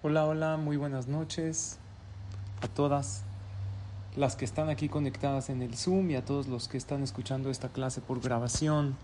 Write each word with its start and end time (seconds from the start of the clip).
Hola, 0.00 0.26
hola, 0.26 0.56
muy 0.56 0.76
buenas 0.76 1.08
noches 1.08 1.76
a 2.62 2.68
todas 2.68 3.24
las 4.14 4.36
que 4.36 4.44
están 4.44 4.68
aquí 4.68 4.88
conectadas 4.88 5.50
en 5.50 5.60
el 5.60 5.74
Zoom 5.74 6.12
y 6.12 6.14
a 6.14 6.24
todos 6.24 6.46
los 6.46 6.68
que 6.68 6.78
están 6.78 7.02
escuchando 7.02 7.50
esta 7.50 7.70
clase 7.70 8.00
por 8.00 8.20
grabación. 8.20 8.94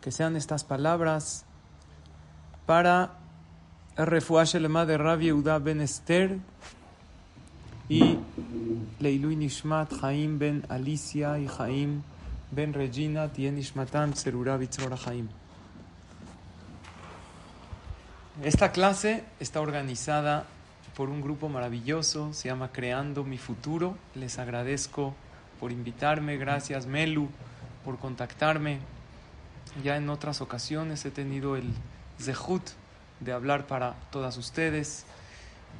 Que 0.00 0.10
sean 0.10 0.34
estas 0.34 0.64
palabras 0.64 1.44
para 2.66 3.12
el 3.96 4.06
refuaje 4.06 4.58
de 4.58 4.98
Rabbi 4.98 5.26
Yehuda 5.26 5.60
ben 5.60 5.80
Esther 5.80 6.40
y 7.88 8.18
Leilui 8.98 9.36
Nishmat 9.36 9.94
Jaim 10.00 10.36
ben 10.36 10.66
Alicia 10.68 11.38
y 11.38 11.46
Jaim 11.46 12.02
ben 12.50 12.72
Regina 12.72 13.32
Tien 13.32 13.54
Bitzora 13.54 14.96
Jaim. 14.96 15.28
Esta 18.40 18.72
clase 18.72 19.24
está 19.40 19.60
organizada 19.60 20.46
por 20.96 21.10
un 21.10 21.20
grupo 21.20 21.50
maravilloso, 21.50 22.32
se 22.32 22.48
llama 22.48 22.72
Creando 22.72 23.24
mi 23.24 23.36
Futuro. 23.36 23.98
Les 24.14 24.38
agradezco 24.38 25.14
por 25.60 25.70
invitarme, 25.70 26.38
gracias 26.38 26.86
Melu 26.86 27.28
por 27.84 27.98
contactarme. 27.98 28.78
Ya 29.84 29.98
en 29.98 30.08
otras 30.08 30.40
ocasiones 30.40 31.04
he 31.04 31.10
tenido 31.10 31.56
el 31.56 31.74
zehut 32.18 32.62
de 33.20 33.32
hablar 33.32 33.66
para 33.66 33.96
todas 34.10 34.38
ustedes. 34.38 35.04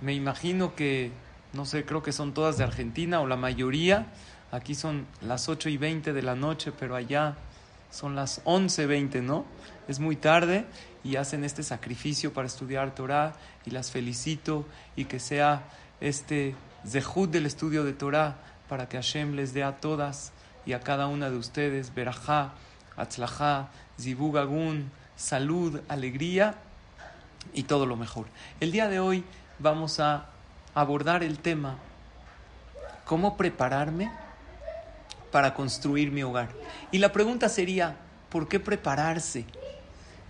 Me 0.03 0.13
imagino 0.13 0.75
que, 0.75 1.11
no 1.55 1.65
sé, 1.65 1.87
creo 1.87 2.03
que 2.03 2.13
son 2.13 2.35
todas 2.35 2.59
de 2.59 2.65
Argentina 2.65 3.23
o 3.23 3.27
la 3.27 3.37
mayoría. 3.37 4.09
Aquí 4.51 4.75
son 4.75 5.07
las 5.23 5.49
8 5.49 5.71
y 5.71 5.79
20 5.79 6.13
de 6.13 6.23
la 6.23 6.37
noche, 6.37 6.71
pero 6.79 6.97
allá 6.97 7.35
son 7.91 8.15
las 8.15 8.45
11.20, 8.45 9.23
¿no? 9.23 9.47
Es 9.89 10.01
muy 10.01 10.17
tarde 10.17 10.67
y 11.05 11.17
hacen 11.17 11.45
este 11.45 11.63
sacrificio 11.63 12.33
para 12.33 12.47
estudiar 12.47 12.95
Torah 12.95 13.35
y 13.65 13.71
las 13.71 13.91
felicito 13.91 14.67
y 14.97 15.07
que 15.07 15.19
sea 15.19 15.65
este 16.01 16.55
zehut 16.87 17.31
del 17.31 17.47
estudio 17.47 17.85
de 17.85 17.93
Torah 17.93 18.37
para 18.69 18.89
que 18.89 18.97
Hashem 18.97 19.35
les 19.35 19.53
dé 19.53 19.65
a 19.65 19.81
todas 19.81 20.33
y 20.65 20.73
a 20.73 20.81
cada 20.81 21.07
una 21.07 21.31
de 21.31 21.37
ustedes 21.37 21.95
berajá, 21.95 22.53
atzlajá, 22.97 23.69
zibugagun, 24.01 24.91
salud, 25.17 25.81
alegría 25.89 26.55
y 27.53 27.65
todo 27.65 27.87
lo 27.87 27.97
mejor. 27.97 28.27
El 28.61 28.73
día 28.73 28.89
de 28.89 29.01
hoy 29.01 29.25
vamos 29.59 30.01
a 30.01 30.27
abordar 30.75 31.23
el 31.23 31.39
tema 31.39 31.79
cómo 33.05 33.37
prepararme 33.37 34.11
para 35.31 35.55
construir 35.55 36.13
mi 36.13 36.23
hogar. 36.23 36.49
Y 36.91 36.99
la 36.99 37.13
pregunta 37.13 37.49
sería, 37.49 37.97
¿por 38.29 38.49
qué 38.49 38.61
prepararse? 38.61 39.45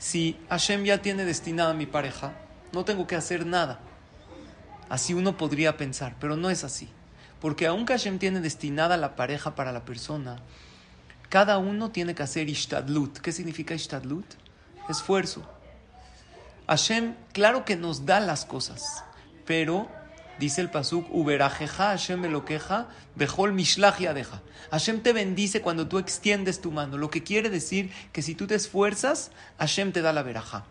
Si 0.02 0.36
Hashem 0.50 0.82
ya 0.82 1.00
tiene 1.00 1.24
destinada 1.24 1.74
mi 1.74 1.86
pareja, 1.86 2.32
no 2.72 2.84
tengo 2.84 3.06
que 3.06 3.14
hacer 3.14 3.46
nada. 3.46 3.78
Así 4.88 5.14
uno 5.14 5.36
podría 5.36 5.76
pensar, 5.76 6.16
pero 6.18 6.36
no 6.36 6.50
es 6.50 6.64
así. 6.64 6.88
Porque 7.40 7.68
aunque 7.68 7.92
Hashem 7.92 8.18
tiene 8.18 8.40
destinada 8.40 8.96
la 8.96 9.14
pareja 9.14 9.54
para 9.54 9.70
la 9.70 9.84
persona, 9.84 10.38
cada 11.28 11.58
uno 11.58 11.92
tiene 11.92 12.16
que 12.16 12.24
hacer 12.24 12.48
ishtadlut. 12.48 13.18
¿Qué 13.18 13.30
significa 13.30 13.74
ishtadlut? 13.74 14.26
Esfuerzo. 14.88 15.48
Hashem, 16.66 17.14
claro 17.32 17.64
que 17.64 17.76
nos 17.76 18.04
da 18.04 18.18
las 18.18 18.44
cosas, 18.44 19.04
pero 19.46 19.88
Dice 20.38 20.60
el 20.60 20.70
pasuk, 20.70 21.06
Uberajeja 21.10 21.88
Hashem 21.88 22.20
me 22.20 22.28
lo 22.28 22.44
queja, 22.44 22.88
Bejol 23.14 23.54
deja. 23.56 24.42
Hashem 24.70 25.02
te 25.02 25.12
bendice 25.12 25.60
cuando 25.60 25.88
tú 25.88 25.98
extiendes 25.98 26.60
tu 26.60 26.70
mano. 26.70 26.96
Lo 26.96 27.10
que 27.10 27.22
quiere 27.22 27.50
decir 27.50 27.90
que 28.12 28.22
si 28.22 28.34
tú 28.34 28.46
te 28.46 28.54
esfuerzas, 28.54 29.30
Hashem 29.58 29.92
te 29.92 30.02
da 30.02 30.12
la 30.12 30.22
veraja. 30.22 30.64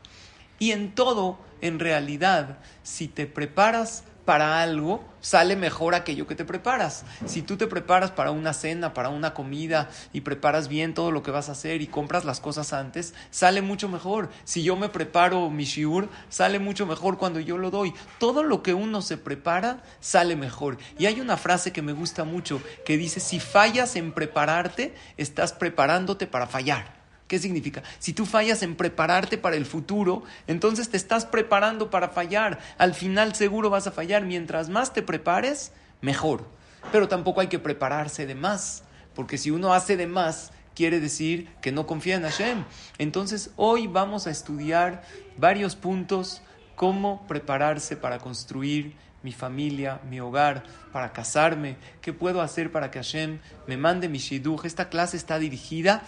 Y 0.60 0.72
en 0.72 0.94
todo, 0.94 1.40
en 1.62 1.80
realidad, 1.80 2.58
si 2.84 3.08
te 3.08 3.28
preparas 3.28 4.04
para 4.26 4.62
algo, 4.62 5.04
sale 5.20 5.56
mejor 5.56 5.96
aquello 5.96 6.28
que 6.28 6.36
te 6.36 6.46
preparas. 6.46 7.06
Si 7.26 7.42
tú 7.42 7.58
te 7.58 7.68
preparas 7.68 8.12
para 8.12 8.32
una 8.32 8.54
cena, 8.54 8.94
para 8.94 9.10
una 9.10 9.34
comida 9.34 9.90
y 10.14 10.22
preparas 10.22 10.68
bien 10.68 10.94
todo 10.94 11.12
lo 11.12 11.24
que 11.24 11.32
vas 11.32 11.50
a 11.50 11.54
hacer 11.54 11.82
y 11.82 11.88
compras 11.88 12.26
las 12.26 12.40
cosas 12.40 12.74
antes, 12.74 13.14
sale 13.30 13.62
mucho 13.62 13.90
mejor. 13.90 14.30
Si 14.44 14.64
yo 14.64 14.76
me 14.76 14.90
preparo 14.90 15.50
mi 15.50 15.66
shiur, 15.66 16.10
sale 16.30 16.60
mucho 16.60 16.86
mejor 16.86 17.18
cuando 17.18 17.40
yo 17.40 17.58
lo 17.58 17.72
doy. 17.72 17.94
Todo 18.20 18.44
lo 18.44 18.64
que 18.64 18.74
uno 18.74 19.02
se 19.02 19.18
prepara, 19.18 19.82
sale 20.00 20.36
mejor. 20.36 20.78
Y 20.98 21.06
hay 21.08 21.20
una 21.20 21.38
frase 21.38 21.72
que 21.72 21.82
me 21.82 21.94
gusta 21.94 22.24
mucho 22.24 22.62
que 22.86 22.98
dice, 22.98 23.20
si 23.20 23.40
fallas 23.40 23.96
en 23.96 24.12
prepararte, 24.12 24.94
estás 25.18 25.54
preparándote 25.54 26.28
para 26.28 26.48
fallar. 26.48 27.01
¿Qué 27.32 27.40
significa? 27.40 27.82
Si 27.98 28.12
tú 28.12 28.26
fallas 28.26 28.62
en 28.62 28.76
prepararte 28.76 29.38
para 29.38 29.56
el 29.56 29.66
futuro, 29.66 30.24
entonces 30.48 30.90
te 30.90 30.98
estás 30.98 31.26
preparando 31.26 31.90
para 31.90 32.10
fallar. 32.10 32.60
Al 32.78 32.94
final 32.94 33.34
seguro 33.36 33.70
vas 33.70 33.88
a 33.88 33.92
fallar. 33.92 34.26
Mientras 34.26 34.68
más 34.68 34.92
te 34.92 35.02
prepares, 35.02 35.72
mejor. 36.02 36.46
Pero 36.92 37.08
tampoco 37.08 37.40
hay 37.40 37.48
que 37.48 37.58
prepararse 37.58 38.26
de 38.26 38.36
más, 38.36 38.84
porque 39.16 39.38
si 39.38 39.50
uno 39.50 39.74
hace 39.74 39.96
de 39.96 40.08
más, 40.08 40.52
quiere 40.76 41.00
decir 41.00 41.48
que 41.62 41.72
no 41.72 41.88
confía 41.88 42.18
en 42.18 42.24
Hashem. 42.24 42.66
Entonces 42.98 43.52
hoy 43.56 43.88
vamos 43.88 44.28
a 44.28 44.32
estudiar 44.32 45.02
varios 45.38 45.78
puntos, 45.78 46.42
cómo 46.76 47.26
prepararse 47.30 47.96
para 47.96 48.18
construir 48.20 48.98
mi 49.24 49.32
familia, 49.32 50.02
mi 50.10 50.20
hogar, 50.20 50.64
para 50.92 51.14
casarme, 51.14 51.78
qué 52.02 52.12
puedo 52.12 52.42
hacer 52.42 52.74
para 52.74 52.92
que 52.92 53.00
Hashem 53.00 53.40
me 53.68 53.78
mande 53.78 54.10
mi 54.10 54.18
shidduch. 54.18 54.66
Esta 54.66 54.90
clase 54.90 55.16
está 55.16 55.40
dirigida 55.40 56.04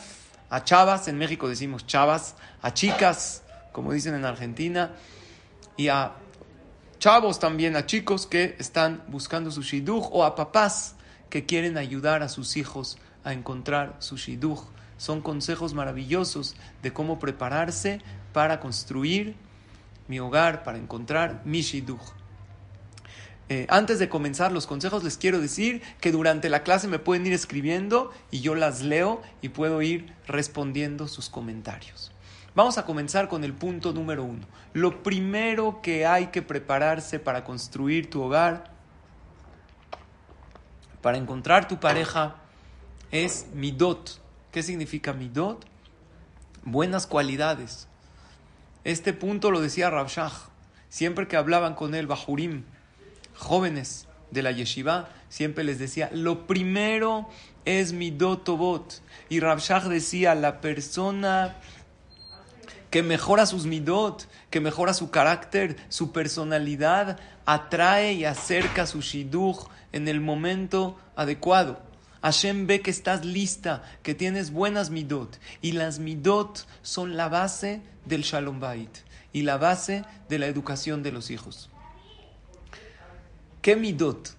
a 0.53 0.63
chavas, 0.63 1.07
en 1.07 1.17
México 1.17 1.49
decimos 1.49 1.87
chavas, 1.87 2.35
a 2.61 2.71
chicas, 2.75 3.41
como 3.71 3.91
dicen 3.91 4.13
en 4.13 4.23
Argentina, 4.23 4.91
y 5.77 5.87
a 5.87 6.11
chavos 6.99 7.39
también, 7.39 7.75
a 7.75 7.87
chicos 7.87 8.27
que 8.27 8.55
están 8.59 9.03
buscando 9.07 9.49
su 9.49 9.63
shidduch, 9.63 10.09
o 10.11 10.23
a 10.23 10.35
papás 10.35 10.93
que 11.31 11.47
quieren 11.47 11.75
ayudar 11.75 12.21
a 12.21 12.29
sus 12.29 12.55
hijos 12.55 12.99
a 13.23 13.33
encontrar 13.33 13.95
su 13.97 14.15
shidduch. 14.15 14.59
Son 14.97 15.21
consejos 15.21 15.73
maravillosos 15.73 16.55
de 16.83 16.93
cómo 16.93 17.17
prepararse 17.17 17.99
para 18.31 18.59
construir 18.59 19.35
mi 20.07 20.19
hogar, 20.19 20.61
para 20.61 20.77
encontrar 20.77 21.41
mi 21.45 21.61
shidduch. 21.63 22.13
Eh, 23.49 23.65
antes 23.69 23.99
de 23.99 24.09
comenzar 24.09 24.51
los 24.51 24.67
consejos, 24.67 25.03
les 25.03 25.17
quiero 25.17 25.39
decir 25.39 25.81
que 25.99 26.11
durante 26.11 26.49
la 26.49 26.63
clase 26.63 26.87
me 26.87 26.99
pueden 26.99 27.27
ir 27.27 27.33
escribiendo 27.33 28.11
y 28.31 28.39
yo 28.39 28.55
las 28.55 28.81
leo 28.81 29.21
y 29.41 29.49
puedo 29.49 29.81
ir 29.81 30.13
respondiendo 30.27 31.07
sus 31.07 31.29
comentarios. 31.29 32.11
Vamos 32.55 32.77
a 32.77 32.85
comenzar 32.85 33.27
con 33.27 33.43
el 33.43 33.53
punto 33.53 33.93
número 33.93 34.23
uno. 34.23 34.45
Lo 34.73 35.03
primero 35.03 35.81
que 35.81 36.05
hay 36.05 36.27
que 36.27 36.41
prepararse 36.41 37.19
para 37.19 37.43
construir 37.43 38.09
tu 38.09 38.21
hogar, 38.21 38.71
para 41.01 41.17
encontrar 41.17 41.67
tu 41.67 41.79
pareja, 41.79 42.35
es 43.11 43.47
midot. 43.53 44.21
¿Qué 44.51 44.63
significa 44.63 45.13
midot? 45.13 45.65
Buenas 46.63 47.07
cualidades. 47.07 47.87
Este 48.83 49.13
punto 49.13 49.51
lo 49.51 49.59
decía 49.59 49.89
Rabshah. 49.89 50.31
Siempre 50.89 51.27
que 51.27 51.37
hablaban 51.37 51.73
con 51.73 51.95
él, 51.95 52.05
Bahurim, 52.05 52.65
jóvenes 53.43 54.07
de 54.31 54.41
la 54.41 54.51
yeshiva, 54.51 55.09
siempre 55.29 55.63
les 55.63 55.77
decía, 55.79 56.09
lo 56.11 56.47
primero 56.47 57.29
es 57.65 57.93
mi 57.93 58.11
dotobot. 58.11 59.01
Y 59.29 59.39
Rabshah 59.39 59.87
decía, 59.87 60.35
la 60.35 60.61
persona 60.61 61.55
que 62.89 63.01
mejora 63.01 63.45
sus 63.47 63.65
midot, 63.65 64.29
que 64.51 64.59
mejora 64.59 64.93
su 64.93 65.09
carácter, 65.09 65.77
su 65.89 66.11
personalidad, 66.11 67.19
atrae 67.45 68.13
y 68.13 68.25
acerca 68.25 68.85
su 68.85 69.01
shidduch 69.01 69.67
en 69.91 70.07
el 70.07 70.21
momento 70.21 70.99
adecuado. 71.15 71.81
Hashem 72.21 72.67
ve 72.67 72.81
que 72.81 72.91
estás 72.91 73.25
lista, 73.25 73.81
que 74.03 74.13
tienes 74.13 74.51
buenas 74.51 74.91
midot. 74.91 75.39
Y 75.61 75.71
las 75.71 75.97
midot 75.97 76.67
son 76.83 77.17
la 77.17 77.29
base 77.29 77.81
del 78.05 78.21
shalom 78.21 78.59
bait 78.59 78.95
y 79.33 79.41
la 79.41 79.57
base 79.57 80.05
de 80.29 80.37
la 80.37 80.45
educación 80.45 81.01
de 81.01 81.11
los 81.11 81.31
hijos. 81.31 81.71
¿Qué 83.63 83.77
midot? 83.77 84.35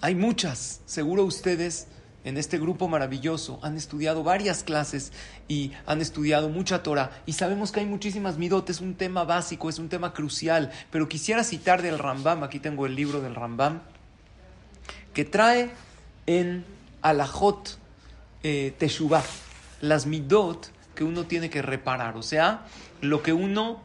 Hay 0.00 0.16
muchas. 0.16 0.80
Seguro 0.84 1.22
ustedes 1.22 1.86
en 2.24 2.36
este 2.36 2.58
grupo 2.58 2.88
maravilloso 2.88 3.60
han 3.62 3.76
estudiado 3.76 4.24
varias 4.24 4.64
clases 4.64 5.12
y 5.46 5.70
han 5.86 6.00
estudiado 6.00 6.48
mucha 6.48 6.82
Torah 6.82 7.12
y 7.26 7.34
sabemos 7.34 7.70
que 7.70 7.78
hay 7.78 7.86
muchísimas 7.86 8.38
midot, 8.38 8.68
es 8.68 8.80
un 8.80 8.96
tema 8.96 9.22
básico, 9.22 9.68
es 9.68 9.78
un 9.78 9.88
tema 9.88 10.12
crucial, 10.12 10.72
pero 10.90 11.08
quisiera 11.08 11.44
citar 11.44 11.80
del 11.80 12.00
Rambam, 12.00 12.42
aquí 12.42 12.58
tengo 12.58 12.86
el 12.86 12.96
libro 12.96 13.20
del 13.20 13.36
Rambam, 13.36 13.82
que 15.14 15.24
trae 15.24 15.70
en 16.26 16.64
Alajot 17.02 17.78
eh, 18.42 18.74
Teshuvah 18.76 19.22
las 19.80 20.06
midot 20.06 20.72
que 20.96 21.04
uno 21.04 21.22
tiene 21.22 21.50
que 21.50 21.62
reparar, 21.62 22.16
o 22.16 22.22
sea, 22.24 22.66
lo 23.00 23.22
que 23.22 23.32
uno 23.32 23.80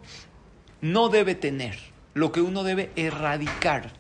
no 0.82 1.10
debe 1.10 1.36
tener, 1.36 1.78
lo 2.16 2.32
que 2.32 2.42
uno 2.42 2.64
debe 2.64 2.90
erradicar 2.96 3.94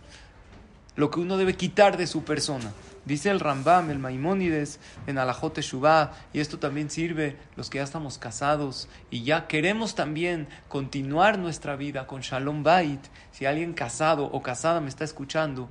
lo 0.95 1.11
que 1.11 1.19
uno 1.19 1.37
debe 1.37 1.55
quitar 1.55 1.97
de 1.97 2.07
su 2.07 2.23
persona. 2.23 2.71
Dice 3.05 3.29
el 3.29 3.39
Rambam, 3.39 3.91
el 3.91 3.99
Maimónides, 3.99 4.79
en 5.05 5.19
Alajote 5.19 5.61
Shubá, 5.61 6.13
y 6.33 6.39
esto 6.39 6.57
también 6.57 6.89
sirve 6.89 7.37
los 7.55 7.69
que 7.69 7.77
ya 7.77 7.83
estamos 7.83 8.17
casados 8.17 8.89
y 9.11 9.23
ya 9.23 9.45
queremos 9.45 9.93
también 9.93 10.47
continuar 10.67 11.37
nuestra 11.37 11.75
vida 11.75 12.07
con 12.07 12.21
Shalom 12.21 12.63
Bait. 12.63 13.01
Si 13.31 13.45
alguien 13.45 13.73
casado 13.73 14.25
o 14.25 14.41
casada 14.41 14.81
me 14.81 14.89
está 14.89 15.03
escuchando, 15.03 15.69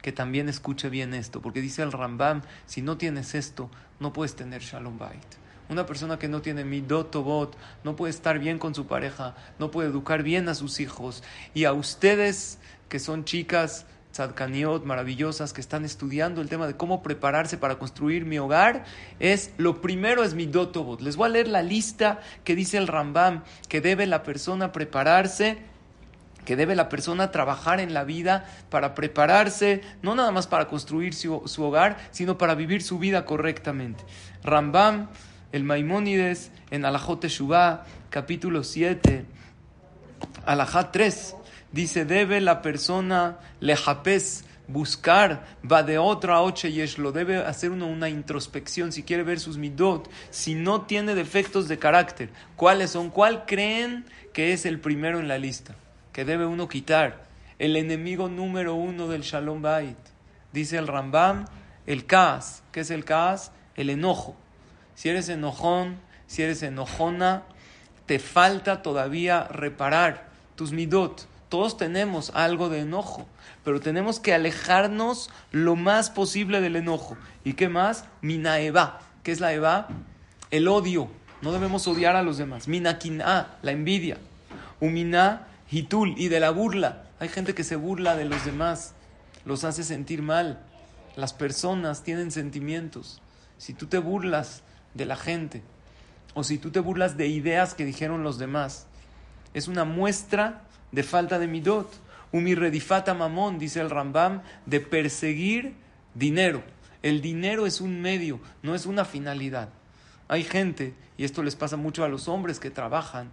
que 0.00 0.10
también 0.10 0.48
escuche 0.48 0.90
bien 0.90 1.14
esto, 1.14 1.40
porque 1.40 1.60
dice 1.60 1.82
el 1.82 1.92
Rambam, 1.92 2.42
si 2.66 2.82
no 2.82 2.96
tienes 2.96 3.36
esto, 3.36 3.70
no 4.00 4.12
puedes 4.12 4.34
tener 4.34 4.62
Shalom 4.62 4.98
Bait. 4.98 5.22
Una 5.68 5.86
persona 5.86 6.18
que 6.18 6.28
no 6.28 6.42
tiene 6.42 6.64
midot 6.64 7.14
bot 7.14 7.56
no 7.84 7.94
puede 7.94 8.10
estar 8.10 8.40
bien 8.40 8.58
con 8.58 8.74
su 8.74 8.86
pareja, 8.86 9.36
no 9.60 9.70
puede 9.70 9.88
educar 9.88 10.24
bien 10.24 10.48
a 10.48 10.56
sus 10.56 10.80
hijos. 10.80 11.22
Y 11.54 11.64
a 11.64 11.72
ustedes 11.72 12.58
que 12.88 12.98
son 12.98 13.24
chicas, 13.24 13.86
tzadkaniot, 14.12 14.84
maravillosas, 14.84 15.52
que 15.52 15.60
están 15.60 15.84
estudiando 15.84 16.40
el 16.40 16.48
tema 16.48 16.66
de 16.66 16.76
cómo 16.76 17.02
prepararse 17.02 17.58
para 17.58 17.78
construir 17.78 18.24
mi 18.24 18.38
hogar, 18.38 18.84
es 19.18 19.52
lo 19.56 19.80
primero 19.80 20.22
es 20.22 20.34
mi 20.34 20.46
dotobot. 20.46 21.00
Les 21.00 21.16
voy 21.16 21.26
a 21.26 21.32
leer 21.32 21.48
la 21.48 21.62
lista 21.62 22.20
que 22.44 22.54
dice 22.54 22.78
el 22.78 22.86
Rambam, 22.86 23.42
que 23.68 23.80
debe 23.80 24.06
la 24.06 24.22
persona 24.22 24.72
prepararse, 24.72 25.58
que 26.44 26.56
debe 26.56 26.74
la 26.74 26.88
persona 26.88 27.30
trabajar 27.30 27.80
en 27.80 27.94
la 27.94 28.04
vida 28.04 28.46
para 28.68 28.94
prepararse, 28.94 29.82
no 30.02 30.14
nada 30.14 30.32
más 30.32 30.46
para 30.46 30.68
construir 30.68 31.14
su, 31.14 31.42
hogar, 31.58 31.96
sino 32.10 32.38
para 32.38 32.54
vivir 32.54 32.82
su 32.82 32.98
vida 32.98 33.24
correctamente. 33.24 34.04
Rambam, 34.42 35.08
el 35.52 35.64
Maimónides, 35.64 36.50
en 36.70 36.84
Alajot 36.84 37.24
Shubá, 37.26 37.84
capítulo 38.10 38.64
7, 38.64 39.24
Alajat 40.46 40.92
3, 40.92 41.36
Dice, 41.72 42.04
debe 42.04 42.40
la 42.40 42.60
persona 42.60 43.38
lejapes 43.60 44.44
buscar, 44.68 45.44
va 45.70 45.82
de 45.82 45.98
otra 45.98 46.40
oche 46.40 46.68
y 46.68 46.80
es 46.80 46.98
lo 46.98 47.12
debe 47.12 47.38
hacer 47.38 47.70
uno 47.70 47.86
una 47.86 48.08
introspección 48.08 48.92
si 48.92 49.02
quiere 49.02 49.22
ver 49.22 49.40
sus 49.40 49.58
midot, 49.58 50.08
si 50.30 50.54
no 50.54 50.82
tiene 50.82 51.14
defectos 51.14 51.68
de 51.68 51.78
carácter. 51.78 52.30
¿Cuáles 52.56 52.90
son? 52.90 53.10
¿Cuál 53.10 53.44
creen 53.46 54.04
que 54.32 54.52
es 54.52 54.66
el 54.66 54.80
primero 54.80 55.18
en 55.18 55.28
la 55.28 55.38
lista? 55.38 55.74
Que 56.12 56.24
debe 56.24 56.46
uno 56.46 56.68
quitar. 56.68 57.24
El 57.58 57.76
enemigo 57.76 58.28
número 58.28 58.74
uno 58.74 59.08
del 59.08 59.22
Shalom 59.22 59.62
Bait. 59.62 59.96
Dice 60.52 60.76
el 60.76 60.86
Rambam, 60.86 61.46
el 61.86 62.06
Kaas. 62.06 62.62
¿Qué 62.72 62.80
es 62.80 62.90
el 62.90 63.04
Kaas? 63.04 63.52
El 63.76 63.88
enojo. 63.88 64.36
Si 64.94 65.08
eres 65.08 65.28
enojón, 65.28 65.96
si 66.26 66.42
eres 66.42 66.62
enojona, 66.62 67.44
te 68.06 68.18
falta 68.18 68.82
todavía 68.82 69.44
reparar 69.44 70.28
tus 70.54 70.72
midot 70.72 71.26
todos 71.52 71.76
tenemos 71.76 72.32
algo 72.34 72.70
de 72.70 72.80
enojo, 72.80 73.26
pero 73.62 73.78
tenemos 73.78 74.18
que 74.20 74.32
alejarnos 74.32 75.28
lo 75.50 75.76
más 75.76 76.08
posible 76.08 76.62
del 76.62 76.76
enojo. 76.76 77.18
¿Y 77.44 77.52
qué 77.52 77.68
más? 77.68 78.06
Minaeva. 78.22 79.00
¿Qué 79.22 79.32
es 79.32 79.40
la 79.40 79.52
Eva? 79.52 79.86
El 80.50 80.66
odio. 80.66 81.10
No 81.42 81.52
debemos 81.52 81.86
odiar 81.86 82.16
a 82.16 82.22
los 82.22 82.38
demás. 82.38 82.68
Minakin'a, 82.68 83.58
la 83.60 83.70
envidia. 83.70 84.16
Umina 84.80 85.46
hitul, 85.70 86.14
y 86.16 86.28
de 86.28 86.40
la 86.40 86.48
burla. 86.48 87.02
Hay 87.20 87.28
gente 87.28 87.54
que 87.54 87.64
se 87.64 87.76
burla 87.76 88.16
de 88.16 88.24
los 88.24 88.46
demás, 88.46 88.94
los 89.44 89.64
hace 89.64 89.84
sentir 89.84 90.22
mal. 90.22 90.58
Las 91.16 91.34
personas 91.34 92.02
tienen 92.02 92.30
sentimientos. 92.30 93.20
Si 93.58 93.74
tú 93.74 93.88
te 93.88 93.98
burlas 93.98 94.62
de 94.94 95.04
la 95.04 95.16
gente, 95.16 95.62
o 96.32 96.44
si 96.44 96.56
tú 96.56 96.70
te 96.70 96.80
burlas 96.80 97.18
de 97.18 97.26
ideas 97.26 97.74
que 97.74 97.84
dijeron 97.84 98.22
los 98.22 98.38
demás, 98.38 98.86
es 99.52 99.68
una 99.68 99.84
muestra 99.84 100.62
de 100.92 101.02
falta 101.02 101.38
de 101.38 101.48
midot. 101.48 101.90
Umirredifata 102.30 103.12
mamón, 103.12 103.58
dice 103.58 103.80
el 103.80 103.90
Rambam, 103.90 104.42
de 104.64 104.80
perseguir 104.80 105.74
dinero. 106.14 106.62
El 107.02 107.20
dinero 107.20 107.66
es 107.66 107.80
un 107.80 108.00
medio, 108.00 108.40
no 108.62 108.74
es 108.74 108.86
una 108.86 109.04
finalidad. 109.04 109.70
Hay 110.28 110.44
gente, 110.44 110.94
y 111.18 111.24
esto 111.24 111.42
les 111.42 111.56
pasa 111.56 111.76
mucho 111.76 112.04
a 112.04 112.08
los 112.08 112.28
hombres 112.28 112.60
que 112.60 112.70
trabajan, 112.70 113.28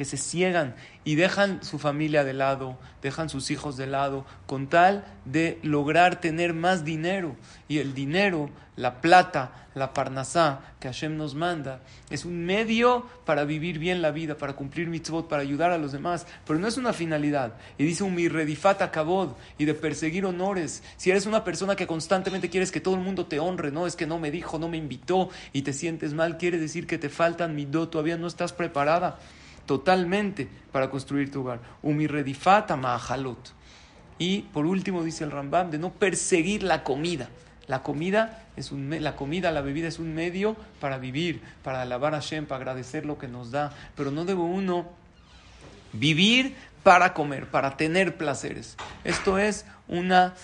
que 0.00 0.06
se 0.06 0.16
ciegan 0.16 0.74
y 1.04 1.16
dejan 1.16 1.62
su 1.62 1.78
familia 1.78 2.24
de 2.24 2.32
lado, 2.32 2.78
dejan 3.02 3.28
sus 3.28 3.50
hijos 3.50 3.76
de 3.76 3.86
lado, 3.86 4.24
con 4.46 4.66
tal 4.66 5.04
de 5.26 5.58
lograr 5.62 6.22
tener 6.22 6.54
más 6.54 6.86
dinero. 6.86 7.36
Y 7.68 7.80
el 7.80 7.92
dinero, 7.92 8.48
la 8.76 9.02
plata, 9.02 9.68
la 9.74 9.92
parnasá 9.92 10.60
que 10.80 10.88
Hashem 10.88 11.18
nos 11.18 11.34
manda, 11.34 11.82
es 12.08 12.24
un 12.24 12.46
medio 12.46 13.04
para 13.26 13.44
vivir 13.44 13.78
bien 13.78 14.00
la 14.00 14.10
vida, 14.10 14.38
para 14.38 14.54
cumplir 14.54 14.88
mitzvot, 14.88 15.28
para 15.28 15.42
ayudar 15.42 15.70
a 15.70 15.76
los 15.76 15.92
demás, 15.92 16.26
pero 16.46 16.58
no 16.58 16.66
es 16.66 16.78
una 16.78 16.94
finalidad. 16.94 17.52
Y 17.76 17.84
dice 17.84 18.02
un 18.02 18.14
mirredifata 18.14 18.90
kabod 18.90 19.32
y 19.58 19.66
de 19.66 19.74
perseguir 19.74 20.24
honores. 20.24 20.82
Si 20.96 21.10
eres 21.10 21.26
una 21.26 21.44
persona 21.44 21.76
que 21.76 21.86
constantemente 21.86 22.48
quieres 22.48 22.72
que 22.72 22.80
todo 22.80 22.94
el 22.94 23.02
mundo 23.02 23.26
te 23.26 23.38
honre, 23.38 23.70
no 23.70 23.86
es 23.86 23.96
que 23.96 24.06
no 24.06 24.18
me 24.18 24.30
dijo, 24.30 24.58
no 24.58 24.68
me 24.68 24.78
invitó 24.78 25.28
y 25.52 25.60
te 25.60 25.74
sientes 25.74 26.14
mal, 26.14 26.38
quiere 26.38 26.56
decir 26.56 26.86
que 26.86 26.96
te 26.96 27.10
faltan 27.10 27.54
midot, 27.54 27.90
todavía 27.90 28.16
no 28.16 28.28
estás 28.28 28.54
preparada 28.54 29.18
totalmente 29.70 30.48
para 30.72 30.90
construir 30.90 31.30
tu 31.30 31.42
hogar. 31.42 31.60
Umirredifata 31.80 32.74
mahalot. 32.74 33.52
Y 34.18 34.40
por 34.52 34.66
último 34.66 35.04
dice 35.04 35.22
el 35.22 35.30
Rambam 35.30 35.70
de 35.70 35.78
no 35.78 35.92
perseguir 35.92 36.64
la 36.64 36.82
comida. 36.82 37.28
La 37.68 37.84
comida 37.84 38.48
es 38.56 38.72
un 38.72 38.90
la 39.00 39.14
comida, 39.14 39.52
la 39.52 39.60
bebida 39.60 39.86
es 39.86 40.00
un 40.00 40.12
medio 40.12 40.56
para 40.80 40.98
vivir, 40.98 41.40
para 41.62 41.82
alabar 41.82 42.14
a 42.14 42.20
Hashem, 42.20 42.46
para 42.46 42.56
agradecer 42.56 43.06
lo 43.06 43.16
que 43.16 43.28
nos 43.28 43.52
da, 43.52 43.72
pero 43.94 44.10
no 44.10 44.24
debe 44.24 44.40
uno 44.40 44.88
vivir 45.92 46.56
para 46.82 47.14
comer, 47.14 47.46
para 47.46 47.76
tener 47.76 48.16
placeres. 48.16 48.76
Esto 49.04 49.38
es 49.38 49.66
una 49.86 50.34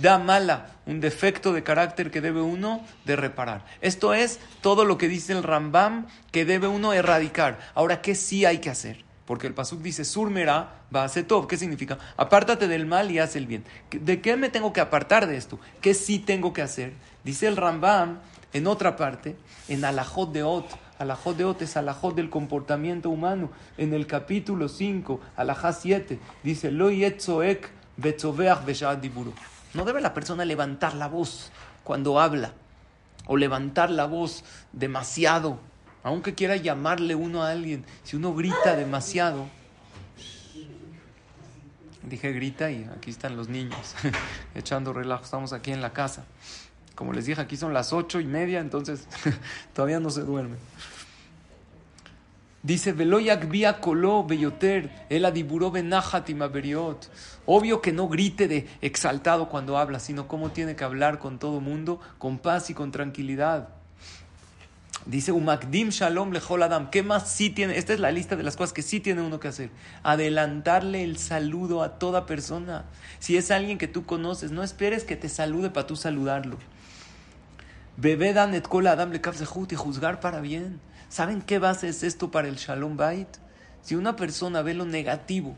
da 0.00 0.18
mala, 0.18 0.70
un 0.86 1.00
defecto 1.00 1.52
de 1.52 1.62
carácter 1.62 2.10
que 2.10 2.20
debe 2.20 2.40
uno 2.40 2.84
de 3.04 3.16
reparar. 3.16 3.64
Esto 3.80 4.14
es 4.14 4.40
todo 4.60 4.84
lo 4.84 4.98
que 4.98 5.08
dice 5.08 5.32
el 5.32 5.42
Rambam 5.42 6.06
que 6.30 6.44
debe 6.44 6.68
uno 6.68 6.92
erradicar. 6.92 7.58
Ahora, 7.74 8.02
¿qué 8.02 8.14
sí 8.14 8.44
hay 8.44 8.58
que 8.58 8.70
hacer? 8.70 9.04
Porque 9.26 9.46
el 9.46 9.54
Pasuk 9.54 9.80
dice, 9.80 10.04
Surmera 10.04 10.82
va 10.94 11.04
a. 11.04 11.46
¿Qué 11.48 11.56
significa? 11.56 11.98
Apártate 12.16 12.68
del 12.68 12.86
mal 12.86 13.10
y 13.10 13.18
haz 13.18 13.36
el 13.36 13.46
bien. 13.46 13.64
¿De 13.90 14.20
qué 14.20 14.36
me 14.36 14.50
tengo 14.50 14.72
que 14.72 14.80
apartar 14.80 15.26
de 15.26 15.36
esto? 15.36 15.58
¿Qué 15.80 15.94
sí 15.94 16.18
tengo 16.18 16.52
que 16.52 16.62
hacer? 16.62 16.92
Dice 17.24 17.46
el 17.46 17.56
Rambam 17.56 18.18
en 18.52 18.66
otra 18.66 18.96
parte, 18.96 19.36
en 19.68 19.84
Alajot 19.84 20.32
de 20.32 20.42
Ot. 20.42 20.66
Alajot 20.98 21.36
de 21.36 21.44
Ot 21.44 21.62
es 21.62 21.76
Alajot 21.76 22.14
del 22.14 22.30
comportamiento 22.30 23.10
humano. 23.10 23.50
En 23.78 23.94
el 23.94 24.06
capítulo 24.06 24.68
5, 24.68 25.20
Alajá 25.36 25.72
7, 25.72 26.18
dice, 26.42 26.70
Lo 26.70 26.90
yetzoek 26.90 27.70
betzoveach 27.96 29.00
diburu. 29.00 29.32
No 29.74 29.84
debe 29.84 30.00
la 30.00 30.14
persona 30.14 30.44
levantar 30.44 30.94
la 30.94 31.08
voz 31.08 31.50
cuando 31.84 32.20
habla 32.20 32.52
o 33.26 33.36
levantar 33.36 33.90
la 33.90 34.06
voz 34.06 34.44
demasiado, 34.72 35.58
aunque 36.02 36.34
quiera 36.34 36.56
llamarle 36.56 37.14
uno 37.14 37.42
a 37.42 37.50
alguien. 37.50 37.84
Si 38.02 38.16
uno 38.16 38.34
grita 38.34 38.76
demasiado, 38.76 39.46
dije 42.02 42.32
grita 42.32 42.70
y 42.70 42.84
aquí 42.96 43.10
están 43.10 43.36
los 43.36 43.48
niños 43.48 43.94
echando 44.54 44.92
relajo, 44.92 45.24
estamos 45.24 45.52
aquí 45.52 45.72
en 45.72 45.80
la 45.80 45.92
casa. 45.92 46.24
Como 46.94 47.12
les 47.14 47.24
dije, 47.24 47.40
aquí 47.40 47.56
son 47.56 47.72
las 47.72 47.92
ocho 47.92 48.20
y 48.20 48.26
media, 48.26 48.60
entonces 48.60 49.08
todavía 49.74 49.98
no 49.98 50.10
se 50.10 50.22
duerme. 50.22 50.56
Dice, 52.62 52.92
Obvio 57.44 57.80
que 57.80 57.92
no 57.92 58.08
grite 58.08 58.48
de 58.48 58.68
exaltado 58.80 59.48
cuando 59.48 59.78
habla, 59.78 59.98
sino 59.98 60.28
cómo 60.28 60.50
tiene 60.50 60.76
que 60.76 60.84
hablar 60.84 61.18
con 61.18 61.40
todo 61.40 61.60
mundo, 61.60 61.98
con 62.18 62.38
paz 62.38 62.70
y 62.70 62.74
con 62.74 62.92
tranquilidad. 62.92 63.68
Dice, 65.06 65.32
Umakdim 65.32 65.88
shalom 65.88 66.30
lechol 66.30 66.62
adam. 66.62 66.88
¿Qué 66.90 67.02
más 67.02 67.28
sí 67.28 67.50
tiene? 67.50 67.76
Esta 67.76 67.94
es 67.94 67.98
la 67.98 68.12
lista 68.12 68.36
de 68.36 68.44
las 68.44 68.56
cosas 68.56 68.72
que 68.72 68.82
sí 68.82 69.00
tiene 69.00 69.22
uno 69.22 69.40
que 69.40 69.48
hacer. 69.48 69.70
Adelantarle 70.04 71.02
el 71.02 71.18
saludo 71.18 71.82
a 71.82 71.98
toda 71.98 72.26
persona. 72.26 72.84
Si 73.18 73.36
es 73.36 73.50
alguien 73.50 73.78
que 73.78 73.88
tú 73.88 74.06
conoces, 74.06 74.52
no 74.52 74.62
esperes 74.62 75.02
que 75.02 75.16
te 75.16 75.28
salude 75.28 75.70
para 75.70 75.88
tú 75.88 75.96
saludarlo. 75.96 76.58
Bebedan 77.96 78.54
et 78.54 78.66
kol 78.68 78.86
adam 78.86 79.10
le 79.10 79.20
y 79.20 79.74
juzgar 79.74 80.20
para 80.20 80.40
bien. 80.40 80.80
¿Saben 81.12 81.42
qué 81.42 81.58
base 81.58 81.88
es 81.88 82.04
esto 82.04 82.30
para 82.30 82.48
el 82.48 82.56
Shalom 82.56 82.96
Bait? 82.96 83.28
Si 83.82 83.96
una 83.96 84.16
persona 84.16 84.62
ve 84.62 84.72
lo 84.72 84.86
negativo 84.86 85.54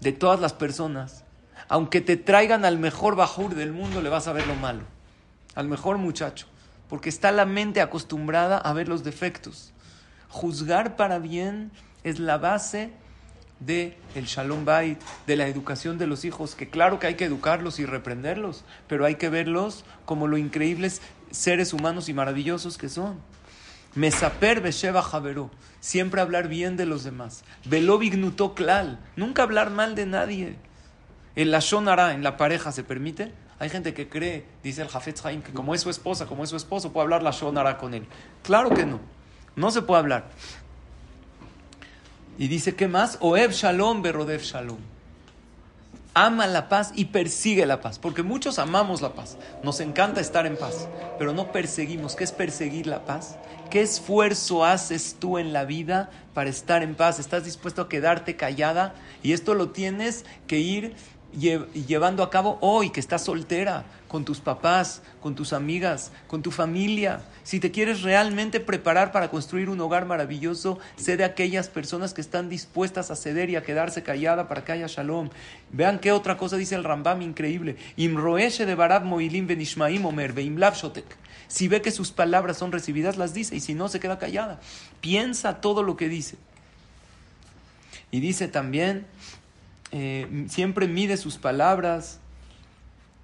de 0.00 0.10
todas 0.10 0.40
las 0.40 0.52
personas, 0.52 1.22
aunque 1.68 2.00
te 2.00 2.16
traigan 2.16 2.64
al 2.64 2.76
mejor 2.76 3.14
bajur 3.14 3.54
del 3.54 3.72
mundo, 3.72 4.02
le 4.02 4.08
vas 4.08 4.26
a 4.26 4.32
ver 4.32 4.48
lo 4.48 4.56
malo. 4.56 4.82
Al 5.54 5.68
mejor 5.68 5.98
muchacho. 5.98 6.48
Porque 6.88 7.08
está 7.08 7.30
la 7.30 7.44
mente 7.44 7.80
acostumbrada 7.80 8.58
a 8.58 8.72
ver 8.72 8.88
los 8.88 9.04
defectos. 9.04 9.72
Juzgar 10.28 10.96
para 10.96 11.20
bien 11.20 11.70
es 12.02 12.18
la 12.18 12.36
base 12.36 12.90
de 13.60 13.96
el 14.16 14.24
Shalom 14.24 14.64
Bait, 14.64 15.00
de 15.28 15.36
la 15.36 15.46
educación 15.46 15.98
de 15.98 16.08
los 16.08 16.24
hijos, 16.24 16.56
que 16.56 16.68
claro 16.68 16.98
que 16.98 17.06
hay 17.06 17.14
que 17.14 17.26
educarlos 17.26 17.78
y 17.78 17.86
reprenderlos, 17.86 18.64
pero 18.88 19.04
hay 19.04 19.14
que 19.14 19.28
verlos 19.28 19.84
como 20.04 20.26
lo 20.26 20.36
increíbles 20.36 21.00
seres 21.30 21.72
humanos 21.72 22.08
y 22.08 22.12
maravillosos 22.12 22.76
que 22.76 22.88
son. 22.88 23.20
Mesaper 23.98 24.60
Besheva 24.60 25.02
Javeró. 25.02 25.50
Siempre 25.80 26.20
hablar 26.20 26.46
bien 26.46 26.76
de 26.76 26.86
los 26.86 27.02
demás. 27.02 27.42
Velo 27.64 27.98
Klal. 28.54 29.00
Nunca 29.16 29.42
hablar 29.42 29.70
mal 29.70 29.96
de 29.96 30.06
nadie. 30.06 30.56
El 31.34 31.50
Lashon 31.50 31.88
en 31.88 32.22
la 32.22 32.36
pareja 32.36 32.70
se 32.70 32.84
permite. 32.84 33.32
Hay 33.58 33.70
gente 33.70 33.94
que 33.94 34.08
cree, 34.08 34.46
dice 34.62 34.82
el 34.82 34.88
Jafetz 34.88 35.26
Haim, 35.26 35.42
que 35.42 35.52
como 35.52 35.74
es 35.74 35.80
su 35.80 35.90
esposa, 35.90 36.26
como 36.26 36.44
es 36.44 36.50
su 36.50 36.56
esposo, 36.56 36.92
puede 36.92 37.06
hablar 37.06 37.24
la 37.24 37.32
Shonara 37.32 37.76
con 37.76 37.92
él. 37.92 38.06
Claro 38.44 38.70
que 38.70 38.86
no. 38.86 39.00
No 39.56 39.72
se 39.72 39.82
puede 39.82 39.98
hablar. 39.98 40.28
Y 42.38 42.46
dice, 42.46 42.76
¿qué 42.76 42.86
más? 42.86 43.18
Oeb 43.20 43.50
Shalom, 43.50 44.00
Berodev 44.00 44.42
Shalom 44.42 44.97
ama 46.24 46.48
la 46.48 46.68
paz 46.68 46.92
y 46.96 47.06
persigue 47.06 47.64
la 47.64 47.80
paz, 47.80 48.00
porque 48.00 48.24
muchos 48.24 48.58
amamos 48.58 49.02
la 49.02 49.12
paz, 49.12 49.36
nos 49.62 49.78
encanta 49.78 50.20
estar 50.20 50.46
en 50.46 50.56
paz, 50.56 50.88
pero 51.16 51.32
no 51.32 51.52
perseguimos. 51.52 52.16
¿Qué 52.16 52.24
es 52.24 52.32
perseguir 52.32 52.88
la 52.88 53.04
paz? 53.04 53.36
¿Qué 53.70 53.82
esfuerzo 53.82 54.64
haces 54.64 55.16
tú 55.20 55.38
en 55.38 55.52
la 55.52 55.64
vida 55.64 56.10
para 56.34 56.50
estar 56.50 56.82
en 56.82 56.96
paz? 56.96 57.20
¿Estás 57.20 57.44
dispuesto 57.44 57.82
a 57.82 57.88
quedarte 57.88 58.34
callada? 58.34 58.94
Y 59.22 59.32
esto 59.32 59.54
lo 59.54 59.70
tienes 59.70 60.24
que 60.48 60.58
ir 60.58 60.96
llevando 61.32 62.22
a 62.24 62.30
cabo 62.30 62.58
hoy 62.62 62.90
que 62.90 63.00
estás 63.00 63.22
soltera, 63.22 63.84
con 64.08 64.24
tus 64.24 64.40
papás, 64.40 65.02
con 65.20 65.34
tus 65.36 65.52
amigas, 65.52 66.10
con 66.26 66.42
tu 66.42 66.50
familia. 66.50 67.20
Si 67.48 67.60
te 67.60 67.70
quieres 67.70 68.02
realmente 68.02 68.60
preparar 68.60 69.10
para 69.10 69.30
construir 69.30 69.70
un 69.70 69.80
hogar 69.80 70.04
maravilloso, 70.04 70.78
sé 70.96 71.16
de 71.16 71.24
aquellas 71.24 71.70
personas 71.70 72.12
que 72.12 72.20
están 72.20 72.50
dispuestas 72.50 73.10
a 73.10 73.16
ceder 73.16 73.48
y 73.48 73.56
a 73.56 73.62
quedarse 73.62 74.02
callada 74.02 74.48
para 74.48 74.66
que 74.66 74.72
haya 74.72 74.86
shalom. 74.86 75.30
Vean 75.72 75.98
qué 75.98 76.12
otra 76.12 76.36
cosa 76.36 76.58
dice 76.58 76.74
el 76.74 76.84
Rambam 76.84 77.22
increíble. 77.22 77.76
de 77.96 78.74
barab 78.74 79.06
moilim 79.06 79.48
omer 80.04 80.34
Si 81.48 81.68
ve 81.68 81.80
que 81.80 81.90
sus 81.90 82.10
palabras 82.10 82.58
son 82.58 82.70
recibidas, 82.70 83.16
las 83.16 83.32
dice, 83.32 83.56
y 83.56 83.60
si 83.60 83.72
no, 83.72 83.88
se 83.88 83.98
queda 83.98 84.18
callada. 84.18 84.60
Piensa 85.00 85.62
todo 85.62 85.82
lo 85.82 85.96
que 85.96 86.10
dice. 86.10 86.36
Y 88.10 88.20
dice 88.20 88.48
también 88.48 89.06
eh, 89.90 90.44
siempre 90.50 90.86
mide 90.86 91.16
sus 91.16 91.38
palabras, 91.38 92.20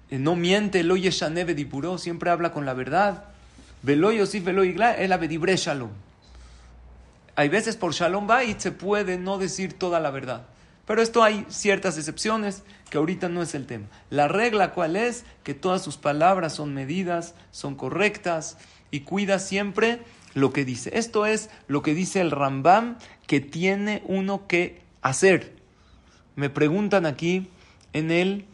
eh, 0.09 0.17
no 0.17 0.35
miente, 0.35 0.81
lo 0.81 0.97
yeshaneve 0.97 1.53
dipuró, 1.53 1.99
siempre 1.99 2.31
habla 2.31 2.51
con 2.51 2.65
la 2.65 2.73
verdad. 2.73 3.34
Veloy 3.85 4.17
Yosif 4.17 4.43
Veloy 4.43 4.69
Igla, 4.69 4.93
el 4.93 5.13
abedibre 5.13 5.55
shalom. 5.55 5.91
Hay 7.35 7.49
veces 7.49 7.75
por 7.75 7.93
shalom 7.93 8.27
bait 8.27 8.59
se 8.59 8.71
puede 8.71 9.17
no 9.17 9.37
decir 9.37 9.73
toda 9.73 9.99
la 9.99 10.11
verdad. 10.11 10.47
Pero 10.85 11.01
esto 11.01 11.23
hay 11.23 11.45
ciertas 11.49 11.97
excepciones 11.97 12.63
que 12.89 12.97
ahorita 12.97 13.29
no 13.29 13.41
es 13.41 13.55
el 13.55 13.65
tema. 13.65 13.87
La 14.09 14.27
regla 14.27 14.71
cuál 14.71 14.95
es 14.95 15.23
que 15.43 15.53
todas 15.53 15.83
sus 15.83 15.97
palabras 15.97 16.53
son 16.53 16.73
medidas, 16.73 17.35
son 17.51 17.75
correctas 17.75 18.57
y 18.91 19.01
cuida 19.01 19.39
siempre 19.39 19.99
lo 20.33 20.51
que 20.51 20.65
dice. 20.65 20.97
Esto 20.97 21.25
es 21.25 21.49
lo 21.67 21.81
que 21.81 21.93
dice 21.93 22.21
el 22.21 22.31
Rambam 22.31 22.97
que 23.27 23.39
tiene 23.39 24.03
uno 24.05 24.47
que 24.47 24.81
hacer 25.01 25.55
me 26.35 26.49
preguntan 26.49 27.05
aquí 27.05 27.47
en 27.93 28.11
el, 28.11 28.45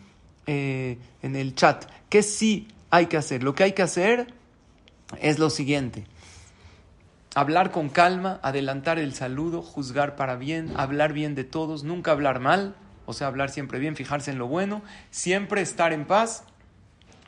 eh, 0.47 0.97
en 1.21 1.35
el 1.35 1.55
chat, 1.55 1.85
¿qué 2.09 2.23
sí 2.23 2.67
hay 2.89 3.07
que 3.07 3.17
hacer? 3.17 3.43
Lo 3.43 3.55
que 3.55 3.63
hay 3.63 3.71
que 3.73 3.81
hacer 3.81 4.27
es 5.19 5.39
lo 5.39 5.49
siguiente. 5.49 6.05
Hablar 7.33 7.71
con 7.71 7.89
calma, 7.89 8.39
adelantar 8.43 8.99
el 8.99 9.13
saludo, 9.13 9.61
juzgar 9.61 10.15
para 10.15 10.35
bien, 10.35 10.73
hablar 10.75 11.13
bien 11.13 11.33
de 11.33 11.45
todos, 11.45 11.83
nunca 11.83 12.11
hablar 12.11 12.39
mal, 12.39 12.75
o 13.05 13.13
sea, 13.13 13.27
hablar 13.27 13.49
siempre 13.49 13.79
bien, 13.79 13.95
fijarse 13.95 14.31
en 14.31 14.37
lo 14.37 14.47
bueno, 14.47 14.81
siempre 15.11 15.61
estar 15.61 15.93
en 15.93 16.05
paz 16.05 16.43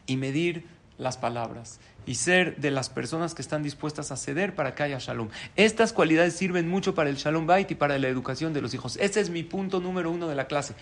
y 0.05 0.17
medir 0.17 0.65
las 0.97 1.17
palabras 1.17 1.79
y 2.05 2.15
ser 2.15 2.57
de 2.57 2.71
las 2.71 2.89
personas 2.89 3.33
que 3.33 3.41
están 3.41 3.63
dispuestas 3.63 4.11
a 4.11 4.17
ceder 4.17 4.55
para 4.55 4.75
que 4.75 4.83
haya 4.83 4.97
shalom. 4.99 5.29
Estas 5.55 5.93
cualidades 5.93 6.35
sirven 6.35 6.67
mucho 6.67 6.93
para 6.95 7.09
el 7.09 7.15
shalom 7.15 7.47
bait 7.47 7.71
y 7.71 7.75
para 7.75 7.97
la 7.97 8.07
educación 8.07 8.53
de 8.53 8.61
los 8.61 8.73
hijos. 8.73 8.97
Ese 8.97 9.21
es 9.21 9.29
mi 9.29 9.43
punto 9.43 9.79
número 9.79 10.11
uno 10.11 10.27
de 10.27 10.35
la 10.35 10.47
clase. 10.47 10.75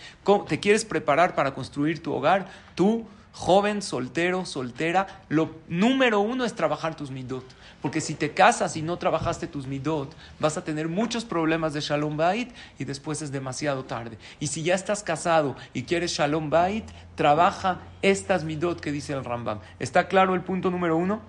¿Te 0.48 0.60
quieres 0.60 0.86
preparar 0.86 1.36
para 1.36 1.54
construir 1.54 2.02
tu 2.02 2.14
hogar? 2.14 2.48
Tú, 2.76 3.08
joven, 3.34 3.82
soltero, 3.82 4.46
soltera, 4.46 5.24
lo 5.30 5.56
número 5.68 6.20
uno 6.20 6.46
es 6.46 6.54
trabajar 6.54 6.96
tus 6.96 7.12
midot. 7.12 7.46
Porque 7.82 8.02
si 8.02 8.14
te 8.14 8.34
casas 8.34 8.78
y 8.78 8.82
no 8.82 8.98
trabajaste 8.98 9.48
tus 9.48 9.66
midot, 9.66 10.16
vas 10.40 10.58
a 10.58 10.64
tener 10.64 10.88
muchos 10.88 11.26
problemas 11.26 11.74
de 11.74 11.82
shalom 11.82 12.16
bait 12.16 12.52
y 12.78 12.86
después 12.86 13.22
es 13.22 13.32
demasiado 13.32 13.86
tarde. 13.86 14.18
Y 14.40 14.48
si 14.48 14.62
ya 14.64 14.76
estás 14.76 15.02
casado 15.02 15.56
y 15.74 15.84
quieres 15.84 16.12
shalom 16.12 16.50
bait, 16.50 16.86
trabaja 17.16 17.80
estas 18.02 18.44
midot 18.44 18.80
que 18.80 18.92
dice 18.92 19.14
el 19.14 19.26
Rambam. 19.26 19.60
¿Está 19.80 20.08
claro 20.08 20.36
el 20.36 20.42
punto 20.42 20.70
número 20.70 20.96
uno? 20.98 21.22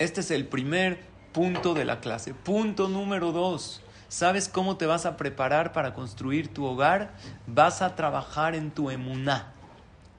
Este 0.00 0.20
es 0.20 0.30
el 0.32 0.46
primer 0.46 1.00
punto 1.32 1.74
de 1.74 1.84
la 1.84 2.00
clase. 2.00 2.34
Punto 2.34 2.88
número 2.88 3.30
dos. 3.30 3.80
¿Sabes 4.08 4.48
cómo 4.48 4.76
te 4.76 4.86
vas 4.86 5.06
a 5.06 5.16
preparar 5.16 5.72
para 5.72 5.94
construir 5.94 6.52
tu 6.52 6.64
hogar? 6.64 7.14
Vas 7.46 7.82
a 7.82 7.96
trabajar 7.96 8.54
en 8.54 8.70
tu 8.70 8.90
emuná. 8.90 9.53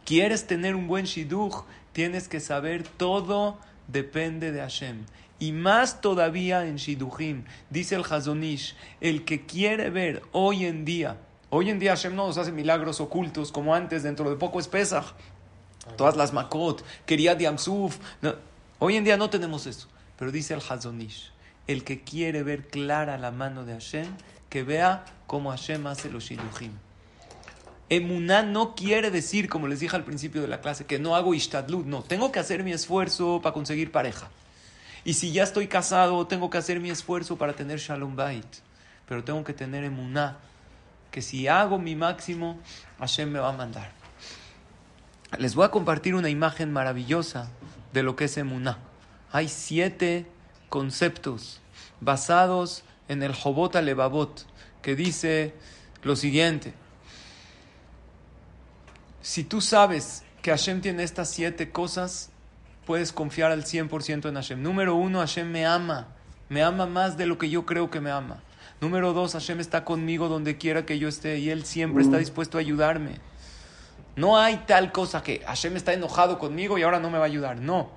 ¿Quieres 0.05 0.47
tener 0.47 0.75
un 0.75 0.87
buen 0.87 1.05
shidduch? 1.05 1.65
Tienes 1.91 2.27
que 2.27 2.39
saber 2.39 2.87
todo 2.87 3.57
depende 3.87 4.51
de 4.51 4.61
Hashem. 4.61 5.05
Y 5.39 5.51
más 5.51 5.99
todavía 5.99 6.65
en 6.65 6.77
Shidduchim, 6.77 7.43
dice 7.69 7.95
el 7.95 8.05
Hazonish, 8.09 8.75
el 9.01 9.25
que 9.25 9.45
quiere 9.45 9.89
ver 9.89 10.21
hoy 10.31 10.65
en 10.65 10.85
día, 10.85 11.17
hoy 11.49 11.69
en 11.69 11.79
día 11.79 11.91
Hashem 11.91 12.15
no 12.15 12.27
nos 12.27 12.37
hace 12.37 12.53
milagros 12.53 13.01
ocultos 13.01 13.51
como 13.51 13.75
antes, 13.75 14.03
dentro 14.03 14.29
de 14.29 14.37
poco 14.37 14.61
es 14.61 14.69
Pesach, 14.69 15.13
todas 15.97 16.15
las 16.15 16.31
Makot, 16.31 16.85
quería 17.05 17.37
Yamsuf, 17.37 17.97
hoy 18.79 18.95
en 18.95 19.03
día 19.03 19.17
no 19.17 19.29
tenemos 19.29 19.67
eso, 19.67 19.89
pero 20.17 20.31
dice 20.31 20.53
el 20.53 20.61
Hazonish, 20.61 21.33
el 21.67 21.83
que 21.83 22.01
quiere 22.01 22.41
ver 22.43 22.67
clara 22.67 23.17
la 23.17 23.31
mano 23.31 23.65
de 23.65 23.73
Hashem, 23.73 24.07
que 24.49 24.63
vea 24.63 25.03
cómo 25.27 25.49
Hashem 25.49 25.85
hace 25.87 26.09
los 26.09 26.23
Shidduchim. 26.23 26.71
Emuná 27.89 28.41
no 28.41 28.73
quiere 28.75 29.11
decir, 29.11 29.47
como 29.47 29.67
les 29.67 29.79
dije 29.79 29.95
al 29.95 30.03
principio 30.03 30.41
de 30.41 30.47
la 30.47 30.61
clase, 30.61 30.85
que 30.85 30.97
no 30.97 31.15
hago 31.15 31.33
ishtadlut. 31.33 31.85
No, 31.85 32.01
tengo 32.01 32.31
que 32.31 32.39
hacer 32.39 32.63
mi 32.63 32.71
esfuerzo 32.71 33.41
para 33.43 33.53
conseguir 33.53 33.91
pareja. 33.91 34.29
Y 35.03 35.13
si 35.13 35.31
ya 35.31 35.43
estoy 35.43 35.67
casado, 35.67 36.25
tengo 36.25 36.49
que 36.49 36.57
hacer 36.57 36.79
mi 36.79 36.89
esfuerzo 36.89 37.37
para 37.37 37.53
tener 37.53 37.77
shalom 37.77 38.15
bait. 38.15 38.47
Pero 39.07 39.23
tengo 39.23 39.43
que 39.43 39.53
tener 39.53 39.83
emuná, 39.83 40.37
que 41.11 41.21
si 41.21 41.47
hago 41.47 41.77
mi 41.77 41.95
máximo, 41.95 42.59
Hashem 42.99 43.29
me 43.29 43.39
va 43.39 43.49
a 43.49 43.57
mandar. 43.57 43.91
Les 45.37 45.53
voy 45.53 45.65
a 45.65 45.69
compartir 45.69 46.15
una 46.15 46.29
imagen 46.29 46.73
maravillosa 46.73 47.51
de 47.93 48.01
lo 48.01 48.15
que 48.15 48.25
es 48.25 48.37
emuná. 48.37 48.79
Hay 49.31 49.47
siete 49.47 50.25
conceptos 50.69 51.61
basados 52.01 52.83
en 53.07 53.21
el 53.21 53.33
Jobot 53.35 53.75
Alevabot, 53.75 54.45
que 54.81 54.95
dice 54.95 55.53
lo 56.01 56.15
siguiente. 56.15 56.73
Si 59.25 59.43
tú 59.43 59.59
sabes 59.59 60.21
que 60.43 60.51
Hashem 60.51 60.81
tiene 60.81 61.01
estas 61.01 61.31
siete 61.31 61.71
cosas, 61.71 62.29
puedes 62.85 63.11
confiar 63.11 63.51
al 63.51 63.63
100% 63.63 64.29
en 64.29 64.35
Hashem. 64.35 64.61
Número 64.61 64.93
uno, 64.93 65.17
Hashem 65.17 65.49
me 65.49 65.65
ama. 65.65 66.09
Me 66.47 66.61
ama 66.61 66.85
más 66.85 67.17
de 67.17 67.25
lo 67.25 67.39
que 67.39 67.49
yo 67.49 67.65
creo 67.65 67.89
que 67.89 67.99
me 67.99 68.11
ama. 68.11 68.43
Número 68.81 69.13
dos, 69.13 69.33
Hashem 69.33 69.59
está 69.59 69.83
conmigo 69.83 70.27
donde 70.27 70.59
quiera 70.59 70.85
que 70.85 70.99
yo 70.99 71.07
esté 71.07 71.39
y 71.39 71.49
Él 71.49 71.65
siempre 71.65 72.03
está 72.03 72.19
dispuesto 72.19 72.59
a 72.59 72.61
ayudarme. 72.61 73.15
No 74.15 74.37
hay 74.37 74.57
tal 74.67 74.91
cosa 74.91 75.23
que 75.23 75.39
Hashem 75.39 75.75
está 75.75 75.93
enojado 75.93 76.37
conmigo 76.37 76.77
y 76.77 76.83
ahora 76.83 76.99
no 76.99 77.09
me 77.09 77.17
va 77.17 77.23
a 77.23 77.27
ayudar. 77.27 77.57
No. 77.57 77.89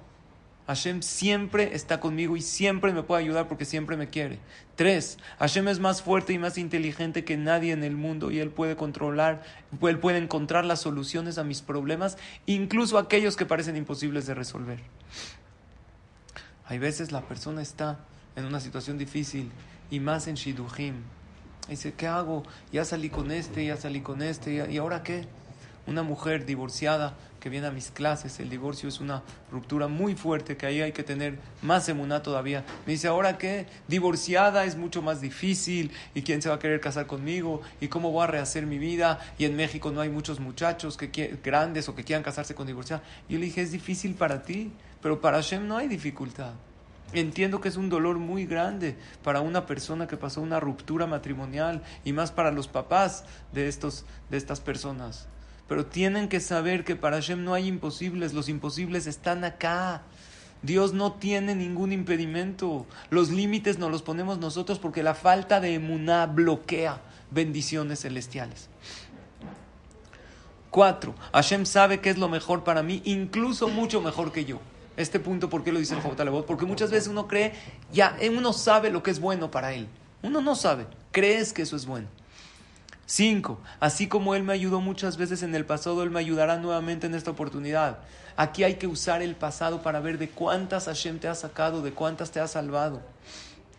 Hashem 0.69 1.01
siempre 1.01 1.75
está 1.75 1.99
conmigo 1.99 2.37
y 2.37 2.43
siempre 2.43 2.93
me 2.93 3.03
puede 3.03 3.23
ayudar 3.23 3.49
porque 3.49 3.65
siempre 3.65 3.97
me 3.97 4.11
quiere. 4.11 4.39
Tres, 4.77 5.17
Hashem 5.39 5.67
es 5.67 5.81
más 5.81 6.03
fuerte 6.03 6.35
y 6.35 6.39
más 6.39 6.59
inteligente 6.59 7.25
que 7.25 7.39
nadie 7.39 7.73
en 7.73 7.83
el 7.85 7.97
mundo 7.97 8.31
y 8.31 8.39
Él 8.39 8.51
puede 8.51 8.77
controlar, 8.77 9.43
Él 9.81 9.99
puede 9.99 10.19
encontrar 10.19 10.67
las 10.67 10.83
soluciones 10.83 11.39
a 11.39 11.45
mis 11.45 11.63
problemas, 11.63 12.19
incluso 12.45 12.99
aquellos 12.99 13.35
que 13.35 13.47
parecen 13.47 13.79
imposibles 13.79 14.27
de 14.27 14.35
resolver. 14.35 14.81
Hay 16.67 16.79
veces 16.79 17.13
la 17.13 17.23
persona 17.23 17.63
está 17.63 18.01
en 18.37 18.45
una 18.45 18.61
situación 18.61 18.99
difícil 18.99 19.51
y 19.91 20.01
más 20.01 20.27
en 20.29 20.35
Shidduchim. 20.35 20.97
Dice, 21.67 21.95
¿qué 21.95 22.09
hago? 22.09 22.43
Ya 22.73 22.85
salí 22.85 23.09
con 23.09 23.31
este, 23.31 23.65
ya 23.65 23.79
salí 23.79 24.03
con 24.03 24.21
este, 24.21 24.67
¿y 24.71 24.77
ahora 24.77 25.03
qué? 25.03 25.25
Una 25.87 26.03
mujer 26.03 26.45
divorciada 26.45 27.17
que 27.49 27.52
viene 27.52 27.67
a 27.67 27.71
mis 27.71 27.90
clases, 27.90 28.40
el 28.40 28.50
divorcio 28.50 28.90
es 28.90 29.00
una 29.00 29.23
ruptura 29.50 29.88
muy 29.88 30.14
fuerte, 30.14 30.59
que 30.59 30.67
ahí 30.67 30.83
hay 30.83 30.93
que 30.93 31.02
tener 31.02 31.38
más 31.62 31.88
emuná 31.88 32.23
todavía. 32.23 32.62
Me 32.85 32.93
dice, 32.93 33.09
¿ahora 33.09 33.38
qué? 33.38 33.67
Divorciada 33.88 34.67
es 34.67 34.76
mucho 34.76 35.00
más 35.00 35.23
difícil, 35.23 35.90
¿y 36.14 36.21
quién 36.21 36.43
se 36.43 36.50
va 36.50 36.57
a 36.57 36.59
querer 36.59 36.78
casar 36.81 37.07
conmigo? 37.07 37.62
¿Y 37.81 37.88
cómo 37.88 38.12
voy 38.12 38.25
a 38.25 38.26
rehacer 38.26 38.67
mi 38.67 38.76
vida? 38.76 39.19
Y 39.38 39.47
en 39.47 39.57
México 39.57 39.90
no 39.90 40.02
hay 40.02 40.11
muchos 40.11 40.40
muchachos 40.40 40.99
que 40.99 41.38
grandes 41.43 41.88
o 41.88 41.95
que 41.95 42.05
quieran 42.05 42.23
casarse 42.23 42.55
con 42.55 42.67
divorciada. 42.67 43.02
Yo 43.31 43.38
le 43.38 43.47
dije, 43.47 43.62
es 43.62 43.73
difícil 43.73 44.14
para 44.14 44.43
ti, 44.43 44.71
pero 45.00 45.23
para 45.23 45.38
Hashem 45.38 45.67
no 45.67 45.78
hay 45.78 45.88
dificultad. 45.88 46.52
Entiendo 47.14 47.62
que 47.62 47.71
es 47.71 47.78
un 47.78 47.88
dolor 47.88 48.19
muy 48.19 48.45
grande 48.45 48.95
para 49.25 49.40
una 49.40 49.64
persona 49.64 50.07
que 50.07 50.19
pasó 50.19 50.43
una 50.43 50.61
ruptura 50.61 51.07
matrimonial 51.07 51.83
y 52.05 52.12
más 52.12 52.31
para 52.31 52.52
los 52.52 52.69
papás 52.69 53.25
de, 53.55 53.69
estos, 53.69 54.05
de 54.28 54.37
estas 54.37 54.61
personas. 54.61 55.28
Pero 55.69 55.87
tienen 55.87 56.29
que 56.29 56.41
saber 56.41 56.85
que 56.85 56.97
para 56.97 57.17
Hashem 57.17 57.45
no 57.45 57.55
hay 57.55 57.67
imposibles, 57.69 58.33
los 58.33 58.49
imposibles 58.49 59.07
están 59.07 59.45
acá. 59.45 60.03
Dios 60.63 60.93
no 60.95 61.13
tiene 61.13 61.55
ningún 61.55 61.93
impedimento. 61.93 62.87
Los 63.11 63.31
límites 63.31 63.79
nos 63.79 63.91
los 63.91 64.03
ponemos 64.03 64.39
nosotros 64.39 64.79
porque 64.79 65.03
la 65.03 65.15
falta 65.15 65.61
de 65.61 65.75
emuná 65.75 66.27
bloquea 66.27 67.01
bendiciones 67.31 68.01
celestiales. 68.01 68.69
Cuatro, 70.71 71.15
Hashem 71.33 71.67
sabe 71.67 72.01
qué 72.01 72.11
es 72.11 72.19
lo 72.19 72.29
mejor 72.29 72.65
para 72.65 72.83
mí, 72.83 73.01
incluso 73.05 73.69
mucho 73.69 74.01
mejor 74.01 74.33
que 74.33 74.45
yo. 74.45 74.61
Este 74.97 75.21
punto, 75.21 75.49
¿por 75.49 75.63
qué 75.65 75.73
lo 75.73 75.79
dice 75.79 75.95
el 75.95 76.01
Jobotalebot? 76.01 76.45
Porque 76.45 76.67
muchas 76.67 76.91
veces 76.91 77.09
uno 77.09 77.29
cree, 77.29 77.53
ya, 77.93 78.17
uno 78.37 78.53
sabe 78.53 78.91
lo 78.91 79.03
que 79.03 79.11
es 79.11 79.21
bueno 79.21 79.51
para 79.51 79.73
él. 79.73 79.87
Uno 80.23 80.41
no 80.41 80.57
sabe, 80.57 80.87
crees 81.13 81.53
que 81.53 81.63
eso 81.63 81.77
es 81.77 81.87
bueno. 81.87 82.09
Cinco, 83.11 83.59
así 83.81 84.07
como 84.07 84.35
Él 84.35 84.43
me 84.43 84.53
ayudó 84.53 84.83
muchas 84.83 85.17
veces 85.17 85.43
en 85.43 85.55
el 85.55 85.65
pasado, 85.65 86.03
Él 86.03 86.11
me 86.11 86.21
ayudará 86.21 86.59
nuevamente 86.59 87.07
en 87.07 87.15
esta 87.15 87.31
oportunidad. 87.31 88.00
Aquí 88.37 88.65
hay 88.65 88.75
que 88.75 88.87
usar 88.87 89.23
el 89.23 89.35
pasado 89.35 89.81
para 89.81 90.00
ver 90.00 90.19
de 90.19 90.29
cuántas 90.29 90.85
Hashem 90.85 91.19
te 91.19 91.27
ha 91.27 91.35
sacado, 91.35 91.81
de 91.81 91.93
cuántas 91.93 92.33
te 92.33 92.38
ha 92.38 92.47
salvado. 92.47 93.00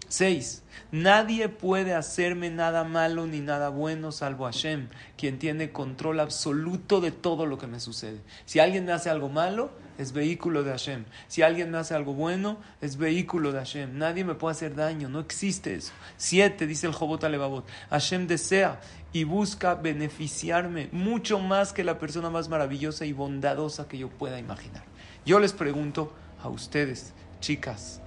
Seis, 0.09 0.63
nadie 0.91 1.49
puede 1.49 1.93
hacerme 1.93 2.49
nada 2.49 2.83
malo 2.83 3.27
ni 3.27 3.41
nada 3.41 3.69
bueno 3.69 4.11
salvo 4.11 4.45
Hashem, 4.45 4.87
quien 5.15 5.37
tiene 5.37 5.71
control 5.71 6.19
absoluto 6.19 6.99
de 6.99 7.11
todo 7.11 7.45
lo 7.45 7.59
que 7.59 7.67
me 7.67 7.79
sucede. 7.79 8.19
Si 8.45 8.59
alguien 8.59 8.85
me 8.85 8.91
hace 8.91 9.11
algo 9.11 9.29
malo, 9.29 9.69
es 9.99 10.11
vehículo 10.11 10.63
de 10.63 10.71
Hashem. 10.71 11.05
Si 11.27 11.43
alguien 11.43 11.69
me 11.69 11.77
hace 11.77 11.93
algo 11.93 12.13
bueno, 12.13 12.57
es 12.81 12.97
vehículo 12.97 13.51
de 13.51 13.59
Hashem. 13.59 13.99
Nadie 13.99 14.23
me 14.23 14.33
puede 14.33 14.53
hacer 14.53 14.73
daño, 14.73 15.09
no 15.09 15.19
existe 15.19 15.75
eso. 15.75 15.93
Siete, 16.17 16.65
dice 16.65 16.87
el 16.87 16.93
Jobot 16.93 17.23
Alevabot, 17.23 17.67
Hashem 17.91 18.25
desea 18.25 18.81
y 19.13 19.25
busca 19.25 19.75
beneficiarme 19.75 20.89
mucho 20.91 21.37
más 21.37 21.71
que 21.71 21.83
la 21.83 21.99
persona 21.99 22.31
más 22.31 22.49
maravillosa 22.49 23.05
y 23.05 23.13
bondadosa 23.13 23.87
que 23.87 23.99
yo 23.99 24.09
pueda 24.09 24.39
imaginar. 24.39 24.85
Yo 25.23 25.39
les 25.39 25.53
pregunto 25.53 26.13
a 26.41 26.49
ustedes, 26.49 27.13
chicas, 27.41 28.01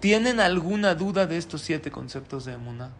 ¿Tienen 0.00 0.38
alguna 0.38 0.94
duda 0.94 1.26
de 1.26 1.38
estos 1.38 1.62
siete 1.62 1.90
conceptos 1.90 2.44
de 2.44 2.52
Emuná? 2.52 2.90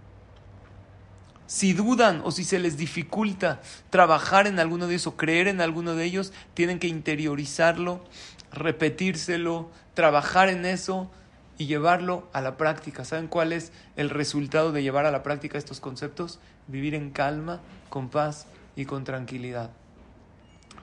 Si 1.47 1.73
dudan 1.73 2.21
o 2.25 2.31
si 2.31 2.45
se 2.45 2.59
les 2.59 2.76
dificulta 2.76 3.61
trabajar 3.88 4.47
en 4.47 4.59
alguno 4.59 4.87
de 4.87 4.95
ellos 4.95 5.07
o 5.07 5.17
creer 5.17 5.49
en 5.49 5.61
alguno 5.61 5.95
de 5.95 6.05
ellos, 6.05 6.33
tienen 6.55 6.78
que 6.78 6.88
interiorizarlo, 6.88 8.05
repetírselo, 8.52 9.71
trabajar 9.95 10.49
en 10.49 10.67
eso 10.67 11.11
y 11.57 11.67
llevarlo 11.67 12.28
a 12.33 12.40
la 12.40 12.57
práctica. 12.57 13.05
¿Saben 13.05 13.28
cuál 13.28 13.52
es 13.52 13.73
el 13.97 14.11
resultado 14.11 14.73
de 14.73 14.83
llevar 14.83 15.07
a 15.07 15.11
la 15.11 15.23
práctica 15.23 15.57
estos 15.57 15.81
conceptos? 15.81 16.38
Vivir 16.67 16.95
en 16.95 17.11
calma, 17.11 17.61
con 17.88 18.11
paz 18.11 18.47
y 18.76 18.85
con 18.85 19.05
tranquilidad. 19.05 19.71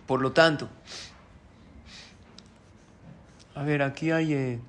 Por 0.07 0.21
lo 0.21 0.31
tanto, 0.31 0.69
a 3.53 3.63
ver, 3.63 3.81
aquí 3.81 4.11
hay... 4.11 4.33
Eh, 4.33 4.59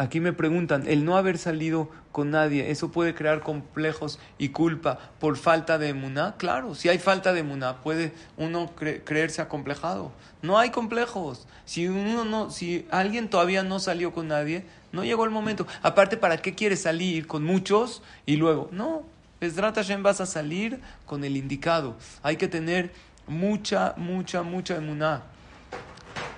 Aquí 0.00 0.20
me 0.20 0.32
preguntan, 0.32 0.84
el 0.86 1.04
no 1.04 1.16
haber 1.16 1.38
salido 1.38 1.90
con 2.12 2.30
nadie, 2.30 2.70
¿eso 2.70 2.92
puede 2.92 3.16
crear 3.16 3.40
complejos 3.40 4.20
y 4.38 4.50
culpa 4.50 5.00
por 5.18 5.36
falta 5.36 5.76
de 5.76 5.88
emuná? 5.88 6.36
Claro, 6.38 6.76
si 6.76 6.88
hay 6.88 7.00
falta 7.00 7.32
de 7.32 7.40
emuná, 7.40 7.78
puede 7.78 8.12
uno 8.36 8.70
creerse 8.76 9.42
acomplejado. 9.42 10.12
No 10.40 10.56
hay 10.56 10.70
complejos. 10.70 11.48
Si, 11.64 11.88
uno 11.88 12.24
no, 12.24 12.48
si 12.52 12.86
alguien 12.92 13.28
todavía 13.28 13.64
no 13.64 13.80
salió 13.80 14.12
con 14.12 14.28
nadie, 14.28 14.64
no 14.92 15.02
llegó 15.02 15.24
el 15.24 15.30
momento. 15.30 15.66
Aparte, 15.82 16.16
¿para 16.16 16.36
qué 16.36 16.54
quieres 16.54 16.82
salir 16.82 17.26
con 17.26 17.42
muchos 17.42 18.00
y 18.24 18.36
luego? 18.36 18.68
No, 18.70 19.02
Hashem 19.40 20.04
vas 20.04 20.20
a 20.20 20.26
salir 20.26 20.78
con 21.06 21.24
el 21.24 21.36
indicado. 21.36 21.96
Hay 22.22 22.36
que 22.36 22.46
tener 22.46 22.92
mucha, 23.26 23.94
mucha, 23.96 24.44
mucha 24.44 24.76
emuná. 24.76 25.22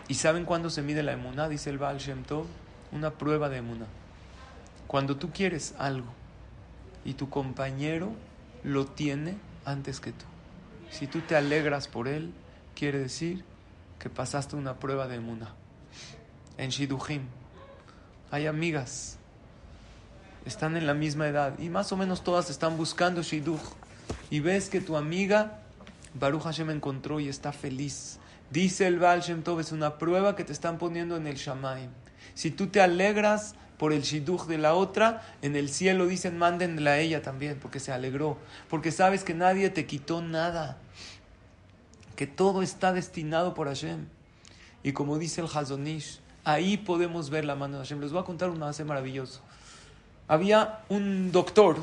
¿Y 0.09 0.15
saben 0.15 0.47
cuándo 0.47 0.71
se 0.71 0.81
mide 0.81 1.03
la 1.03 1.13
emuná? 1.13 1.47
Dice 1.51 1.69
el 1.69 1.77
Baal 1.77 1.99
Shem 1.99 2.23
Tov 2.23 2.47
una 2.93 3.11
prueba 3.13 3.49
de 3.49 3.59
emuna. 3.59 3.87
Cuando 4.87 5.17
tú 5.17 5.31
quieres 5.31 5.75
algo 5.79 6.13
y 7.05 7.15
tu 7.15 7.31
compañero 7.31 8.13
lo 8.65 8.87
tiene 8.87 9.37
antes 9.65 10.01
que 10.01 10.13
tú. 10.13 10.25
Si 10.91 11.07
tú 11.07 11.21
te 11.21 11.37
alegras 11.37 11.87
por 11.89 12.09
él, 12.09 12.33
quiere 12.75 12.99
decir 12.99 13.45
que 13.99 14.11
pasaste 14.11 14.57
una 14.57 14.75
prueba 14.75 15.07
de 15.07 15.17
emuna. 15.17 15.55
En 16.59 16.71
Shidujim 16.71 17.23
hay 18.31 18.47
amigas, 18.47 19.19
están 20.45 20.77
en 20.77 20.87
la 20.87 20.95
misma 20.95 21.29
edad 21.29 21.59
y 21.59 21.69
más 21.69 21.93
o 21.93 21.97
menos 21.97 22.23
todas 22.25 22.51
están 22.51 22.77
buscando 22.77 23.23
Shiduch. 23.23 23.61
Y 24.31 24.41
ves 24.41 24.69
que 24.69 24.81
tu 24.81 24.97
amiga 24.97 25.61
Baruch 26.15 26.43
Hashem 26.43 26.71
encontró 26.71 27.21
y 27.21 27.29
está 27.29 27.53
feliz. 27.53 28.19
Dice 28.51 28.87
el 28.87 28.99
Baal 28.99 29.21
Shem 29.21 29.43
Tov, 29.43 29.61
es 29.61 29.73
una 29.73 29.99
prueba 29.99 30.35
que 30.35 30.45
te 30.45 30.53
están 30.53 30.79
poniendo 30.79 31.17
en 31.17 31.27
el 31.27 31.37
Shamaim. 31.37 31.91
Si 32.41 32.51
tú 32.51 32.69
te 32.69 32.81
alegras 32.81 33.55
por 33.77 33.93
el 33.93 34.01
shidduch 34.01 34.47
de 34.47 34.57
la 34.57 34.73
otra, 34.73 35.21
en 35.43 35.57
el 35.57 35.69
cielo 35.69 36.07
dicen 36.07 36.39
mándenla 36.39 36.93
a 36.93 36.99
ella 36.99 37.21
también, 37.21 37.59
porque 37.61 37.81
se 37.81 37.93
alegró, 37.93 38.39
porque 38.71 38.93
sabes 38.93 39.25
que 39.25 39.35
nadie 39.35 39.69
te 39.69 39.85
quitó 39.85 40.23
nada, 40.23 40.79
que 42.17 42.27
todo 42.27 42.63
está 42.63 42.95
destinado 42.95 43.53
por 43.53 43.67
Hashem. 43.67 44.07
Y 44.83 44.93
como 44.93 45.19
dice 45.19 45.43
el 45.43 45.49
Hazonish, 45.55 46.21
ahí 46.43 46.79
podemos 46.79 47.29
ver 47.29 47.45
la 47.45 47.57
mano 47.57 47.75
de 47.75 47.85
Hashem. 47.85 48.01
Les 48.01 48.11
voy 48.11 48.23
a 48.23 48.25
contar 48.25 48.49
un 48.49 48.63
hace 48.63 48.85
maravilloso. 48.85 49.43
Había 50.27 50.81
un 50.89 51.33
doctor, 51.33 51.77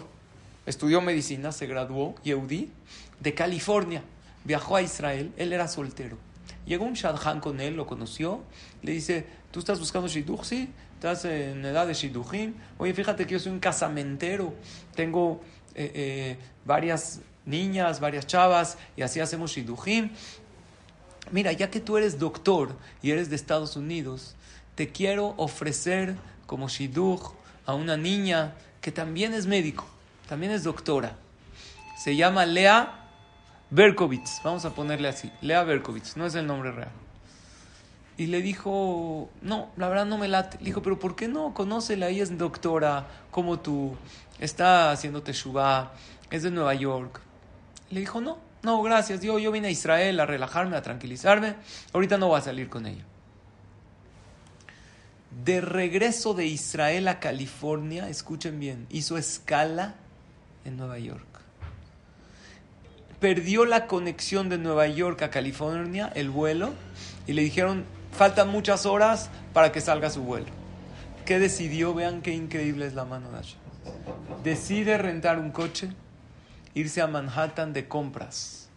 estudió 0.66 1.02
medicina, 1.02 1.52
se 1.52 1.68
graduó, 1.68 2.16
Yehudi, 2.24 2.72
de 3.20 3.36
California, 3.36 4.02
viajó 4.44 4.78
a 4.78 4.82
Israel, 4.82 5.32
él 5.38 5.54
era 5.54 5.68
soltero. 5.68 6.18
Llegó 6.66 6.84
un 6.84 6.94
Shadchan 6.94 7.42
con 7.42 7.62
él, 7.62 7.76
lo 7.76 7.86
conoció, 7.86 8.42
le 8.82 8.92
dice, 8.92 9.26
¿tú 9.58 9.62
estás 9.62 9.80
buscando 9.80 10.08
Shidduch? 10.08 10.44
Sí, 10.44 10.70
estás 10.94 11.26
en 11.26 11.66
edad 11.66 11.88
de 11.88 11.96
Shidduchim. 11.96 12.54
Oye, 12.78 12.94
fíjate 12.94 13.26
que 13.26 13.34
yo 13.34 13.40
soy 13.40 13.52
un 13.52 13.60
casamentero, 13.60 14.54
tengo 14.94 15.42
eh, 15.74 15.92
eh, 15.96 16.38
varias 16.64 17.22
niñas, 17.44 18.00
varias 18.00 18.28
chavas, 18.28 18.78
y 18.96 19.02
así 19.02 19.20
hacemos 19.20 19.50
Shidduchim. 19.50 20.12
Mira, 21.32 21.54
ya 21.54 21.72
que 21.72 21.80
tú 21.80 21.98
eres 21.98 22.20
doctor 22.20 22.76
y 23.02 23.10
eres 23.10 23.32
de 23.32 23.36
Estados 23.36 23.76
Unidos, 23.76 24.36
te 24.76 24.90
quiero 24.90 25.34
ofrecer 25.38 26.16
como 26.46 26.70
Shidduch 26.70 27.32
a 27.66 27.74
una 27.74 27.98
niña 27.98 28.54
que 28.80 28.92
también 28.92 29.34
es 29.34 29.48
médico, 29.48 29.88
también 30.30 30.52
es 30.52 30.64
doctora. 30.66 31.18
Se 31.98 32.16
llama 32.16 32.46
Lea 32.46 33.10
Berkovitz, 33.72 34.40
vamos 34.44 34.66
a 34.66 34.76
ponerle 34.76 35.08
así, 35.08 35.32
Lea 35.42 35.64
Berkovitz, 35.64 36.16
no 36.16 36.28
es 36.28 36.36
el 36.36 36.46
nombre 36.46 36.72
real. 36.72 37.07
Y 38.18 38.28
le 38.28 38.42
dijo, 38.42 39.30
no, 39.42 39.70
la 39.78 39.88
verdad 39.90 40.06
no 40.06 40.18
me 40.18 40.28
late. 40.28 40.58
Le 40.60 40.66
dijo, 40.66 40.82
pero 40.82 40.98
¿por 40.98 41.16
qué 41.16 41.28
no? 41.28 41.54
Conócela, 41.54 42.10
ella 42.10 42.24
es 42.24 42.36
doctora, 42.38 43.08
como 43.30 43.60
tú, 43.60 43.96
está 44.40 44.92
haciendo 44.92 45.22
teshuva, 45.22 45.94
es 46.32 46.44
de 46.44 46.52
Nueva 46.52 46.74
York. 46.74 47.22
Le 47.92 48.00
dijo, 48.00 48.20
no, 48.20 48.40
no, 48.64 48.82
gracias, 48.82 49.22
yo, 49.22 49.38
yo 49.38 49.52
vine 49.52 49.68
a 49.68 49.72
Israel 49.72 50.20
a 50.20 50.26
relajarme, 50.26 50.76
a 50.76 50.82
tranquilizarme, 50.82 51.56
ahorita 51.94 52.18
no 52.18 52.30
voy 52.30 52.40
a 52.40 52.42
salir 52.42 52.70
con 52.70 52.88
ella. 52.88 53.04
De 55.46 55.62
regreso 55.62 56.34
de 56.34 56.48
Israel 56.48 57.08
a 57.08 57.20
California, 57.20 58.10
escuchen 58.10 58.60
bien, 58.60 58.88
hizo 58.90 59.18
escala 59.18 59.96
en 60.66 60.76
Nueva 60.76 60.98
York 60.98 61.28
perdió 63.20 63.66
la 63.66 63.88
conexión 63.88 64.50
de 64.50 64.58
Nueva 64.58 64.88
York 64.88 65.22
a 65.24 65.30
California, 65.30 66.12
el 66.14 66.30
vuelo, 66.30 66.74
y 67.26 67.34
le 67.34 67.42
dijeron, 67.42 67.86
faltan 68.18 68.50
muchas 68.50 68.88
horas 68.88 69.30
para 69.54 69.72
que 69.72 69.80
salga 69.80 70.10
su 70.10 70.24
vuelo. 70.24 70.48
¿Qué 71.26 71.40
decidió? 71.40 71.94
Vean 71.94 72.22
qué 72.22 72.34
increíble 72.34 72.88
es 72.88 72.96
la 72.96 73.06
mano 73.06 73.30
de 73.30 73.38
Hashem. 73.38 73.60
Decide 74.44 74.98
rentar 74.98 75.38
un 75.38 75.52
coche, 75.52 75.92
irse 76.74 77.02
a 77.02 77.08
Manhattan 77.08 77.74
de 77.74 77.88
compras. 77.88 78.70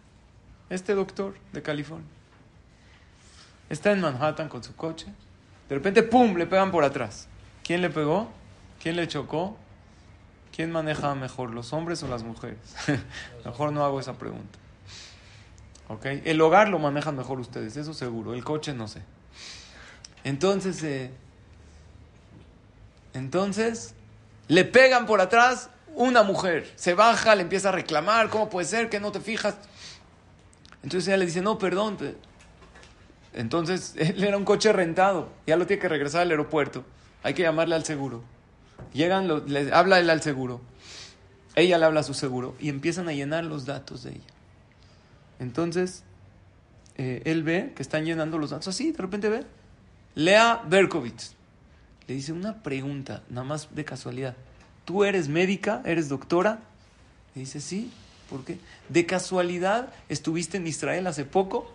Este 0.69 0.93
doctor 0.93 1.33
de 1.53 1.61
California. 1.61 2.07
Está 3.69 3.91
en 3.91 4.01
Manhattan 4.01 4.47
con 4.47 4.63
su 4.63 4.75
coche. 4.75 5.07
De 5.67 5.75
repente, 5.75 6.03
¡pum!, 6.03 6.35
le 6.35 6.45
pegan 6.45 6.71
por 6.71 6.83
atrás. 6.83 7.27
¿Quién 7.63 7.81
le 7.81 7.89
pegó? 7.89 8.29
¿Quién 8.81 8.95
le 8.95 9.07
chocó? 9.07 9.57
¿Quién 10.55 10.71
maneja 10.71 11.15
mejor, 11.15 11.51
los 11.51 11.73
hombres 11.73 12.03
o 12.03 12.07
las 12.07 12.23
mujeres? 12.23 12.59
mejor 13.45 13.71
no 13.71 13.83
hago 13.85 13.99
esa 13.99 14.13
pregunta. 14.13 14.59
¿Ok? 15.87 16.05
El 16.25 16.39
hogar 16.41 16.69
lo 16.69 16.77
manejan 16.77 17.15
mejor 17.15 17.39
ustedes, 17.39 17.75
eso 17.77 17.93
seguro. 17.93 18.33
El 18.33 18.43
coche 18.43 18.73
no 18.73 18.87
sé. 18.87 19.01
Entonces, 20.23 20.83
eh, 20.83 21.11
entonces, 23.13 23.93
le 24.47 24.65
pegan 24.65 25.05
por 25.05 25.21
atrás 25.21 25.69
una 25.95 26.23
mujer. 26.23 26.71
Se 26.75 26.93
baja, 26.93 27.35
le 27.35 27.41
empieza 27.41 27.69
a 27.69 27.71
reclamar, 27.71 28.29
¿cómo 28.29 28.49
puede 28.49 28.67
ser 28.67 28.89
que 28.89 28.99
no 28.99 29.11
te 29.11 29.19
fijas? 29.19 29.55
Entonces 30.83 31.07
ella 31.07 31.17
le 31.17 31.25
dice, 31.25 31.41
no, 31.41 31.57
perdón. 31.57 31.97
Entonces, 33.33 33.95
él 33.97 34.23
era 34.23 34.37
un 34.37 34.45
coche 34.45 34.71
rentado, 34.73 35.29
ya 35.47 35.57
lo 35.57 35.67
tiene 35.67 35.81
que 35.81 35.89
regresar 35.89 36.21
al 36.21 36.31
aeropuerto. 36.31 36.85
Hay 37.23 37.33
que 37.33 37.43
llamarle 37.43 37.75
al 37.75 37.85
seguro. 37.85 38.23
Llegan, 38.93 39.27
le 39.47 39.71
habla 39.73 39.99
él 39.99 40.09
al 40.09 40.21
seguro. 40.21 40.61
Ella 41.55 41.77
le 41.77 41.85
habla 41.85 41.99
a 41.99 42.03
su 42.03 42.13
seguro 42.13 42.55
y 42.59 42.69
empiezan 42.69 43.09
a 43.09 43.13
llenar 43.13 43.43
los 43.43 43.65
datos 43.65 44.03
de 44.03 44.11
ella. 44.11 44.33
Entonces, 45.39 46.03
eh, 46.97 47.21
él 47.25 47.43
ve 47.43 47.73
que 47.75 47.81
están 47.81 48.05
llenando 48.05 48.37
los 48.37 48.51
datos 48.51 48.69
así, 48.69 48.91
de 48.91 48.97
repente 48.97 49.29
ve. 49.29 49.45
Lea 50.15 50.61
Berkovitz. 50.67 51.33
Le 52.07 52.15
dice 52.15 52.33
una 52.33 52.61
pregunta, 52.63 53.23
nada 53.29 53.45
más 53.45 53.73
de 53.73 53.85
casualidad. 53.85 54.35
¿Tú 54.85 55.03
eres 55.03 55.27
médica? 55.27 55.81
¿Eres 55.85 56.09
doctora? 56.09 56.59
Le 57.35 57.41
dice, 57.41 57.61
sí. 57.61 57.91
¿Por 58.29 58.43
qué? 58.43 58.57
¿De 58.89 59.05
casualidad 59.05 59.93
estuviste 60.09 60.57
en 60.57 60.67
Israel 60.67 61.07
hace 61.07 61.25
poco? 61.25 61.73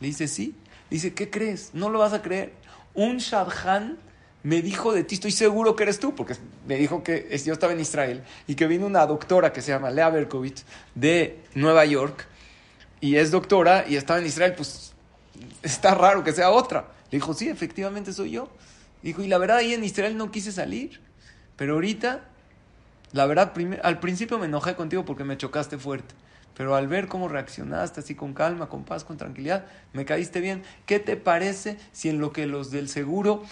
Le 0.00 0.08
dice, 0.08 0.28
sí. 0.28 0.54
Le 0.90 0.96
dice, 0.96 1.14
¿qué 1.14 1.30
crees? 1.30 1.70
No 1.74 1.90
lo 1.90 1.98
vas 1.98 2.12
a 2.12 2.22
creer. 2.22 2.52
Un 2.94 3.18
Shadchan 3.18 3.98
me 4.42 4.60
dijo 4.60 4.92
de 4.92 5.04
ti, 5.04 5.14
estoy 5.14 5.32
seguro 5.32 5.74
que 5.74 5.82
eres 5.84 5.98
tú, 5.98 6.14
porque 6.14 6.36
me 6.66 6.76
dijo 6.76 7.02
que 7.02 7.36
yo 7.44 7.52
estaba 7.52 7.72
en 7.72 7.80
Israel 7.80 8.22
y 8.46 8.54
que 8.54 8.66
vino 8.66 8.86
una 8.86 9.06
doctora 9.06 9.52
que 9.52 9.62
se 9.62 9.72
llama 9.72 9.90
Lea 9.90 10.10
Berkovich 10.10 10.62
de 10.94 11.42
Nueva 11.54 11.86
York 11.86 12.26
y 13.00 13.16
es 13.16 13.30
doctora 13.30 13.86
y 13.88 13.96
estaba 13.96 14.20
en 14.20 14.26
Israel, 14.26 14.54
pues 14.54 14.92
está 15.62 15.94
raro 15.94 16.22
que 16.22 16.32
sea 16.32 16.50
otra. 16.50 16.93
Dijo, 17.14 17.32
sí, 17.32 17.48
efectivamente 17.48 18.12
soy 18.12 18.32
yo. 18.32 18.48
Dijo, 19.00 19.22
y 19.22 19.28
la 19.28 19.38
verdad 19.38 19.58
ahí 19.58 19.72
en 19.72 19.84
Israel 19.84 20.16
no 20.16 20.32
quise 20.32 20.50
salir, 20.50 21.00
pero 21.54 21.74
ahorita, 21.74 22.24
la 23.12 23.26
verdad, 23.26 23.52
al 23.84 24.00
principio 24.00 24.36
me 24.40 24.46
enojé 24.46 24.74
contigo 24.74 25.04
porque 25.04 25.22
me 25.22 25.36
chocaste 25.36 25.78
fuerte. 25.78 26.12
Pero 26.56 26.74
al 26.74 26.88
ver 26.88 27.06
cómo 27.06 27.28
reaccionaste 27.28 28.00
así 28.00 28.16
con 28.16 28.34
calma, 28.34 28.68
con 28.68 28.82
paz, 28.82 29.04
con 29.04 29.16
tranquilidad, 29.16 29.64
me 29.92 30.04
caíste 30.04 30.40
bien. 30.40 30.64
¿Qué 30.86 30.98
te 30.98 31.16
parece 31.16 31.78
si 31.92 32.08
en 32.08 32.18
lo 32.18 32.32
que 32.32 32.46
los 32.46 32.72
del 32.72 32.88
seguro 32.88 33.44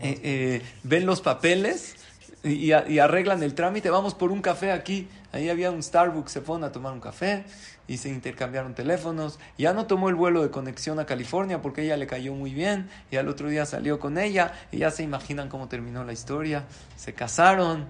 eh, 0.00 0.18
eh, 0.22 0.62
ven 0.82 1.04
los 1.04 1.20
papeles 1.20 1.96
y, 2.42 2.72
arreglan 2.72 3.42
el 3.42 3.54
trámite, 3.54 3.90
vamos 3.90 4.14
por 4.14 4.32
un 4.32 4.40
café 4.40 4.72
aquí. 4.72 5.08
Ahí 5.30 5.50
había 5.50 5.70
un 5.70 5.82
Starbucks, 5.82 6.32
se 6.32 6.40
fueron 6.40 6.64
a 6.64 6.72
tomar 6.72 6.94
un 6.94 7.00
café 7.00 7.44
y 7.92 7.98
se 7.98 8.08
intercambiaron 8.08 8.74
teléfonos. 8.74 9.38
Ya 9.58 9.74
no 9.74 9.84
tomó 9.84 10.08
el 10.08 10.14
vuelo 10.14 10.42
de 10.42 10.48
conexión 10.48 10.98
a 10.98 11.04
California 11.04 11.60
porque 11.60 11.82
ella 11.82 11.98
le 11.98 12.06
cayó 12.06 12.32
muy 12.32 12.54
bien 12.54 12.88
y 13.10 13.16
al 13.16 13.28
otro 13.28 13.50
día 13.50 13.66
salió 13.66 14.00
con 14.00 14.16
ella 14.16 14.54
y 14.72 14.78
ya 14.78 14.90
se 14.90 15.02
imaginan 15.02 15.50
cómo 15.50 15.68
terminó 15.68 16.02
la 16.02 16.14
historia. 16.14 16.64
Se 16.96 17.12
casaron 17.12 17.84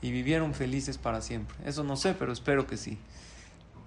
y 0.00 0.12
vivieron 0.12 0.54
felices 0.54 0.96
para 0.96 1.20
siempre. 1.22 1.56
Eso 1.64 1.82
no 1.82 1.96
sé, 1.96 2.14
pero 2.14 2.32
espero 2.32 2.68
que 2.68 2.76
sí. 2.76 2.98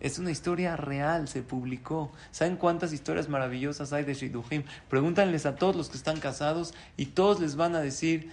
Es 0.01 0.19
una 0.19 0.31
historia 0.31 0.75
real, 0.75 1.29
se 1.29 1.41
publicó. 1.41 2.11
¿Saben 2.31 2.57
cuántas 2.57 2.91
historias 2.91 3.29
maravillosas 3.29 3.93
hay 3.93 4.03
de 4.03 4.13
Shidduchim? 4.13 4.63
Pregúntanles 4.89 5.45
a 5.45 5.55
todos 5.55 5.77
los 5.77 5.87
que 5.87 5.95
están 5.95 6.19
casados 6.19 6.73
y 6.97 7.05
todos 7.05 7.39
les 7.39 7.55
van 7.55 7.75
a 7.75 7.79
decir 7.79 8.29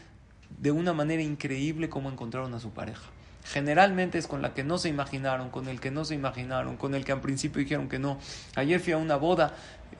de 0.58 0.70
una 0.70 0.92
manera 0.92 1.22
increíble 1.22 1.88
cómo 1.88 2.10
encontraron 2.10 2.54
a 2.54 2.60
su 2.60 2.70
pareja. 2.70 3.04
Generalmente 3.44 4.18
es 4.18 4.26
con 4.26 4.42
la 4.42 4.52
que 4.52 4.64
no 4.64 4.76
se 4.78 4.88
imaginaron, 4.88 5.50
con 5.50 5.68
el 5.68 5.80
que 5.80 5.90
no 5.90 6.04
se 6.04 6.14
imaginaron, 6.14 6.76
con 6.76 6.94
el 6.94 7.04
que 7.04 7.12
al 7.12 7.20
principio 7.20 7.60
dijeron 7.60 7.88
que 7.88 7.98
no. 7.98 8.18
Ayer 8.56 8.78
fui 8.80 8.92
a 8.92 8.98
una 8.98 9.16
boda 9.16 9.54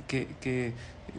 que, 0.06 0.74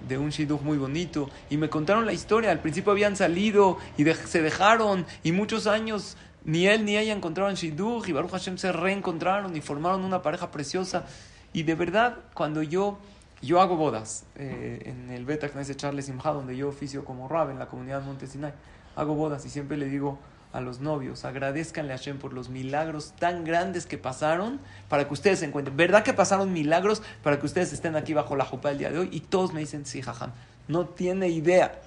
de 0.07 0.17
un 0.17 0.29
shidduch 0.29 0.61
muy 0.61 0.77
bonito 0.77 1.29
y 1.49 1.57
me 1.57 1.69
contaron 1.69 2.05
la 2.05 2.13
historia. 2.13 2.51
Al 2.51 2.59
principio 2.59 2.91
habían 2.91 3.15
salido 3.15 3.77
y 3.97 4.05
se 4.05 4.41
dejaron 4.41 5.05
y 5.23 5.31
muchos 5.31 5.65
años 5.65 6.17
ni 6.45 6.67
él 6.67 6.85
ni 6.85 6.97
ella 6.97 7.13
encontraron 7.13 7.55
Shidduch 7.55 8.07
y 8.07 8.11
Baruch 8.11 8.31
Hashem 8.31 8.57
se 8.57 8.71
reencontraron 8.71 9.55
y 9.55 9.61
formaron 9.61 10.03
una 10.03 10.21
pareja 10.21 10.51
preciosa. 10.51 11.05
Y 11.51 11.63
de 11.63 11.75
verdad, 11.75 12.17
cuando 12.33 12.63
yo, 12.63 12.99
yo 13.41 13.59
hago 13.61 13.75
bodas 13.75 14.25
eh, 14.35 14.83
en 14.85 15.09
el 15.09 15.25
Beta 15.25 15.49
Knesset 15.49 15.77
Charles 15.77 16.05
Simha, 16.05 16.31
donde 16.31 16.55
yo 16.55 16.69
oficio 16.69 17.03
como 17.03 17.27
Rab 17.27 17.49
en 17.49 17.59
la 17.59 17.67
comunidad 17.67 18.03
Montesinay, 18.03 18.53
hago 18.99 19.15
bodas 19.15 19.45
y 19.45 19.49
siempre 19.49 19.77
le 19.77 19.87
digo 19.87 20.19
a 20.51 20.61
los 20.61 20.79
novios, 20.79 21.25
agradezcanle 21.25 21.93
a 21.93 21.97
Hashem 21.97 22.17
por 22.17 22.33
los 22.33 22.49
milagros 22.49 23.13
tan 23.19 23.43
grandes 23.43 23.85
que 23.85 23.97
pasaron 23.97 24.59
para 24.87 25.07
que 25.07 25.13
ustedes 25.13 25.39
se 25.39 25.45
encuentren. 25.45 25.77
¿Verdad 25.77 26.03
que 26.03 26.13
pasaron 26.13 26.51
milagros 26.51 27.03
para 27.23 27.39
que 27.39 27.45
ustedes 27.45 27.71
estén 27.71 27.95
aquí 27.95 28.13
bajo 28.13 28.35
la 28.35 28.45
jupa 28.45 28.71
el 28.71 28.79
día 28.79 28.89
de 28.89 28.99
hoy? 28.99 29.09
Y 29.11 29.21
todos 29.21 29.53
me 29.53 29.59
dicen, 29.59 29.85
sí, 29.85 30.01
jajam, 30.01 30.31
no 30.67 30.85
tiene 30.87 31.29
idea. 31.29 31.79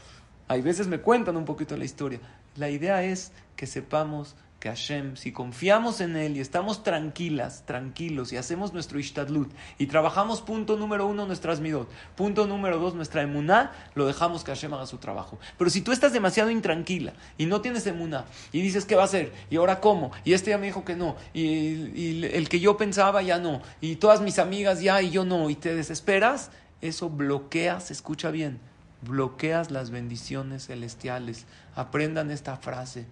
Hay 0.46 0.62
veces 0.62 0.86
me 0.86 1.00
cuentan 1.00 1.36
un 1.36 1.44
poquito 1.44 1.76
la 1.76 1.84
historia. 1.84 2.20
La 2.56 2.70
idea 2.70 3.02
es 3.02 3.32
que 3.56 3.66
sepamos 3.66 4.36
que 4.62 4.68
Hashem, 4.68 5.16
si 5.16 5.32
confiamos 5.32 6.00
en 6.00 6.14
Él 6.16 6.36
y 6.36 6.40
estamos 6.40 6.84
tranquilas, 6.84 7.64
tranquilos 7.66 8.32
y 8.32 8.36
hacemos 8.36 8.72
nuestro 8.72 9.00
ishtadlut 9.00 9.52
y 9.76 9.88
trabajamos 9.88 10.40
punto 10.40 10.76
número 10.76 11.04
uno 11.08 11.26
nuestras 11.26 11.58
midot, 11.58 11.90
punto 12.14 12.46
número 12.46 12.78
dos 12.78 12.94
nuestra 12.94 13.22
emuná, 13.22 13.72
lo 13.96 14.06
dejamos 14.06 14.44
que 14.44 14.52
Hashem 14.52 14.72
haga 14.72 14.86
su 14.86 14.98
trabajo. 14.98 15.40
Pero 15.58 15.68
si 15.68 15.80
tú 15.80 15.90
estás 15.90 16.12
demasiado 16.12 16.48
intranquila 16.48 17.12
y 17.38 17.46
no 17.46 17.60
tienes 17.60 17.84
emuná 17.88 18.24
y 18.52 18.62
dices 18.62 18.84
qué 18.84 18.94
va 18.94 19.02
a 19.02 19.06
hacer 19.06 19.32
y 19.50 19.56
ahora 19.56 19.80
cómo 19.80 20.12
y 20.22 20.32
este 20.32 20.50
ya 20.50 20.58
me 20.58 20.66
dijo 20.66 20.84
que 20.84 20.94
no 20.94 21.16
y, 21.34 21.40
y 21.42 22.24
el 22.32 22.48
que 22.48 22.60
yo 22.60 22.76
pensaba 22.76 23.20
ya 23.20 23.40
no 23.40 23.62
y 23.80 23.96
todas 23.96 24.20
mis 24.20 24.38
amigas 24.38 24.80
ya 24.80 25.02
y 25.02 25.10
yo 25.10 25.24
no 25.24 25.50
y 25.50 25.56
te 25.56 25.74
desesperas, 25.74 26.52
eso 26.80 27.10
bloqueas, 27.10 27.90
escucha 27.90 28.30
bien, 28.30 28.60
bloqueas 29.00 29.72
las 29.72 29.90
bendiciones 29.90 30.68
celestiales. 30.68 31.46
Aprendan 31.74 32.30
esta 32.30 32.56
frase. 32.56 33.06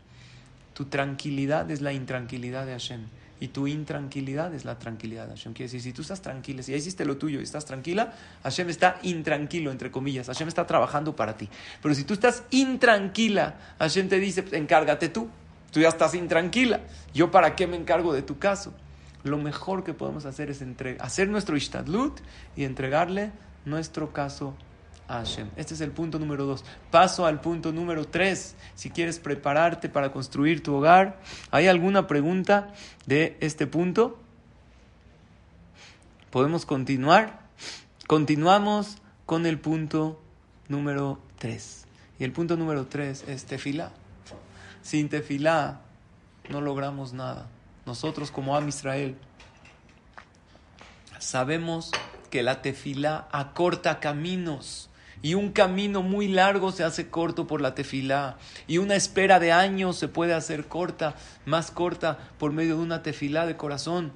Tu 0.80 0.86
tranquilidad 0.86 1.70
es 1.70 1.82
la 1.82 1.92
intranquilidad 1.92 2.64
de 2.64 2.72
Hashem. 2.72 3.02
Y 3.38 3.48
tu 3.48 3.66
intranquilidad 3.66 4.54
es 4.54 4.64
la 4.64 4.78
tranquilidad 4.78 5.26
de 5.26 5.32
Hashem. 5.32 5.52
Quiere 5.52 5.66
decir, 5.66 5.82
si 5.82 5.92
tú 5.92 6.00
estás 6.00 6.22
tranquila, 6.22 6.62
si 6.62 6.72
ya 6.72 6.78
hiciste 6.78 7.04
lo 7.04 7.18
tuyo 7.18 7.38
y 7.38 7.42
estás 7.42 7.66
tranquila, 7.66 8.14
Hashem 8.44 8.70
está 8.70 8.98
intranquilo, 9.02 9.72
entre 9.72 9.90
comillas. 9.90 10.28
Hashem 10.28 10.48
está 10.48 10.66
trabajando 10.66 11.14
para 11.14 11.36
ti. 11.36 11.50
Pero 11.82 11.94
si 11.94 12.04
tú 12.04 12.14
estás 12.14 12.44
intranquila, 12.48 13.56
Hashem 13.78 14.08
te 14.08 14.18
dice, 14.18 14.42
encárgate 14.52 15.10
tú. 15.10 15.28
Tú 15.70 15.80
ya 15.80 15.88
estás 15.90 16.14
intranquila. 16.14 16.80
¿Yo 17.12 17.30
para 17.30 17.56
qué 17.56 17.66
me 17.66 17.76
encargo 17.76 18.14
de 18.14 18.22
tu 18.22 18.38
caso? 18.38 18.72
Lo 19.22 19.36
mejor 19.36 19.84
que 19.84 19.92
podemos 19.92 20.24
hacer 20.24 20.48
es 20.48 20.64
hacer 20.98 21.28
nuestro 21.28 21.58
ishtadlut 21.58 22.20
y 22.56 22.64
entregarle 22.64 23.32
nuestro 23.66 24.14
caso 24.14 24.56
este 25.56 25.74
es 25.74 25.80
el 25.80 25.90
punto 25.90 26.18
número 26.18 26.44
dos. 26.44 26.64
Paso 26.90 27.26
al 27.26 27.40
punto 27.40 27.72
número 27.72 28.06
tres. 28.06 28.54
Si 28.76 28.90
quieres 28.90 29.18
prepararte 29.18 29.88
para 29.88 30.12
construir 30.12 30.62
tu 30.62 30.74
hogar, 30.74 31.20
¿hay 31.50 31.66
alguna 31.66 32.06
pregunta 32.06 32.72
de 33.06 33.36
este 33.40 33.66
punto? 33.66 34.20
¿Podemos 36.30 36.64
continuar? 36.64 37.40
Continuamos 38.06 38.98
con 39.26 39.46
el 39.46 39.58
punto 39.58 40.20
número 40.68 41.18
tres. 41.38 41.86
Y 42.20 42.24
el 42.24 42.32
punto 42.32 42.56
número 42.56 42.86
tres 42.86 43.24
es 43.26 43.46
tefilá. 43.46 43.90
Sin 44.82 45.08
tefilá 45.08 45.80
no 46.50 46.60
logramos 46.60 47.12
nada. 47.12 47.48
Nosotros 47.84 48.30
como 48.30 48.56
Am 48.56 48.68
Israel 48.68 49.16
sabemos 51.18 51.90
que 52.30 52.42
la 52.44 52.62
tefilá 52.62 53.28
acorta 53.32 53.98
caminos 53.98 54.89
y 55.22 55.34
un 55.34 55.52
camino 55.52 56.02
muy 56.02 56.28
largo 56.28 56.72
se 56.72 56.84
hace 56.84 57.08
corto 57.08 57.46
por 57.46 57.60
la 57.60 57.74
tefilá, 57.74 58.38
y 58.66 58.78
una 58.78 58.96
espera 58.96 59.38
de 59.38 59.52
años 59.52 59.96
se 59.96 60.08
puede 60.08 60.34
hacer 60.34 60.66
corta, 60.66 61.14
más 61.44 61.70
corta, 61.70 62.18
por 62.38 62.52
medio 62.52 62.76
de 62.76 62.82
una 62.82 63.02
tefilá 63.02 63.46
de 63.46 63.56
corazón. 63.56 64.12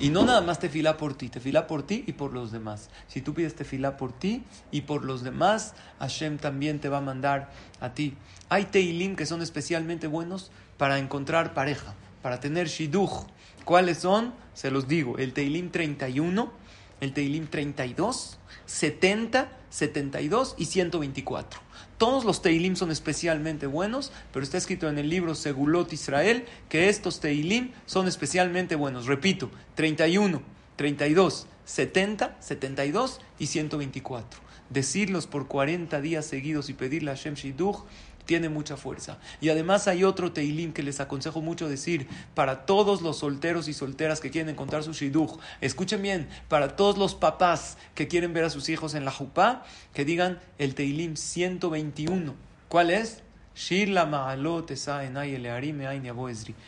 Y 0.00 0.10
no 0.10 0.24
nada 0.24 0.40
más 0.40 0.58
tefilá 0.58 0.96
por 0.96 1.14
ti, 1.14 1.28
tefilá 1.28 1.66
por 1.66 1.82
ti 1.82 2.04
y 2.06 2.12
por 2.12 2.32
los 2.32 2.52
demás. 2.52 2.90
Si 3.06 3.20
tú 3.20 3.34
pides 3.34 3.54
tefilá 3.54 3.96
por 3.96 4.12
ti 4.12 4.44
y 4.70 4.82
por 4.82 5.04
los 5.04 5.22
demás, 5.22 5.74
Hashem 5.98 6.38
también 6.38 6.80
te 6.80 6.88
va 6.88 6.98
a 6.98 7.02
mandar 7.02 7.50
a 7.80 7.92
ti. 7.92 8.14
Hay 8.48 8.66
teilim 8.66 9.16
que 9.16 9.26
son 9.26 9.42
especialmente 9.42 10.06
buenos 10.06 10.50
para 10.76 10.98
encontrar 10.98 11.54
pareja, 11.54 11.94
para 12.22 12.40
tener 12.40 12.68
shidduch. 12.68 13.26
¿Cuáles 13.64 13.98
son? 13.98 14.32
Se 14.54 14.70
los 14.70 14.88
digo, 14.88 15.18
el 15.18 15.32
teilim 15.32 15.70
31, 15.70 16.52
el 17.00 17.12
teilim 17.12 17.46
32, 17.46 18.38
70, 18.72 19.52
72 19.68 20.54
y 20.56 20.64
124. 20.64 21.60
Todos 21.98 22.24
los 22.24 22.40
Teilim 22.40 22.74
son 22.74 22.90
especialmente 22.90 23.66
buenos, 23.66 24.12
pero 24.32 24.42
está 24.42 24.56
escrito 24.56 24.88
en 24.88 24.96
el 24.96 25.10
libro 25.10 25.34
Segulot 25.34 25.92
Israel 25.92 26.46
que 26.70 26.88
estos 26.88 27.20
Teilim 27.20 27.72
son 27.84 28.08
especialmente 28.08 28.74
buenos. 28.74 29.04
Repito, 29.04 29.50
31, 29.74 30.40
32, 30.76 31.46
70, 31.66 32.36
72 32.40 33.20
y 33.38 33.46
124. 33.48 34.40
Decirlos 34.70 35.26
por 35.26 35.48
40 35.48 36.00
días 36.00 36.24
seguidos 36.24 36.70
y 36.70 36.72
pedirle 36.72 37.10
a 37.10 37.14
Shem 37.14 37.34
Shidduch 37.34 37.84
tiene 38.24 38.48
mucha 38.48 38.76
fuerza. 38.76 39.18
Y 39.40 39.48
además 39.48 39.88
hay 39.88 40.04
otro 40.04 40.32
Teilim 40.32 40.72
que 40.72 40.82
les 40.82 41.00
aconsejo 41.00 41.40
mucho 41.40 41.68
decir 41.68 42.08
para 42.34 42.66
todos 42.66 43.02
los 43.02 43.18
solteros 43.18 43.68
y 43.68 43.72
solteras 43.72 44.20
que 44.20 44.30
quieren 44.30 44.50
encontrar 44.50 44.82
su 44.82 44.92
Shidduch. 44.92 45.38
Escuchen 45.60 46.02
bien, 46.02 46.28
para 46.48 46.76
todos 46.76 46.98
los 46.98 47.14
papás 47.14 47.78
que 47.94 48.08
quieren 48.08 48.32
ver 48.32 48.44
a 48.44 48.50
sus 48.50 48.68
hijos 48.68 48.94
en 48.94 49.04
la 49.04 49.10
Jupá, 49.10 49.64
que 49.92 50.04
digan 50.04 50.38
el 50.58 50.74
Teilim 50.74 51.16
121. 51.16 52.34
¿Cuál 52.68 52.90
es? 52.90 53.22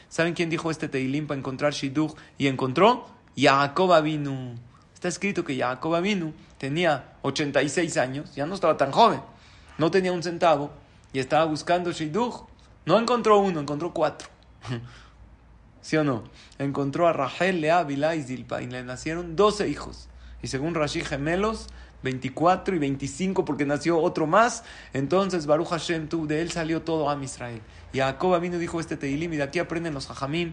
¿Saben 0.09 0.35
quién 0.35 0.51
dijo 0.51 0.71
este 0.71 0.89
Teilim 0.89 1.27
para 1.27 1.39
encontrar 1.39 1.73
Shidduch 1.73 2.15
y 2.37 2.47
encontró? 2.49 3.07
Jacob 3.37 3.93
Avinu. 3.93 4.55
Está 4.93 5.09
escrito 5.09 5.45
que 5.45 5.57
Jacob 5.57 5.95
Avinu 5.95 6.35
tenía 6.59 7.15
86 7.23 7.97
años, 7.97 8.35
ya 8.35 8.47
no 8.47 8.55
estaba 8.55 8.77
tan 8.77 8.91
joven, 8.91 9.21
no 9.79 9.91
tenía 9.91 10.13
un 10.13 10.23
centavo 10.23 10.71
y 11.15 11.21
estaba 11.21 11.47
buscando 11.47 11.93
Shidduch. 11.93 12.45
No 12.85 12.99
encontró 12.99 13.39
uno, 13.39 13.61
encontró 13.61 13.95
cuatro. 13.95 14.29
¿Sí 15.81 15.97
o 15.97 16.05
no? 16.05 16.25
Encontró 16.59 17.07
a 17.09 17.15
Rachel, 17.15 17.63
Lea, 17.63 17.83
Bilá 17.85 18.15
y 18.17 18.23
Zilpa 18.23 18.61
y 18.61 18.67
le 18.67 18.83
nacieron 18.83 19.37
12 19.37 19.69
hijos. 19.69 20.09
Y 20.43 20.49
según 20.49 20.75
Rashi, 20.75 21.03
gemelos, 21.03 21.69
24 22.03 22.75
y 22.75 22.79
25 22.79 23.45
porque 23.45 23.65
nació 23.65 23.99
otro 23.99 24.27
más. 24.27 24.65
Entonces 24.93 25.47
Baruch 25.47 25.69
Hashem, 25.69 26.09
tú, 26.09 26.27
de 26.27 26.43
él 26.43 26.51
salió 26.51 26.83
todo 26.83 27.09
a 27.09 27.23
Israel. 27.23 27.63
Y 27.93 27.99
Jacob 27.99 28.39
vino 28.41 28.59
dijo 28.59 28.81
este 28.81 28.97
Teilim 28.97 29.33
y 29.33 29.37
de 29.37 29.45
aquí 29.45 29.61
aprenden 29.61 29.95
los 29.95 30.09
Jajamim 30.09 30.53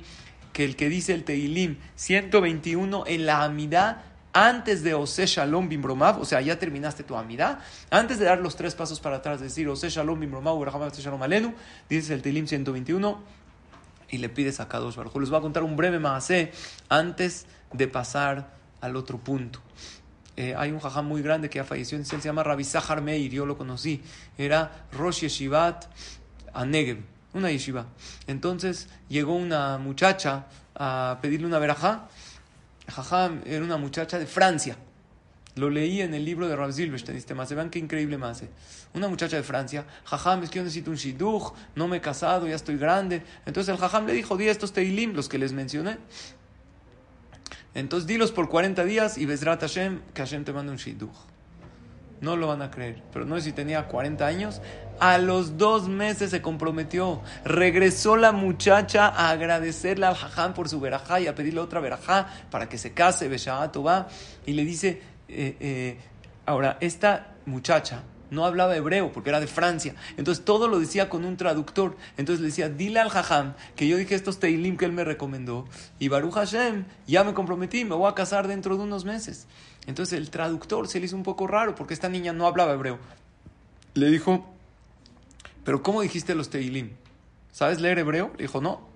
que 0.53 0.63
el 0.63 0.75
que 0.75 0.89
dice 0.89 1.13
el 1.13 1.23
Teilim 1.23 1.77
121 1.95 3.05
en 3.07 3.25
la 3.25 3.43
Amidad 3.43 4.03
antes 4.33 4.83
de 4.83 4.93
Ose 4.93 5.25
Shalom 5.25 5.69
Bimbromav, 5.69 6.19
o 6.19 6.25
sea, 6.25 6.41
ya 6.41 6.57
terminaste 6.57 7.03
tu 7.03 7.15
amidad, 7.15 7.59
antes 7.89 8.19
de 8.19 8.25
dar 8.25 8.39
los 8.39 8.55
tres 8.55 8.75
pasos 8.75 8.99
para 8.99 9.17
atrás, 9.17 9.41
decir 9.41 9.67
Ose 9.67 9.89
Shalom 9.89 10.19
Bimbromav, 10.19 10.57
Shalom 10.93 11.21
Alenu, 11.23 11.53
dices 11.89 12.09
el 12.11 12.21
Teilim 12.21 12.47
121 12.47 13.21
y 14.09 14.17
le 14.17 14.29
pides 14.29 14.59
a 14.59 14.67
Kadosh 14.67 14.95
Baruj 14.95 15.15
Les 15.17 15.29
voy 15.29 15.39
a 15.39 15.41
contar 15.41 15.63
un 15.63 15.75
breve 15.75 15.99
maasé 15.99 16.51
antes 16.89 17.45
de 17.73 17.87
pasar 17.87 18.53
al 18.81 18.95
otro 18.95 19.17
punto. 19.17 19.59
Eh, 20.37 20.55
hay 20.57 20.71
un 20.71 20.79
jajam 20.79 21.05
muy 21.05 21.21
grande 21.21 21.49
que 21.49 21.57
ya 21.57 21.63
falleció, 21.63 22.03
se 22.03 22.19
llama 22.19 22.43
Rabbi 22.43 22.65
Meir, 23.01 23.31
yo 23.31 23.45
lo 23.45 23.57
conocí, 23.57 24.01
era 24.37 24.85
Rosh 24.91 25.21
Yeshivat 25.21 25.85
Anegev, 26.53 26.99
una 27.33 27.51
yeshiva. 27.51 27.85
Entonces 28.27 28.87
llegó 29.09 29.35
una 29.35 29.77
muchacha 29.77 30.45
a 30.75 31.19
pedirle 31.21 31.47
una 31.47 31.59
verajá 31.59 32.07
Jajam 32.91 33.41
era 33.45 33.63
una 33.63 33.77
muchacha 33.77 34.19
de 34.19 34.25
Francia. 34.27 34.77
Lo 35.55 35.69
leí 35.69 36.01
en 36.01 36.13
el 36.13 36.23
libro 36.23 36.47
de 36.47 36.55
Rav 36.55 36.71
Zilberstein, 36.71 37.17
este 37.17 37.33
más. 37.33 37.51
Vean 37.53 37.69
qué 37.69 37.79
increíble 37.79 38.17
más. 38.17 38.43
Una 38.93 39.07
muchacha 39.07 39.35
de 39.35 39.43
Francia. 39.43 39.85
Jajam, 40.05 40.43
es 40.43 40.49
que 40.49 40.59
yo 40.59 40.63
necesito 40.63 40.91
un 40.91 40.97
shidduch, 40.97 41.53
no 41.75 41.87
me 41.87 41.97
he 41.97 42.01
casado, 42.01 42.47
ya 42.47 42.55
estoy 42.55 42.77
grande. 42.77 43.23
Entonces 43.45 43.73
el 43.73 43.79
jajam 43.79 44.05
le 44.05 44.13
dijo, 44.13 44.37
di 44.37 44.47
estos 44.47 44.71
teilim, 44.71 45.13
los 45.13 45.27
que 45.27 45.37
les 45.37 45.51
mencioné. 45.51 45.97
Entonces 47.73 48.07
dilos 48.07 48.31
por 48.31 48.49
40 48.49 48.83
días 48.85 49.17
y 49.17 49.25
Bezrat 49.25 49.61
Hashem, 49.61 50.01
que 50.13 50.21
Hashem 50.21 50.43
te 50.43 50.53
mande 50.53 50.71
un 50.71 50.77
shidduch. 50.77 51.15
No 52.21 52.37
lo 52.37 52.47
van 52.47 52.61
a 52.61 52.69
creer. 52.69 53.01
Pero 53.11 53.25
no 53.25 53.35
sé 53.35 53.41
si 53.41 53.51
tenía 53.51 53.87
40 53.87 54.25
años. 54.25 54.61
A 54.99 55.17
los 55.17 55.57
dos 55.57 55.89
meses 55.89 56.29
se 56.29 56.41
comprometió. 56.41 57.21
Regresó 57.43 58.15
la 58.15 58.31
muchacha 58.31 59.07
a 59.07 59.31
agradecerle 59.31 60.05
al 60.05 60.15
jajam 60.15 60.53
por 60.53 60.69
su 60.69 60.79
verajá 60.79 61.19
y 61.19 61.27
a 61.27 61.33
pedirle 61.33 61.59
otra 61.59 61.79
verajá 61.79 62.27
para 62.51 62.69
que 62.69 62.77
se 62.77 62.93
case, 62.93 63.27
Beshaat 63.27 63.75
va. 63.77 64.07
Y 64.45 64.53
le 64.53 64.63
dice, 64.63 65.01
eh, 65.27 65.57
eh, 65.59 65.97
ahora, 66.45 66.77
esta 66.79 67.33
muchacha 67.47 68.03
no 68.31 68.45
hablaba 68.45 68.75
hebreo 68.75 69.11
porque 69.11 69.29
era 69.29 69.39
de 69.39 69.47
Francia. 69.47 69.95
Entonces 70.17 70.45
todo 70.45 70.67
lo 70.67 70.79
decía 70.79 71.09
con 71.09 71.25
un 71.25 71.37
traductor. 71.37 71.97
Entonces 72.17 72.41
le 72.41 72.47
decía, 72.47 72.69
dile 72.69 72.99
al 72.99 73.09
jajam 73.09 73.53
que 73.75 73.87
yo 73.87 73.97
dije 73.97 74.15
estos 74.15 74.39
teilim 74.39 74.77
que 74.77 74.85
él 74.85 74.93
me 74.93 75.03
recomendó. 75.03 75.65
Y 75.99 76.07
Baruch 76.07 76.33
Hashem, 76.33 76.85
ya 77.05 77.23
me 77.23 77.33
comprometí, 77.33 77.83
me 77.83 77.95
voy 77.95 78.09
a 78.09 78.15
casar 78.15 78.47
dentro 78.47 78.77
de 78.77 78.83
unos 78.83 79.05
meses. 79.05 79.47
Entonces 79.87 80.17
el 80.17 80.29
traductor 80.29 80.87
se 80.87 80.99
le 80.99 81.05
hizo 81.05 81.15
un 81.15 81.23
poco 81.23 81.47
raro 81.47 81.75
porque 81.75 81.93
esta 81.93 82.09
niña 82.09 82.33
no 82.33 82.47
hablaba 82.47 82.73
hebreo. 82.73 82.99
Le 83.93 84.09
dijo, 84.09 84.45
pero 85.63 85.83
¿cómo 85.83 86.01
dijiste 86.01 86.35
los 86.35 86.49
Teilim? 86.49 86.91
¿Sabes 87.51 87.81
leer 87.81 87.99
hebreo? 87.99 88.31
Le 88.37 88.43
dijo, 88.43 88.61
no. 88.61 88.87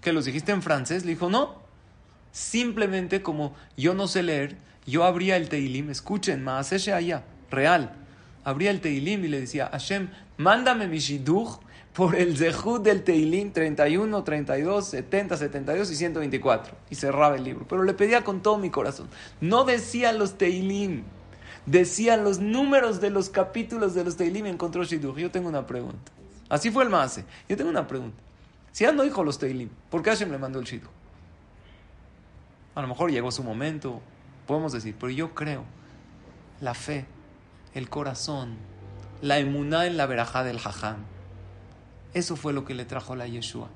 ¿Que 0.00 0.12
los 0.12 0.24
dijiste 0.24 0.52
en 0.52 0.62
francés? 0.62 1.04
Le 1.04 1.12
dijo, 1.12 1.30
no. 1.30 1.62
Simplemente 2.32 3.22
como 3.22 3.54
yo 3.76 3.94
no 3.94 4.08
sé 4.08 4.22
leer, 4.22 4.56
yo 4.86 5.04
abría 5.04 5.36
el 5.36 5.48
Teilim, 5.48 5.88
escuchen, 5.88 6.42
Maaseshe 6.42 6.92
allá, 6.92 7.24
real. 7.50 7.94
Abría 8.44 8.70
el 8.70 8.80
Teilim 8.80 9.24
y 9.24 9.28
le 9.28 9.40
decía, 9.40 9.68
Hashem, 9.72 10.10
mándame 10.36 10.88
mi 10.88 10.98
shidduch 10.98 11.60
por 11.94 12.16
el 12.16 12.36
Zehut 12.36 12.82
del 12.82 13.04
Teilim 13.04 13.52
31, 13.52 14.24
32, 14.24 14.84
70, 14.84 15.36
72 15.36 15.90
y 15.90 15.96
124. 15.96 16.76
Y 16.90 16.96
cerraba 16.96 17.36
el 17.36 17.44
libro. 17.44 17.66
Pero 17.68 17.84
le 17.84 17.94
pedía 17.94 18.24
con 18.24 18.42
todo 18.42 18.58
mi 18.58 18.68
corazón. 18.68 19.08
No 19.40 19.64
decía 19.64 20.12
los 20.12 20.36
Teilim, 20.36 21.04
decía 21.66 22.16
los 22.16 22.40
números 22.40 23.00
de 23.00 23.10
los 23.10 23.30
capítulos 23.30 23.94
de 23.94 24.04
los 24.04 24.16
Teilim 24.16 24.46
encontró 24.46 24.82
Shidduch. 24.82 25.16
Yo 25.16 25.30
tengo 25.30 25.48
una 25.48 25.66
pregunta. 25.68 26.12
Así 26.48 26.70
fue 26.70 26.82
el 26.82 26.90
Maase. 26.90 27.24
Yo 27.48 27.56
tengo 27.56 27.70
una 27.70 27.86
pregunta. 27.86 28.18
Si 28.72 28.82
ya 28.82 28.90
no 28.90 29.04
dijo 29.04 29.22
los 29.22 29.38
Teilim, 29.38 29.70
¿por 29.88 30.02
qué 30.02 30.10
Hashem 30.10 30.32
le 30.32 30.38
mandó 30.38 30.58
el 30.58 30.64
Shidduch? 30.64 30.90
A 32.74 32.82
lo 32.82 32.88
mejor 32.88 33.12
llegó 33.12 33.30
su 33.30 33.44
momento, 33.44 34.00
podemos 34.48 34.72
decir, 34.72 34.96
pero 34.98 35.10
yo 35.10 35.32
creo 35.32 35.64
la 36.60 36.74
fe, 36.74 37.06
el 37.72 37.88
corazón, 37.88 38.56
la 39.22 39.38
emuná 39.38 39.86
en 39.86 39.96
la 39.96 40.06
verajá 40.06 40.42
del 40.42 40.58
jajam 40.58 41.13
eso 42.14 42.36
fue 42.36 42.52
lo 42.52 42.64
que 42.64 42.74
le 42.74 42.84
trajo 42.84 43.16
la 43.16 43.26
Yeshua. 43.26 43.68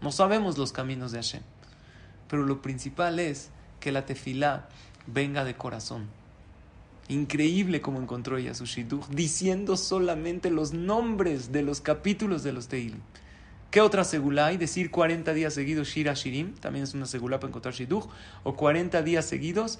No 0.00 0.12
sabemos 0.12 0.58
los 0.58 0.72
caminos 0.72 1.10
de 1.10 1.18
Hashem, 1.18 1.42
pero 2.28 2.44
lo 2.44 2.62
principal 2.62 3.18
es 3.18 3.50
que 3.80 3.90
la 3.92 4.06
tefilá 4.06 4.68
venga 5.06 5.44
de 5.44 5.56
corazón. 5.56 6.06
Increíble 7.08 7.80
como 7.80 8.00
encontró 8.00 8.36
ella 8.36 8.54
su 8.54 8.66
shidduch, 8.66 9.08
diciendo 9.08 9.76
solamente 9.76 10.50
los 10.50 10.74
nombres 10.74 11.50
de 11.52 11.62
los 11.62 11.80
capítulos 11.80 12.42
de 12.42 12.52
los 12.52 12.68
Teilim. 12.68 13.00
¿Qué 13.70 13.80
otra 13.80 14.04
segula 14.04 14.46
hay? 14.46 14.56
Decir 14.56 14.90
40 14.90 15.32
días 15.34 15.54
seguidos 15.54 15.88
Shira 15.88 16.14
Shirim, 16.14 16.54
también 16.54 16.84
es 16.84 16.94
una 16.94 17.06
segula 17.06 17.38
para 17.38 17.48
encontrar 17.48 17.74
shidduch, 17.74 18.08
o 18.42 18.56
40 18.56 19.02
días 19.02 19.26
seguidos 19.26 19.78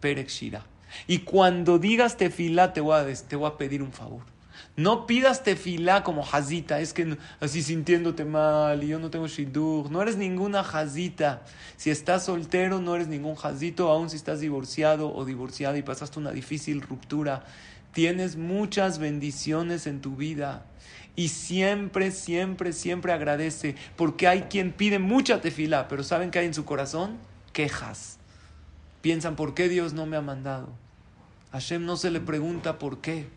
Perek 0.00 0.28
Shira. 0.28 0.66
Y 1.06 1.20
cuando 1.20 1.78
digas 1.78 2.16
tefilá 2.16 2.72
te 2.72 2.80
voy 2.80 2.96
a, 2.96 3.14
te 3.14 3.36
voy 3.36 3.48
a 3.48 3.56
pedir 3.56 3.82
un 3.82 3.92
favor. 3.92 4.22
No 4.76 5.06
pidas 5.06 5.42
tefilá 5.42 6.02
como 6.02 6.22
jazita, 6.22 6.80
es 6.80 6.92
que 6.92 7.16
así 7.40 7.62
sintiéndote 7.62 8.24
mal 8.24 8.82
y 8.82 8.88
yo 8.88 8.98
no 8.98 9.10
tengo 9.10 9.26
shidur. 9.26 9.90
No 9.90 10.00
eres 10.00 10.16
ninguna 10.16 10.64
jazita. 10.64 11.42
Si 11.76 11.90
estás 11.90 12.24
soltero, 12.24 12.80
no 12.80 12.94
eres 12.94 13.08
ningún 13.08 13.34
jazito, 13.34 13.90
aun 13.90 14.10
si 14.10 14.16
estás 14.16 14.40
divorciado 14.40 15.14
o 15.14 15.24
divorciada 15.24 15.76
y 15.76 15.82
pasaste 15.82 16.18
una 16.18 16.30
difícil 16.30 16.80
ruptura. 16.80 17.44
Tienes 17.92 18.36
muchas 18.36 18.98
bendiciones 18.98 19.86
en 19.86 20.00
tu 20.00 20.16
vida. 20.16 20.64
Y 21.16 21.28
siempre, 21.28 22.12
siempre, 22.12 22.72
siempre 22.72 23.12
agradece, 23.12 23.74
porque 23.96 24.28
hay 24.28 24.42
quien 24.42 24.72
pide 24.72 24.98
mucha 24.98 25.40
tefilá, 25.40 25.88
pero 25.88 26.04
¿saben 26.04 26.30
qué 26.30 26.38
hay 26.38 26.46
en 26.46 26.54
su 26.54 26.64
corazón? 26.64 27.18
Quejas. 27.52 28.18
Piensan, 29.02 29.36
¿por 29.36 29.54
qué 29.54 29.68
Dios 29.68 29.92
no 29.92 30.06
me 30.06 30.16
ha 30.16 30.22
mandado? 30.22 30.68
Hashem 31.52 31.84
no 31.84 31.96
se 31.96 32.10
le 32.10 32.20
pregunta 32.20 32.78
por 32.78 33.00
qué 33.00 33.28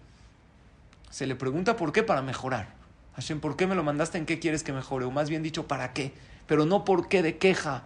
se 1.14 1.28
le 1.28 1.36
pregunta 1.36 1.76
por 1.76 1.92
qué 1.92 2.02
para 2.02 2.24
mejorar. 2.24 2.70
Hashem, 3.18 3.40
¿por 3.40 3.56
qué 3.56 3.68
me 3.68 3.76
lo 3.76 3.84
mandaste? 3.84 4.18
¿En 4.18 4.26
qué 4.26 4.40
quieres 4.40 4.64
que 4.64 4.74
mejore? 4.74 5.06
O 5.06 5.12
más 5.12 5.30
bien 5.30 5.44
dicho, 5.44 5.68
¿para 5.68 5.94
qué? 5.94 6.12
Pero 6.48 6.66
no 6.66 6.84
por 6.86 7.08
qué 7.08 7.22
de 7.22 7.38
queja. 7.38 7.84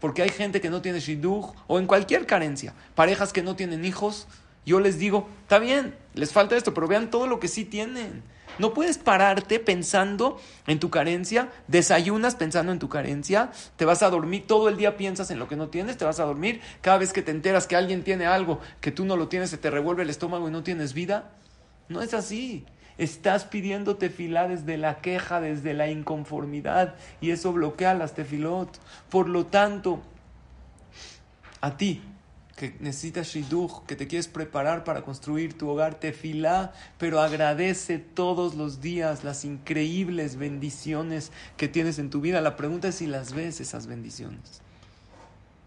Porque 0.00 0.22
hay 0.22 0.30
gente 0.30 0.60
que 0.60 0.68
no 0.68 0.82
tiene 0.82 0.98
shidduch 0.98 1.54
o 1.68 1.78
en 1.78 1.86
cualquier 1.86 2.26
carencia. 2.26 2.74
Parejas 2.96 3.32
que 3.32 3.44
no 3.44 3.54
tienen 3.54 3.84
hijos. 3.84 4.26
Yo 4.66 4.80
les 4.80 4.98
digo, 4.98 5.28
está 5.42 5.60
bien, 5.60 5.94
les 6.14 6.32
falta 6.32 6.56
esto, 6.56 6.74
pero 6.74 6.88
vean 6.88 7.08
todo 7.08 7.28
lo 7.28 7.38
que 7.38 7.46
sí 7.46 7.64
tienen. 7.64 8.24
No 8.58 8.74
puedes 8.74 8.98
pararte 8.98 9.60
pensando 9.60 10.40
en 10.66 10.80
tu 10.80 10.90
carencia, 10.90 11.50
desayunas 11.68 12.34
pensando 12.34 12.72
en 12.72 12.80
tu 12.80 12.88
carencia, 12.88 13.52
te 13.76 13.84
vas 13.84 14.02
a 14.02 14.10
dormir, 14.10 14.48
todo 14.48 14.68
el 14.68 14.76
día 14.76 14.96
piensas 14.96 15.30
en 15.30 15.38
lo 15.38 15.46
que 15.46 15.54
no 15.54 15.68
tienes, 15.68 15.98
te 15.98 16.04
vas 16.04 16.18
a 16.18 16.24
dormir, 16.24 16.60
cada 16.80 16.98
vez 16.98 17.12
que 17.12 17.22
te 17.22 17.30
enteras 17.30 17.68
que 17.68 17.76
alguien 17.76 18.02
tiene 18.02 18.26
algo 18.26 18.58
que 18.80 18.90
tú 18.90 19.04
no 19.04 19.16
lo 19.16 19.28
tienes, 19.28 19.50
se 19.50 19.56
te 19.56 19.70
revuelve 19.70 20.02
el 20.02 20.10
estómago 20.10 20.48
y 20.48 20.50
no 20.50 20.64
tienes 20.64 20.94
vida. 20.94 21.30
No 21.90 22.00
es 22.00 22.14
así. 22.14 22.64
Estás 22.96 23.44
pidiendo 23.44 23.96
tefilá 23.96 24.46
desde 24.46 24.78
la 24.78 25.00
queja, 25.00 25.40
desde 25.40 25.74
la 25.74 25.90
inconformidad, 25.90 26.94
y 27.20 27.30
eso 27.30 27.52
bloquea 27.52 27.94
las 27.94 28.14
tefilot. 28.14 28.78
Por 29.08 29.28
lo 29.28 29.46
tanto, 29.46 30.00
a 31.60 31.76
ti, 31.76 32.02
que 32.56 32.76
necesitas 32.78 33.26
shidduch, 33.28 33.86
que 33.86 33.96
te 33.96 34.06
quieres 34.06 34.28
preparar 34.28 34.84
para 34.84 35.02
construir 35.02 35.56
tu 35.56 35.68
hogar, 35.68 35.94
tefilá, 35.94 36.74
pero 36.98 37.20
agradece 37.20 37.98
todos 37.98 38.54
los 38.54 38.80
días 38.82 39.24
las 39.24 39.44
increíbles 39.44 40.36
bendiciones 40.36 41.32
que 41.56 41.68
tienes 41.68 41.98
en 41.98 42.10
tu 42.10 42.20
vida. 42.20 42.40
La 42.42 42.56
pregunta 42.56 42.88
es 42.88 42.96
si 42.96 43.06
las 43.06 43.32
ves 43.32 43.60
esas 43.60 43.86
bendiciones. 43.86 44.60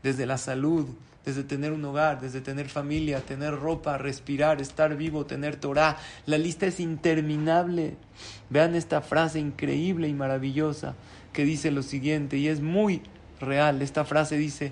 Desde 0.04 0.26
la 0.28 0.38
salud, 0.38 0.88
desde 1.26 1.44
tener 1.44 1.72
un 1.72 1.86
hogar, 1.86 2.20
desde 2.20 2.42
tener 2.42 2.70
familia, 2.70 3.22
tener 3.22 3.56
ropa, 3.56 3.98
respirar, 3.98 4.62
estar 4.62 4.96
vivo, 4.96 5.26
tener 5.26 5.56
Torah. 5.56 5.98
La 6.26 6.38
lista 6.38 6.66
es 6.66 6.80
interminable. 6.80 7.96
Vean 8.50 8.76
esta 8.76 9.02
frase 9.02 9.40
increíble 9.40 10.08
y 10.08 10.14
maravillosa 10.14 10.96
que 11.32 11.46
dice 11.46 11.72
lo 11.72 11.82
siguiente, 11.82 12.38
y 12.38 12.48
es 12.48 12.62
muy 12.62 13.02
real. 13.40 13.82
Esta 13.82 14.06
frase 14.06 14.38
dice, 14.38 14.72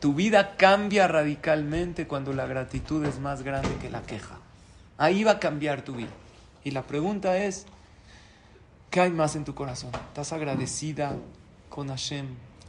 tu 0.00 0.14
vida 0.14 0.56
cambia 0.56 1.08
radicalmente 1.08 2.06
cuando 2.06 2.32
la 2.32 2.46
gratitud 2.46 3.04
es 3.04 3.18
más 3.18 3.42
grande 3.42 3.74
que 3.80 3.90
la 3.90 4.02
queja. 4.02 4.38
Ahí 4.98 5.24
va 5.24 5.32
a 5.32 5.38
cambiar 5.40 5.82
tu 5.82 5.94
vida. 5.94 6.10
Y 6.64 6.70
la 6.70 6.82
pregunta 6.82 7.36
es, 7.38 7.66
¿qué 8.90 9.00
hay 9.00 9.10
más 9.10 9.36
en 9.36 9.44
tu 9.44 9.54
corazón? 9.54 9.90
¿Estás 10.08 10.32
agradecida 10.32 11.16
con 11.68 11.88
Hashem 11.88 12.26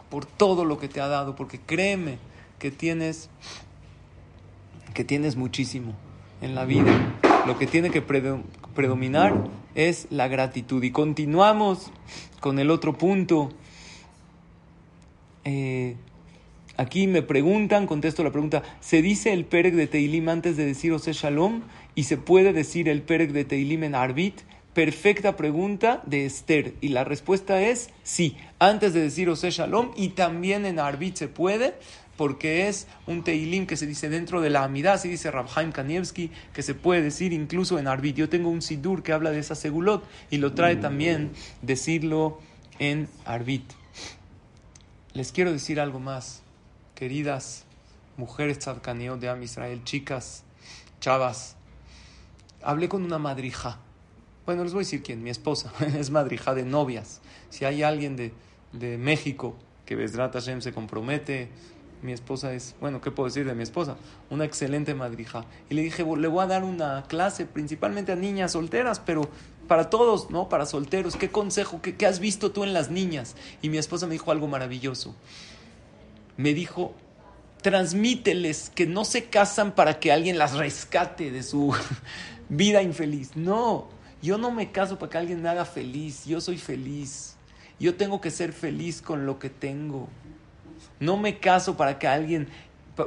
por 0.10 0.26
todo 0.26 0.66
lo 0.66 0.80
que 0.80 0.90
te 0.90 1.00
ha 1.00 1.08
dado? 1.08 1.36
Porque 1.36 1.60
créeme, 1.60 2.18
que 2.60 2.72
tienes, 2.72 3.30
que 4.93 5.04
tienes 5.04 5.36
muchísimo 5.36 5.93
en 6.41 6.56
la 6.56 6.65
vida. 6.65 7.15
Lo 7.46 7.58
que 7.58 7.67
tiene 7.67 7.89
que 7.89 8.02
predominar 8.02 9.48
es 9.76 10.08
la 10.10 10.28
gratitud. 10.28 10.84
Y 10.84 10.91
continuamos 10.91 11.91
con 12.39 12.60
el 12.60 12.72
otro 12.72 12.98
punto. 12.98 13.50
Eh, 15.46 15.96
aquí 16.76 17.08
me 17.08 17.22
preguntan, 17.22 17.88
contesto 17.88 18.24
la 18.24 18.32
pregunta, 18.32 18.63
¿se 18.82 19.02
dice 19.02 19.32
el 19.32 19.46
Perek 19.46 19.76
de 19.76 19.88
Teilim 19.88 20.28
antes 20.30 20.58
de 20.58 20.65
decir 20.65 20.91
Ose 20.91 21.13
Shalom? 21.13 21.62
¿Y 21.96 22.04
se 22.04 22.17
puede 22.17 22.54
decir 22.54 22.89
el 22.89 23.02
Perek 23.02 23.32
de 23.32 23.46
Teilim 23.46 23.84
en 23.84 23.96
Arbit? 23.96 24.41
perfecta 24.78 25.36
pregunta 25.36 26.04
de 26.06 26.28
Esther. 26.28 26.76
Y 26.82 26.89
la 26.89 27.04
respuesta 27.04 27.63
es 27.63 27.89
sí. 28.04 28.38
Antes 28.60 28.93
de 28.93 29.02
decir 29.02 29.28
Ose 29.28 29.50
Shalom, 29.50 29.89
y 29.96 30.10
también 30.10 30.67
en 30.67 30.78
Arbit 30.78 31.15
se 31.15 31.28
puede, 31.28 31.74
porque 32.17 32.67
es 32.67 32.88
un 33.06 33.23
Teilim 33.23 33.67
que 33.67 33.77
se 33.77 33.86
dice 33.86 34.10
dentro 34.10 34.41
de 34.41 34.49
la 34.49 34.63
Amidad, 34.63 34.99
se 34.99 35.08
dice 35.08 35.32
Rabhaim 35.32 35.71
Kanievski, 35.71 36.32
que 36.53 36.63
se 36.63 36.73
puede 36.73 37.01
decir 37.01 37.32
incluso 37.32 37.80
en 37.80 37.88
Arbit. 37.88 38.15
Yo 38.15 38.27
tengo 38.27 38.49
un 38.49 38.62
Sidur 38.62 39.03
que 39.03 39.13
habla 39.13 39.32
de 39.32 39.39
esa 39.39 39.56
segulot 39.56 40.03
y 40.30 40.38
lo 40.38 40.53
trae 40.53 40.75
también 40.75 41.32
decirlo 41.62 42.39
en 42.80 43.08
Arbit. 43.23 43.71
Les 45.13 45.32
quiero 45.32 45.51
decir 45.51 45.80
algo 45.80 45.99
más, 45.99 46.41
queridas 46.95 47.65
mujeres 48.17 48.60
tzadkaneot 48.60 49.19
de 49.19 49.30
Am 49.30 49.41
Israel, 49.43 49.84
chicas, 49.84 50.43
chavas. 50.99 51.56
Hablé 52.63 52.89
con 52.89 53.03
una 53.03 53.19
madrija. 53.19 53.77
Bueno, 54.45 54.63
les 54.63 54.73
voy 54.73 54.82
a 54.82 54.86
decir 54.86 55.03
quién, 55.03 55.23
mi 55.23 55.30
esposa, 55.30 55.71
es 55.97 56.10
madrija 56.10 56.53
de 56.56 56.63
novias. 56.63 57.21
Si 57.49 57.65
hay 57.65 57.84
alguien 57.84 58.15
de, 58.15 58.34
de 58.73 58.97
México 58.97 59.56
que 59.86 59.95
Besrat 59.95 60.34
Hashem 60.34 60.62
se 60.62 60.73
compromete, 60.73 61.49
mi 62.02 62.12
esposa 62.12 62.54
es, 62.54 62.76
bueno, 62.80 63.02
¿qué 63.02 63.12
puedo 63.12 63.28
decir 63.28 63.46
de 63.46 63.56
mi 63.56 63.64
esposa? 63.64 63.98
Una 64.30 64.46
excelente 64.46 64.94
madrija. 64.94 65.46
Y 65.70 65.76
le 65.76 65.82
dije, 65.82 66.04
le 66.04 66.28
voy 66.28 66.44
a 66.44 66.48
dar 66.48 66.64
una 66.64 67.04
clase 67.08 67.46
principalmente 67.46 68.12
a 68.12 68.16
niñas 68.16 68.52
solteras, 68.52 69.00
pero 69.00 69.30
para 69.68 69.90
todos, 69.90 70.30
¿no? 70.30 70.50
Para 70.50 70.66
solteros. 70.66 71.16
¿Qué 71.16 71.30
consejo, 71.30 71.82
qué, 71.82 71.96
qué 71.96 72.06
has 72.06 72.20
visto 72.20 72.52
tú 72.52 72.64
en 72.64 72.74
las 72.74 72.90
niñas? 72.90 73.36
Y 73.62 73.70
mi 73.70 73.78
esposa 73.78 74.08
me 74.08 74.14
dijo 74.14 74.32
algo 74.32 74.48
maravilloso. 74.48 75.16
Me 76.38 76.54
dijo, 76.54 76.94
transmíteles 77.62 78.72
que 78.74 78.86
no 78.86 79.04
se 79.04 79.26
casan 79.26 79.74
para 79.74 80.00
que 80.00 80.12
alguien 80.12 80.38
las 80.38 80.54
rescate 80.54 81.32
de 81.32 81.44
su 81.44 81.76
vida 82.50 82.82
infeliz. 82.82 83.36
No, 83.36 83.90
yo 84.22 84.38
no 84.38 84.52
me 84.52 84.72
caso 84.72 84.98
para 84.98 85.10
que 85.10 85.18
alguien 85.18 85.42
me 85.42 85.50
haga 85.50 85.66
feliz. 85.66 86.26
Yo 86.26 86.42
soy 86.42 86.58
feliz. 86.58 87.36
Yo 87.80 87.96
tengo 87.96 88.22
que 88.22 88.32
ser 88.32 88.54
feliz 88.54 89.02
con 89.02 89.26
lo 89.26 89.38
que 89.38 89.50
tengo. 89.50 90.08
No 91.00 91.18
me 91.18 91.38
caso 91.38 91.78
para 91.78 92.00
que 92.00 92.08
alguien, 92.08 92.48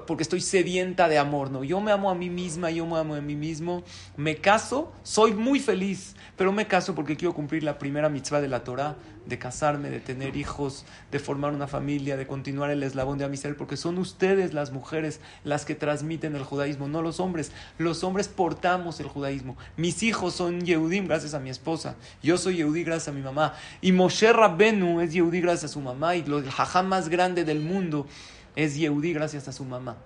porque 0.07 0.23
estoy 0.23 0.41
sedienta 0.41 1.09
de 1.09 1.19
amor, 1.19 1.51
no. 1.51 1.65
Yo 1.65 1.81
me 1.81 1.93
amo 1.93 2.11
a 2.11 2.15
mí 2.15 2.31
misma, 2.31 2.71
yo 2.71 2.87
me 2.87 2.99
amo 2.99 3.15
a 3.15 3.21
mí 3.21 3.35
mismo. 3.35 3.83
Me 4.17 4.37
caso, 4.37 4.93
soy 5.03 5.35
muy 5.35 5.59
feliz, 5.59 6.15
pero 6.37 6.53
me 6.53 6.67
caso 6.67 6.95
porque 6.95 7.17
quiero 7.17 7.35
cumplir 7.35 7.65
la 7.65 7.79
primera 7.79 8.09
mitzvah 8.09 8.41
de 8.41 8.49
la 8.49 8.65
Torah, 8.65 8.97
de 9.27 9.39
casarme, 9.39 9.91
de 9.91 10.01
tener 10.01 10.37
hijos, 10.37 10.85
de 11.11 11.19
formar 11.19 11.53
una 11.53 11.67
familia, 11.67 12.17
de 12.17 12.27
continuar 12.27 12.71
el 12.71 12.83
eslabón 12.83 13.19
de 13.19 13.25
amistad, 13.25 13.51
porque 13.59 13.77
son 13.77 13.99
ustedes 13.99 14.55
las 14.55 14.73
mujeres 14.73 15.21
las 15.45 15.65
que 15.65 15.75
transmiten 15.75 16.35
el 16.37 16.45
judaísmo, 16.45 16.89
no 16.89 17.03
los 17.03 17.21
hombres. 17.21 17.53
Los 17.79 18.05
hombres 18.05 18.29
portamos 18.29 19.01
el 19.01 19.09
judaísmo. 19.09 19.57
Mis 19.77 20.03
hijos 20.03 20.35
son 20.35 20.65
Yehudim 20.65 21.07
gracias 21.07 21.35
a 21.35 21.41
mi 21.41 21.51
esposa. 21.51 21.97
Yo 22.23 22.39
soy 22.39 22.57
Yehudí 22.57 22.85
gracias 22.85 23.09
a 23.09 23.13
mi 23.13 23.23
mamá. 23.23 23.55
Y 23.81 23.93
Moshe 23.93 24.33
Rabbenu 24.33 25.01
es 25.01 25.13
Yehudí 25.13 25.41
gracias 25.41 25.73
a 25.73 25.75
su 25.75 25.81
mamá. 25.81 26.17
Y 26.17 26.21
el 26.21 26.51
jajá 26.51 26.83
más 26.83 27.09
grande 27.09 27.45
del 27.45 27.61
mundo 27.61 28.07
es 28.57 28.77
Yehudí 28.77 29.13
gracias 29.13 29.49
a 29.49 29.53
su 29.53 29.65
mamá. 29.65 29.97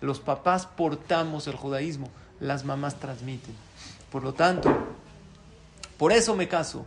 Los 0.00 0.20
papás 0.20 0.66
portamos 0.66 1.46
el 1.46 1.54
judaísmo, 1.54 2.08
las 2.40 2.64
mamás 2.64 2.98
transmiten. 2.98 3.54
Por 4.10 4.22
lo 4.22 4.34
tanto, 4.34 4.76
por 5.96 6.12
eso 6.12 6.34
me 6.34 6.48
caso. 6.48 6.84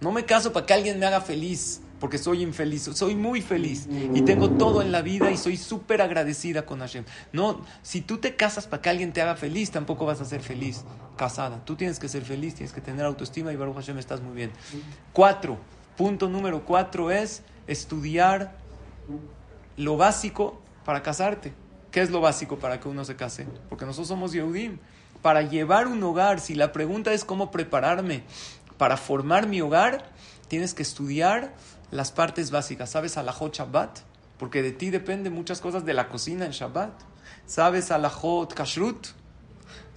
No 0.00 0.12
me 0.12 0.24
caso 0.24 0.52
para 0.52 0.66
que 0.66 0.74
alguien 0.74 0.98
me 0.98 1.06
haga 1.06 1.20
feliz, 1.20 1.80
porque 2.00 2.18
soy 2.18 2.42
infeliz. 2.42 2.90
Soy 2.94 3.14
muy 3.14 3.42
feliz 3.42 3.88
y 4.14 4.22
tengo 4.22 4.50
todo 4.50 4.82
en 4.82 4.92
la 4.92 5.02
vida 5.02 5.30
y 5.30 5.36
soy 5.36 5.56
súper 5.56 6.02
agradecida 6.02 6.66
con 6.66 6.80
Hashem. 6.80 7.04
No, 7.32 7.60
si 7.82 8.00
tú 8.00 8.18
te 8.18 8.36
casas 8.36 8.66
para 8.66 8.82
que 8.82 8.90
alguien 8.90 9.12
te 9.12 9.22
haga 9.22 9.36
feliz, 9.36 9.70
tampoco 9.70 10.06
vas 10.06 10.20
a 10.20 10.24
ser 10.24 10.40
feliz 10.40 10.84
casada. 11.16 11.64
Tú 11.64 11.76
tienes 11.76 11.98
que 11.98 12.08
ser 12.08 12.24
feliz, 12.24 12.54
tienes 12.54 12.72
que 12.72 12.80
tener 12.80 13.04
autoestima 13.04 13.52
y 13.52 13.56
Baruch 13.56 13.76
Hashem 13.76 13.98
estás 13.98 14.20
muy 14.20 14.34
bien. 14.34 14.50
Cuatro, 15.12 15.58
punto 15.96 16.28
número 16.28 16.64
cuatro 16.64 17.10
es 17.10 17.42
estudiar 17.66 18.56
lo 19.78 19.96
básico 19.96 20.60
para 20.84 21.02
casarte. 21.02 21.54
¿Qué 21.90 22.02
es 22.02 22.10
lo 22.10 22.20
básico 22.20 22.58
para 22.58 22.80
que 22.80 22.88
uno 22.88 23.04
se 23.04 23.16
case? 23.16 23.46
Porque 23.70 23.86
nosotros 23.86 24.08
somos 24.08 24.32
Yehudim 24.32 24.78
para 25.22 25.42
llevar 25.42 25.86
un 25.86 26.02
hogar, 26.02 26.40
si 26.40 26.54
la 26.54 26.72
pregunta 26.72 27.12
es 27.12 27.24
cómo 27.24 27.50
prepararme 27.50 28.24
para 28.76 28.96
formar 28.96 29.48
mi 29.48 29.60
hogar, 29.60 30.10
tienes 30.48 30.74
que 30.74 30.82
estudiar 30.82 31.54
las 31.90 32.12
partes 32.12 32.50
básicas. 32.50 32.90
¿Sabes 32.90 33.16
alajot 33.16 33.54
Shabbat? 33.54 34.00
Porque 34.38 34.62
de 34.62 34.72
ti 34.72 34.90
dependen 34.90 35.32
muchas 35.32 35.60
cosas 35.60 35.84
de 35.84 35.94
la 35.94 36.08
cocina 36.08 36.44
en 36.44 36.52
Shabbat. 36.52 36.92
¿Sabes 37.46 37.90
alajot 37.90 38.54
kashrut? 38.54 39.08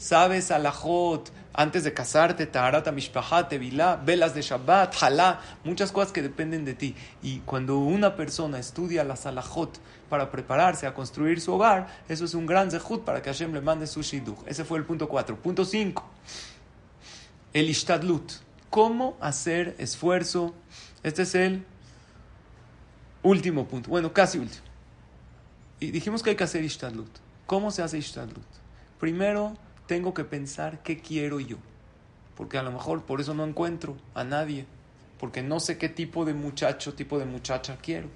¿Sabes 0.02 0.50
alajot 0.50 1.32
antes 1.54 1.84
de 1.84 1.94
casarte, 1.94 2.48
taharata 2.48 2.92
mishpahat, 2.92 3.50
tevilá, 3.50 3.98
velas 3.98 4.34
de 4.34 4.42
Shabbat, 4.42 4.96
halá, 5.00 5.42
muchas 5.64 5.92
cosas 5.92 6.12
que 6.12 6.24
dependen 6.24 6.66
de 6.66 6.74
ti. 6.74 6.96
Y 7.22 7.42
cuando 7.42 7.78
una 7.78 8.16
persona 8.16 8.58
estudia 8.58 9.04
las 9.04 9.28
alajot 9.28 9.80
para 10.10 10.32
prepararse 10.32 10.88
a 10.88 10.96
construir 10.96 11.40
su 11.40 11.54
hogar, 11.54 11.86
eso 12.10 12.26
es 12.26 12.34
un 12.34 12.48
gran 12.48 12.72
zehut 12.72 13.04
para 13.04 13.22
que 13.22 13.30
Hashem 13.30 13.54
le 13.54 13.62
mande 13.62 13.86
su 13.86 14.02
shidduch. 14.02 14.40
Ese 14.48 14.66
fue 14.66 14.80
el 14.80 14.86
punto 14.86 15.08
4. 15.08 15.36
Punto 15.38 15.66
5. 15.66 16.04
El 17.54 17.70
ishtadlut. 17.70 18.32
¿Cómo 18.72 19.18
hacer 19.22 19.76
esfuerzo? 19.78 20.56
Este 21.04 21.22
es 21.22 21.36
el 21.36 21.64
último 23.22 23.68
punto. 23.68 23.92
Bueno, 23.92 24.12
casi 24.12 24.40
último. 24.40 24.66
Y 25.80 25.92
dijimos 25.92 26.24
que 26.24 26.32
hay 26.32 26.36
que 26.36 26.44
hacer 26.44 26.64
ishtadlut. 26.64 27.20
¿Cómo 27.46 27.70
se 27.70 27.84
hace 27.84 28.00
ishtadlut? 28.00 28.48
Primero, 29.00 29.56
tengo 29.92 30.14
que 30.14 30.24
pensar 30.24 30.82
qué 30.84 31.02
quiero 31.02 31.42
yo. 31.42 31.58
Porque 32.38 32.58
a 32.58 32.64
lo 32.64 32.72
mejor 32.72 33.04
por 33.04 33.20
eso 33.20 33.34
no 33.34 33.44
encuentro 33.44 33.98
a 34.14 34.24
nadie. 34.24 34.66
Porque 35.20 35.44
no 35.44 35.60
sé 35.60 35.78
qué 35.78 35.90
tipo 35.90 36.24
de 36.24 36.34
muchacho, 36.34 36.94
tipo 36.94 37.20
de 37.20 37.26
muchacha 37.26 37.76
quiero. 37.76 38.08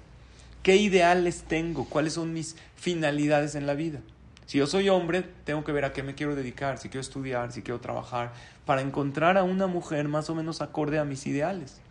¿Qué 0.62 0.76
ideales 0.76 1.42
tengo? 1.42 1.84
¿Cuáles 1.84 2.14
son 2.14 2.32
mis 2.32 2.56
finalidades 2.76 3.56
en 3.56 3.66
la 3.66 3.74
vida? 3.74 4.00
Si 4.46 4.56
yo 4.56 4.66
soy 4.66 4.88
hombre, 4.88 5.22
tengo 5.44 5.64
que 5.64 5.72
ver 5.72 5.84
a 5.84 5.92
qué 5.92 6.02
me 6.02 6.14
quiero 6.14 6.34
dedicar, 6.34 6.78
si 6.78 6.88
quiero 6.88 7.02
estudiar, 7.02 7.52
si 7.52 7.60
quiero 7.60 7.78
trabajar, 7.78 8.32
para 8.64 8.80
encontrar 8.80 9.36
a 9.36 9.44
una 9.44 9.66
mujer 9.66 10.08
más 10.08 10.30
o 10.30 10.34
menos 10.34 10.62
acorde 10.62 10.98
a 10.98 11.04
mis 11.04 11.26
ideales. 11.26 11.82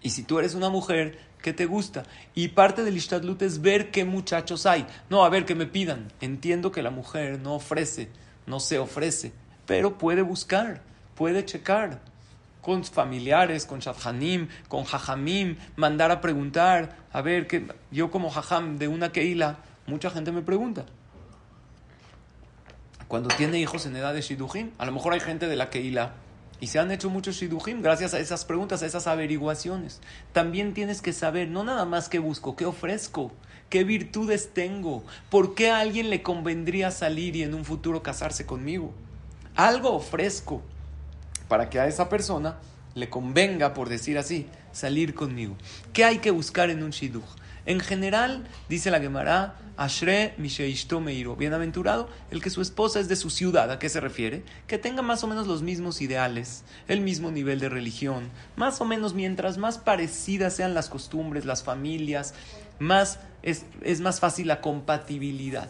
Y 0.00 0.08
si 0.08 0.22
tú 0.22 0.38
eres 0.38 0.54
una 0.54 0.70
mujer, 0.70 1.18
¿qué 1.42 1.52
te 1.52 1.66
gusta? 1.66 2.04
Y 2.34 2.48
parte 2.48 2.82
del 2.82 2.96
Ishtadlut 2.96 3.42
es 3.42 3.60
ver 3.60 3.90
qué 3.90 4.06
muchachos 4.06 4.64
hay. 4.64 4.86
No, 5.10 5.22
a 5.22 5.28
ver, 5.28 5.44
que 5.44 5.54
me 5.54 5.66
pidan. 5.66 6.10
Entiendo 6.22 6.72
que 6.72 6.82
la 6.82 6.90
mujer 6.90 7.38
no 7.40 7.56
ofrece 7.56 8.08
no 8.46 8.60
se 8.60 8.78
ofrece, 8.78 9.32
pero 9.66 9.98
puede 9.98 10.22
buscar, 10.22 10.82
puede 11.14 11.44
checar 11.44 12.00
con 12.64 12.82
familiares, 12.82 13.66
con 13.66 13.80
shadhanim, 13.80 14.48
con 14.68 14.84
jajamim, 14.84 15.56
mandar 15.76 16.10
a 16.10 16.20
preguntar, 16.20 16.96
a 17.12 17.20
ver, 17.20 17.46
que 17.46 17.66
yo 17.90 18.10
como 18.10 18.30
jajam 18.30 18.78
de 18.78 18.88
una 18.88 19.12
keila, 19.12 19.58
mucha 19.86 20.10
gente 20.10 20.32
me 20.32 20.40
pregunta. 20.40 20.86
Cuando 23.06 23.28
tiene 23.28 23.60
hijos 23.60 23.84
en 23.84 23.96
edad 23.96 24.14
de 24.14 24.22
shidujim, 24.22 24.70
a 24.78 24.86
lo 24.86 24.92
mejor 24.92 25.12
hay 25.12 25.20
gente 25.20 25.46
de 25.46 25.56
la 25.56 25.68
keila 25.68 26.14
y 26.58 26.68
se 26.68 26.78
han 26.78 26.90
hecho 26.90 27.10
muchos 27.10 27.36
shidujim 27.36 27.82
gracias 27.82 28.14
a 28.14 28.18
esas 28.18 28.46
preguntas, 28.46 28.82
a 28.82 28.86
esas 28.86 29.06
averiguaciones. 29.06 30.00
También 30.32 30.72
tienes 30.72 31.02
que 31.02 31.12
saber, 31.12 31.48
no 31.48 31.64
nada 31.64 31.84
más 31.84 32.08
qué 32.08 32.18
busco, 32.18 32.56
qué 32.56 32.64
ofrezco, 32.64 33.30
qué 33.68 33.84
virtudes 33.84 34.50
tengo, 34.52 35.04
por 35.30 35.54
qué 35.54 35.70
a 35.70 35.80
alguien 35.80 36.10
le 36.10 36.22
convendría 36.22 36.90
salir 36.90 37.36
y 37.36 37.42
en 37.42 37.54
un 37.54 37.64
futuro 37.64 38.02
casarse 38.02 38.46
conmigo. 38.46 38.92
Algo 39.56 39.92
ofrezco 39.92 40.62
para 41.48 41.70
que 41.70 41.80
a 41.80 41.86
esa 41.86 42.08
persona 42.08 42.58
le 42.94 43.10
convenga, 43.10 43.74
por 43.74 43.88
decir 43.88 44.18
así, 44.18 44.46
salir 44.72 45.14
conmigo. 45.14 45.56
¿Qué 45.92 46.04
hay 46.04 46.18
que 46.18 46.30
buscar 46.30 46.70
en 46.70 46.82
un 46.82 46.90
shiduch? 46.90 47.24
En 47.66 47.80
general, 47.80 48.46
dice 48.68 48.90
la 48.90 49.00
Gemara, 49.00 49.56
Ashre 49.78 50.34
Misheishto 50.36 51.00
Meiro, 51.00 51.34
bienaventurado 51.34 52.10
el 52.30 52.42
que 52.42 52.50
su 52.50 52.60
esposa 52.60 53.00
es 53.00 53.08
de 53.08 53.16
su 53.16 53.30
ciudad. 53.30 53.70
¿A 53.70 53.78
qué 53.78 53.88
se 53.88 54.00
refiere? 54.00 54.44
Que 54.66 54.76
tenga 54.76 55.00
más 55.00 55.24
o 55.24 55.26
menos 55.26 55.46
los 55.46 55.62
mismos 55.62 56.02
ideales, 56.02 56.62
el 56.88 57.00
mismo 57.00 57.30
nivel 57.30 57.60
de 57.60 57.70
religión, 57.70 58.28
más 58.56 58.82
o 58.82 58.84
menos 58.84 59.14
mientras 59.14 59.56
más 59.56 59.78
parecidas 59.78 60.54
sean 60.54 60.74
las 60.74 60.90
costumbres, 60.90 61.46
las 61.46 61.62
familias, 61.62 62.34
más 62.78 63.20
es, 63.42 63.66
es 63.82 64.00
más 64.00 64.20
fácil 64.20 64.48
la 64.48 64.60
compatibilidad. 64.60 65.68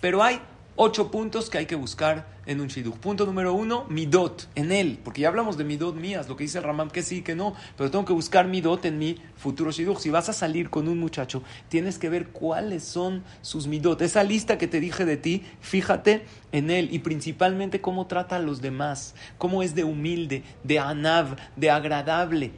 Pero 0.00 0.22
hay 0.22 0.40
ocho 0.80 1.10
puntos 1.10 1.50
que 1.50 1.58
hay 1.58 1.66
que 1.66 1.74
buscar 1.74 2.38
en 2.46 2.60
un 2.60 2.68
shidduch. 2.68 2.94
Punto 2.94 3.26
número 3.26 3.52
uno, 3.52 3.84
midot, 3.88 4.48
en 4.54 4.70
él, 4.70 5.00
porque 5.02 5.22
ya 5.22 5.28
hablamos 5.28 5.58
de 5.58 5.64
midot 5.64 5.96
mías, 5.96 6.28
lo 6.28 6.36
que 6.36 6.44
dice 6.44 6.58
el 6.58 6.64
Ramam 6.64 6.88
que 6.88 7.02
sí, 7.02 7.22
que 7.22 7.34
no, 7.34 7.54
pero 7.76 7.90
tengo 7.90 8.04
que 8.04 8.12
buscar 8.12 8.46
midot 8.46 8.84
en 8.84 8.96
mi 8.96 9.16
futuro 9.36 9.72
shidduch. 9.72 9.98
Si 9.98 10.10
vas 10.10 10.28
a 10.28 10.32
salir 10.32 10.70
con 10.70 10.86
un 10.86 11.00
muchacho, 11.00 11.42
tienes 11.68 11.98
que 11.98 12.08
ver 12.08 12.28
cuáles 12.28 12.84
son 12.84 13.24
sus 13.42 13.66
midot. 13.66 14.00
Esa 14.00 14.22
lista 14.22 14.56
que 14.56 14.68
te 14.68 14.78
dije 14.78 15.04
de 15.04 15.16
ti, 15.16 15.42
fíjate 15.60 16.24
en 16.52 16.70
él 16.70 16.88
y 16.92 17.00
principalmente 17.00 17.80
cómo 17.80 18.06
trata 18.06 18.36
a 18.36 18.40
los 18.40 18.62
demás, 18.62 19.16
cómo 19.36 19.64
es 19.64 19.74
de 19.74 19.82
humilde, 19.82 20.44
de 20.62 20.78
anav, 20.78 21.36
de 21.56 21.70
agradable. 21.70 22.52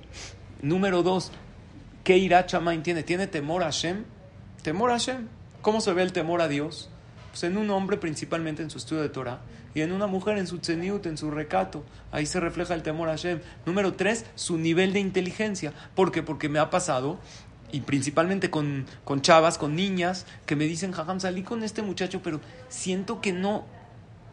Número 0.60 1.02
dos, 1.02 1.32
¿qué 2.10 2.18
ira 2.18 2.44
tiene? 2.82 3.04
¿Tiene 3.04 3.28
temor 3.28 3.62
a 3.62 3.66
Hashem? 3.66 4.02
Temor 4.64 4.90
a 4.90 4.94
Hashem. 4.94 5.28
¿Cómo 5.62 5.80
se 5.80 5.92
ve 5.92 6.02
el 6.02 6.12
temor 6.12 6.40
a 6.40 6.48
Dios? 6.48 6.90
Pues 7.30 7.44
en 7.44 7.56
un 7.56 7.70
hombre 7.70 7.98
principalmente 7.98 8.64
en 8.64 8.70
su 8.70 8.78
estudio 8.78 9.02
de 9.02 9.10
Torah 9.10 9.42
y 9.76 9.82
en 9.82 9.92
una 9.92 10.08
mujer 10.08 10.36
en 10.36 10.48
su 10.48 10.58
tzeniut, 10.58 11.06
en 11.06 11.16
su 11.16 11.30
recato. 11.30 11.84
Ahí 12.10 12.26
se 12.26 12.40
refleja 12.40 12.74
el 12.74 12.82
temor 12.82 13.08
a 13.10 13.12
Hashem. 13.12 13.38
Número 13.64 13.92
tres, 13.94 14.26
su 14.34 14.58
nivel 14.58 14.92
de 14.92 14.98
inteligencia. 14.98 15.72
¿Por 15.94 16.10
qué? 16.10 16.24
Porque 16.24 16.48
me 16.48 16.58
ha 16.58 16.68
pasado 16.68 17.20
y 17.70 17.82
principalmente 17.82 18.50
con, 18.50 18.86
con 19.04 19.22
chavas, 19.22 19.56
con 19.56 19.76
niñas, 19.76 20.26
que 20.46 20.56
me 20.56 20.64
dicen, 20.64 20.90
jajam, 20.90 21.20
salí 21.20 21.44
con 21.44 21.62
este 21.62 21.80
muchacho, 21.80 22.22
pero 22.24 22.40
siento 22.68 23.20
que 23.20 23.32
no, 23.32 23.66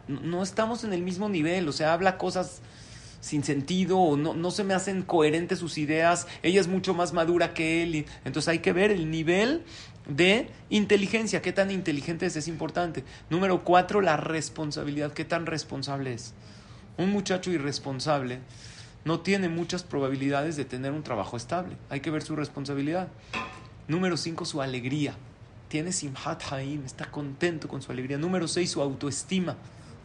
no 0.08 0.42
estamos 0.42 0.82
en 0.82 0.92
el 0.92 1.02
mismo 1.02 1.28
nivel, 1.28 1.68
o 1.68 1.72
sea, 1.72 1.92
habla 1.92 2.18
cosas 2.18 2.60
sin 3.20 3.42
sentido 3.44 3.98
o 3.98 4.16
no, 4.16 4.34
no 4.34 4.50
se 4.50 4.64
me 4.64 4.74
hacen 4.74 5.02
coherentes 5.02 5.58
sus 5.58 5.78
ideas, 5.78 6.26
ella 6.42 6.60
es 6.60 6.68
mucho 6.68 6.94
más 6.94 7.12
madura 7.12 7.54
que 7.54 7.82
él, 7.82 7.94
y, 7.94 8.06
entonces 8.24 8.48
hay 8.48 8.60
que 8.60 8.72
ver 8.72 8.90
el 8.90 9.10
nivel 9.10 9.64
de 10.08 10.48
inteligencia, 10.70 11.42
qué 11.42 11.52
tan 11.52 11.70
inteligente 11.70 12.26
es, 12.26 12.36
es 12.36 12.48
importante. 12.48 13.04
Número 13.28 13.64
cuatro, 13.64 14.00
la 14.00 14.16
responsabilidad, 14.16 15.12
qué 15.12 15.24
tan 15.24 15.46
responsable 15.46 16.14
es. 16.14 16.32
Un 16.96 17.10
muchacho 17.10 17.50
irresponsable 17.50 18.40
no 19.04 19.20
tiene 19.20 19.48
muchas 19.48 19.82
probabilidades 19.82 20.56
de 20.56 20.64
tener 20.64 20.92
un 20.92 21.02
trabajo 21.02 21.36
estable, 21.36 21.76
hay 21.90 22.00
que 22.00 22.10
ver 22.10 22.22
su 22.22 22.36
responsabilidad. 22.36 23.08
Número 23.86 24.16
cinco, 24.16 24.44
su 24.44 24.60
alegría. 24.60 25.14
Tiene 25.68 25.92
simhat 25.92 26.42
haim, 26.52 26.84
está 26.84 27.10
contento 27.10 27.68
con 27.68 27.82
su 27.82 27.92
alegría. 27.92 28.18
Número 28.18 28.48
seis, 28.48 28.70
su 28.70 28.82
autoestima 28.82 29.56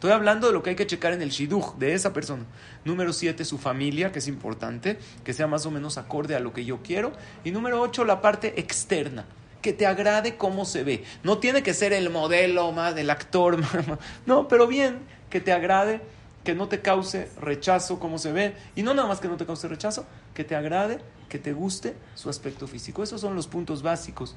Estoy 0.04 0.16
hablando 0.16 0.48
de 0.48 0.52
lo 0.52 0.62
que 0.62 0.68
hay 0.68 0.76
que 0.76 0.86
checar 0.86 1.14
en 1.14 1.22
el 1.22 1.30
shidduch 1.30 1.76
de 1.76 1.94
esa 1.94 2.12
persona. 2.12 2.44
Número 2.84 3.10
siete, 3.14 3.42
su 3.46 3.56
familia, 3.56 4.12
que 4.12 4.18
es 4.18 4.28
importante, 4.28 4.98
que 5.24 5.32
sea 5.32 5.46
más 5.46 5.64
o 5.64 5.70
menos 5.70 5.96
acorde 5.96 6.34
a 6.34 6.40
lo 6.40 6.52
que 6.52 6.66
yo 6.66 6.82
quiero. 6.82 7.12
Y 7.42 7.52
número 7.52 7.80
ocho, 7.80 8.04
la 8.04 8.20
parte 8.20 8.60
externa, 8.60 9.24
que 9.62 9.72
te 9.72 9.86
agrade 9.86 10.36
cómo 10.36 10.66
se 10.66 10.84
ve. 10.84 11.04
No 11.22 11.38
tiene 11.38 11.62
que 11.62 11.72
ser 11.72 11.94
el 11.94 12.10
modelo 12.10 12.70
más 12.72 12.94
del 12.94 13.08
actor, 13.08 13.56
no, 14.26 14.46
pero 14.46 14.66
bien, 14.66 14.98
que 15.30 15.40
te 15.40 15.54
agrade, 15.54 16.02
que 16.44 16.54
no 16.54 16.68
te 16.68 16.82
cause 16.82 17.30
rechazo 17.40 17.98
cómo 17.98 18.18
se 18.18 18.30
ve. 18.30 18.54
Y 18.76 18.82
no 18.82 18.92
nada 18.92 19.08
más 19.08 19.20
que 19.20 19.28
no 19.28 19.38
te 19.38 19.46
cause 19.46 19.68
rechazo, 19.68 20.04
que 20.34 20.44
te 20.44 20.54
agrade, 20.54 20.98
que 21.30 21.38
te 21.38 21.54
guste 21.54 21.96
su 22.14 22.28
aspecto 22.28 22.66
físico. 22.66 23.02
Esos 23.02 23.22
son 23.22 23.34
los 23.34 23.46
puntos 23.46 23.82
básicos 23.82 24.36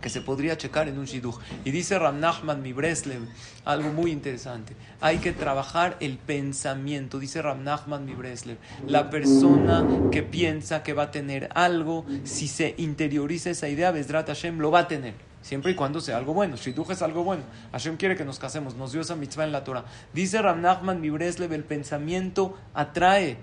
que 0.00 0.08
se 0.08 0.20
podría 0.20 0.56
checar 0.56 0.88
en 0.88 0.98
un 0.98 1.04
shidduch. 1.04 1.36
Y 1.64 1.70
dice 1.70 1.98
Ram 1.98 2.20
Nachman 2.20 2.62
mi 2.62 2.72
Breslev, 2.72 3.22
algo 3.64 3.92
muy 3.92 4.10
interesante. 4.10 4.74
Hay 5.00 5.18
que 5.18 5.32
trabajar 5.32 5.96
el 6.00 6.18
pensamiento, 6.18 7.18
dice 7.18 7.42
Ram 7.42 7.62
Nachman 7.62 8.04
mi 8.04 8.14
Breslev. 8.14 8.58
La 8.86 9.10
persona 9.10 9.86
que 10.10 10.22
piensa 10.22 10.82
que 10.82 10.92
va 10.92 11.04
a 11.04 11.10
tener 11.10 11.48
algo, 11.54 12.06
si 12.24 12.48
se 12.48 12.74
interioriza 12.78 13.50
esa 13.50 13.68
idea, 13.68 13.90
Besdrat 13.90 14.28
Hashem 14.28 14.58
lo 14.58 14.70
va 14.70 14.80
a 14.80 14.88
tener. 14.88 15.14
Siempre 15.42 15.72
y 15.72 15.74
cuando 15.74 16.00
sea 16.00 16.18
algo 16.18 16.34
bueno. 16.34 16.56
Shidduch 16.56 16.90
es 16.90 17.02
algo 17.02 17.24
bueno. 17.24 17.42
Hashem 17.72 17.96
quiere 17.96 18.14
que 18.14 18.26
nos 18.26 18.38
casemos. 18.38 18.74
Nos 18.74 18.92
dio 18.92 19.00
esa 19.00 19.16
mitzvah 19.16 19.44
en 19.44 19.52
la 19.52 19.64
Torah. 19.64 19.84
Dice 20.12 20.40
Ram 20.42 20.60
Nachman 20.60 21.00
mi 21.00 21.08
Breslev, 21.10 21.52
el 21.52 21.64
pensamiento 21.64 22.58
atrae. 22.74 23.38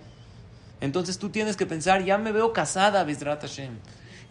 Entonces 0.79 1.17
tú 1.17 1.29
tienes 1.29 1.57
que 1.57 1.65
pensar, 1.65 2.03
ya 2.05 2.19
me 2.19 2.31
veo 2.31 2.53
casada, 2.53 3.03
Besdrat 3.03 3.41
Hashem 3.41 3.79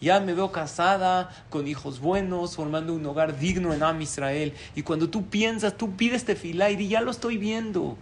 ya 0.01 0.21
me 0.21 0.35
veo 0.35 0.53
casada, 0.53 1.31
con 1.49 1.67
hijos 1.67 2.01
buenos, 2.01 2.57
formando 2.57 2.95
un 2.95 3.05
hogar 3.07 3.39
digno 3.39 3.73
en 3.73 3.83
Am 3.83 4.01
Israel. 4.03 4.53
Y 4.75 4.83
cuando 4.83 5.09
tú 5.09 5.27
piensas, 5.27 5.77
tú 5.77 5.97
pides 5.97 6.25
tefilá 6.25 6.71
y 6.71 6.89
ya 6.89 7.01
lo 7.01 7.11
estoy 7.11 7.39
viendo. 7.39 7.97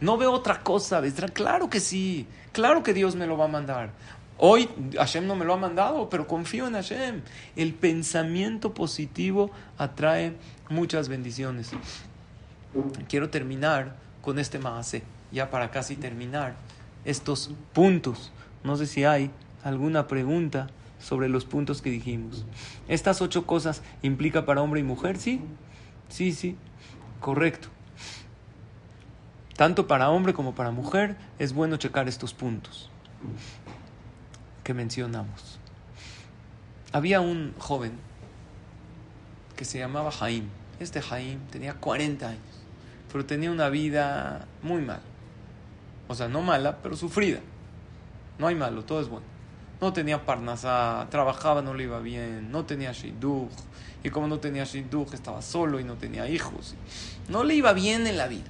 No 0.00 0.16
veo 0.16 0.32
otra 0.32 0.62
cosa, 0.62 1.00
¿ves? 1.00 1.14
Claro 1.32 1.70
que 1.70 1.78
sí, 1.78 2.26
claro 2.50 2.82
que 2.82 2.92
Dios 2.92 3.14
me 3.14 3.26
lo 3.26 3.36
va 3.36 3.44
a 3.44 3.48
mandar. 3.48 3.90
Hoy 4.38 4.68
Hashem 4.96 5.26
no 5.26 5.36
me 5.36 5.44
lo 5.44 5.54
ha 5.54 5.56
mandado, 5.56 6.08
pero 6.08 6.26
confío 6.26 6.66
en 6.66 6.74
Hashem. 6.74 7.22
El 7.54 7.74
pensamiento 7.74 8.74
positivo 8.74 9.52
atrae 9.78 10.34
muchas 10.68 11.08
bendiciones. 11.08 11.70
Quiero 13.08 13.30
terminar 13.30 13.94
con 14.20 14.40
este 14.40 14.58
maase, 14.58 15.04
ya 15.30 15.50
para 15.50 15.70
casi 15.70 15.94
terminar 15.94 16.54
estos 17.04 17.50
puntos. 17.72 18.32
No 18.64 18.76
sé 18.76 18.86
si 18.86 19.04
hay 19.04 19.30
alguna 19.62 20.06
pregunta 20.06 20.68
sobre 20.98 21.28
los 21.28 21.44
puntos 21.44 21.82
que 21.82 21.90
dijimos. 21.90 22.44
¿Estas 22.88 23.20
ocho 23.20 23.46
cosas 23.46 23.82
implica 24.02 24.46
para 24.46 24.62
hombre 24.62 24.80
y 24.80 24.84
mujer? 24.84 25.18
Sí, 25.18 25.40
sí, 26.08 26.32
sí, 26.32 26.56
correcto. 27.20 27.68
Tanto 29.56 29.86
para 29.86 30.10
hombre 30.10 30.32
como 30.32 30.54
para 30.54 30.70
mujer 30.70 31.16
es 31.38 31.52
bueno 31.52 31.76
checar 31.76 32.08
estos 32.08 32.32
puntos 32.32 32.90
que 34.64 34.74
mencionamos. 34.74 35.58
Había 36.92 37.20
un 37.20 37.54
joven 37.58 37.92
que 39.56 39.64
se 39.64 39.78
llamaba 39.78 40.10
Jaim. 40.10 40.48
Este 40.80 41.00
Jaim 41.00 41.40
tenía 41.50 41.74
40 41.74 42.28
años, 42.28 42.64
pero 43.10 43.24
tenía 43.24 43.50
una 43.50 43.68
vida 43.68 44.46
muy 44.62 44.82
mala. 44.82 45.02
O 46.08 46.14
sea, 46.14 46.28
no 46.28 46.42
mala, 46.42 46.78
pero 46.82 46.96
sufrida. 46.96 47.40
No 48.38 48.46
hay 48.46 48.54
malo, 48.54 48.84
todo 48.84 49.00
es 49.00 49.08
bueno 49.08 49.32
no 49.82 49.92
tenía 49.92 50.24
parnasá, 50.24 51.08
trabajaba, 51.10 51.60
no 51.60 51.74
le 51.74 51.82
iba 51.82 51.98
bien, 51.98 52.52
no 52.52 52.64
tenía 52.64 52.92
shidduch, 52.92 53.50
y 54.04 54.10
como 54.10 54.28
no 54.28 54.38
tenía 54.38 54.62
shidduch 54.62 55.12
estaba 55.12 55.42
solo 55.42 55.80
y 55.80 55.84
no 55.84 55.94
tenía 55.94 56.28
hijos. 56.28 56.76
No 57.28 57.42
le 57.42 57.56
iba 57.56 57.72
bien 57.72 58.06
en 58.06 58.16
la 58.16 58.28
vida. 58.28 58.44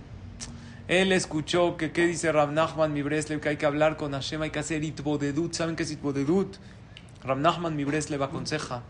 Él 0.89 1.11
escuchó 1.11 1.79
que, 1.79 1.91
¿qué 1.91 2.07
dice 2.07 2.31
Rab 2.33 2.53
Nachman 2.53 2.93
mi 2.93 3.01
Breslev? 3.01 3.41
Que 3.41 3.49
hay 3.49 3.57
que 3.57 3.65
hablar 3.65 3.97
con 3.97 4.13
Hashem, 4.13 4.43
hay 4.43 4.51
que 4.51 4.59
hacer 4.59 4.85
itbodedut. 4.85 5.55
¿Saben 5.55 5.75
qué 5.75 5.85
es 5.85 5.91
itbodedut? 5.91 6.57
Rab 7.25 7.39
Nachman 7.39 7.77
mi 7.77 7.85
Breslev 7.85 8.23
aconseja 8.23 8.83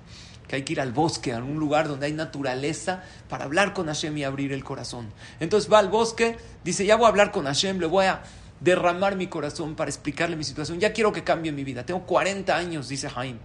que 0.49 0.57
hay 0.57 0.63
que 0.65 0.73
ir 0.73 0.81
al 0.81 0.91
bosque, 0.91 1.33
a 1.33 1.37
algún 1.37 1.61
lugar 1.61 1.87
donde 1.87 2.07
hay 2.07 2.13
naturaleza, 2.13 3.05
para 3.29 3.45
hablar 3.45 3.73
con 3.73 3.87
Hashem 3.87 4.19
y 4.19 4.25
abrir 4.25 4.53
el 4.53 4.65
corazón. 4.65 5.13
Entonces 5.39 5.73
va 5.73 5.79
al 5.79 5.91
bosque, 5.91 6.37
dice, 6.65 6.85
ya 6.85 6.97
voy 6.97 7.07
a 7.07 7.09
hablar 7.09 7.31
con 7.31 7.45
Hashem, 7.45 7.79
le 7.79 7.87
voy 7.87 8.07
a 8.07 8.23
derramar 8.63 9.17
mi 9.17 9.27
corazón 9.27 9.75
para 9.75 9.91
explicarle 9.91 10.37
mi 10.37 10.45
situación. 10.45 10.79
Ya 10.79 10.93
quiero 10.93 11.13
que 11.13 11.25
cambie 11.25 11.53
mi 11.53 11.65
vida. 11.65 11.85
Tengo 11.85 12.05
40 12.07 12.57
años, 12.57 12.89
dice 12.89 13.09
Jaime. 13.09 13.41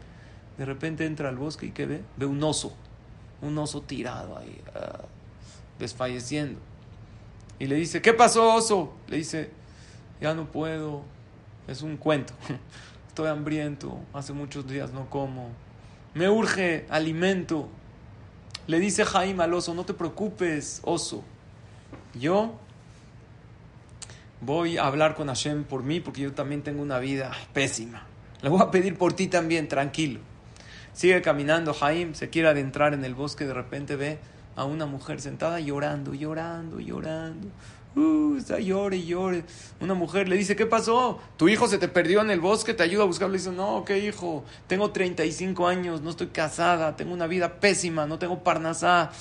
De 0.57 0.65
repente 0.65 1.05
entra 1.05 1.30
al 1.30 1.38
bosque 1.38 1.68
y 1.68 1.72
¿qué 1.72 1.86
ve? 1.86 2.03
Ve 2.18 2.26
un 2.26 2.43
oso. 2.43 2.76
Un 3.41 3.57
oso 3.57 3.82
tirado 3.82 4.38
ahí, 4.38 4.61
ah, 4.76 5.05
desfalleciendo. 5.78 6.59
Y 7.59 7.68
le 7.68 7.76
dice, 7.76 8.01
¿qué 8.01 8.13
pasó, 8.13 8.55
oso? 8.55 8.93
Le 9.07 9.18
dice, 9.18 9.51
ya 10.22 10.34
no 10.34 10.45
puedo. 10.51 11.03
Es 11.68 11.82
un 11.82 11.97
cuento. 11.97 12.34
Estoy 13.07 13.28
hambriento. 13.28 13.99
Hace 14.13 14.34
muchos 14.34 14.68
días 14.68 14.91
no 14.93 15.09
como. 15.09 15.49
Me 16.13 16.30
urge 16.30 16.86
alimento. 16.89 17.70
Le 18.68 18.80
dice 18.80 19.05
Jaime 19.05 19.43
al 19.43 19.53
oso, 19.53 19.74
no 19.74 19.86
te 19.86 19.93
preocupes, 19.93 20.82
oso. 20.84 21.24
Yo 22.13 22.59
voy 24.41 24.77
a 24.77 24.85
hablar 24.85 25.15
con 25.15 25.27
Hashem 25.27 25.63
por 25.63 25.83
mí 25.83 25.99
porque 25.99 26.21
yo 26.21 26.33
también 26.33 26.61
tengo 26.61 26.81
una 26.81 26.99
vida 26.99 27.31
pésima. 27.53 28.05
Le 28.41 28.49
voy 28.49 28.61
a 28.61 28.71
pedir 28.71 28.97
por 28.97 29.13
ti 29.13 29.27
también, 29.27 29.67
tranquilo. 29.67 30.19
Sigue 30.93 31.21
caminando, 31.21 31.73
Jaim 31.73 32.13
se 32.13 32.29
quiere 32.29 32.47
adentrar 32.47 32.93
en 32.93 33.03
el 33.05 33.13
bosque, 33.13 33.45
de 33.45 33.53
repente 33.53 33.95
ve 33.95 34.19
a 34.55 34.65
una 34.65 34.85
mujer 34.85 35.21
sentada 35.21 35.59
llorando, 35.59 36.13
llorando, 36.13 36.79
llorando. 36.79 37.47
Uh, 37.95 38.38
está 38.38 38.59
llore 38.59 39.03
llore. 39.03 39.43
Una 39.79 39.95
mujer 39.95 40.29
le 40.29 40.35
dice, 40.35 40.55
¿qué 40.55 40.67
pasó? 40.67 41.19
Tu 41.35 41.49
hijo 41.49 41.67
se 41.67 41.79
te 41.79 41.88
perdió 41.88 42.21
en 42.21 42.29
el 42.29 42.39
bosque, 42.39 42.75
te 42.75 42.83
ayuda 42.83 43.03
a 43.03 43.05
buscarlo. 43.07 43.31
Le 43.33 43.39
dice, 43.39 43.51
no, 43.51 43.83
¿qué 43.85 43.99
hijo? 43.99 44.43
Tengo 44.67 44.91
35 44.91 45.67
años, 45.67 46.01
no 46.01 46.11
estoy 46.11 46.27
casada, 46.27 46.95
tengo 46.95 47.13
una 47.13 47.25
vida 47.25 47.59
pésima, 47.59 48.05
no 48.05 48.19
tengo 48.19 48.43
parnasá. 48.43 49.11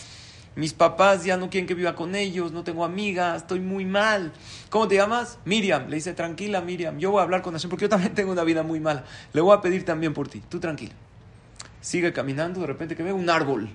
Mis 0.56 0.72
papás 0.72 1.22
ya 1.22 1.36
no 1.36 1.50
quieren 1.50 1.68
que 1.68 1.74
viva 1.74 1.94
con 1.94 2.14
ellos, 2.14 2.50
no 2.50 2.64
tengo 2.64 2.82
amigas, 2.82 3.42
estoy 3.42 3.60
muy 3.60 3.84
mal. 3.84 4.32
¿Cómo 4.70 4.88
te 4.88 4.94
llamas? 4.94 5.38
Miriam. 5.44 5.88
Le 5.88 5.96
dice, 5.96 6.14
tranquila 6.14 6.62
Miriam, 6.62 6.98
yo 6.98 7.10
voy 7.10 7.20
a 7.20 7.24
hablar 7.24 7.42
con 7.42 7.52
Hashem 7.52 7.68
porque 7.68 7.84
yo 7.84 7.88
también 7.90 8.14
tengo 8.14 8.32
una 8.32 8.42
vida 8.42 8.62
muy 8.62 8.80
mala. 8.80 9.04
Le 9.34 9.42
voy 9.42 9.54
a 9.54 9.60
pedir 9.60 9.84
también 9.84 10.14
por 10.14 10.28
ti, 10.28 10.42
tú 10.48 10.58
tranquila. 10.58 10.94
Sigue 11.82 12.14
caminando, 12.14 12.62
de 12.62 12.66
repente 12.66 12.96
que 12.96 13.02
ve 13.02 13.12
un 13.12 13.28
árbol. 13.28 13.68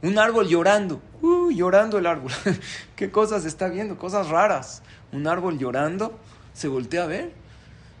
Un 0.00 0.20
árbol 0.20 0.46
llorando. 0.46 1.02
Uh, 1.20 1.50
llorando 1.50 1.98
el 1.98 2.06
árbol. 2.06 2.30
¿Qué 2.96 3.10
cosas 3.10 3.44
está 3.44 3.66
viendo? 3.66 3.98
Cosas 3.98 4.28
raras. 4.28 4.82
Un 5.10 5.26
árbol 5.26 5.58
llorando. 5.58 6.16
Se 6.54 6.68
voltea 6.68 7.02
a 7.02 7.06
ver. 7.06 7.32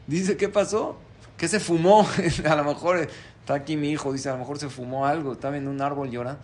Dice, 0.06 0.36
¿qué 0.36 0.48
pasó? 0.48 0.96
¿Qué 1.36 1.48
se 1.48 1.58
fumó? 1.58 2.08
a 2.48 2.54
lo 2.54 2.62
mejor 2.62 3.08
está 3.40 3.54
aquí 3.54 3.76
mi 3.76 3.90
hijo. 3.90 4.12
Dice, 4.12 4.28
a 4.28 4.34
lo 4.34 4.38
mejor 4.38 4.60
se 4.60 4.68
fumó 4.68 5.04
algo. 5.04 5.32
Está 5.32 5.50
viendo 5.50 5.68
un 5.68 5.82
árbol 5.82 6.10
llorando. 6.10 6.40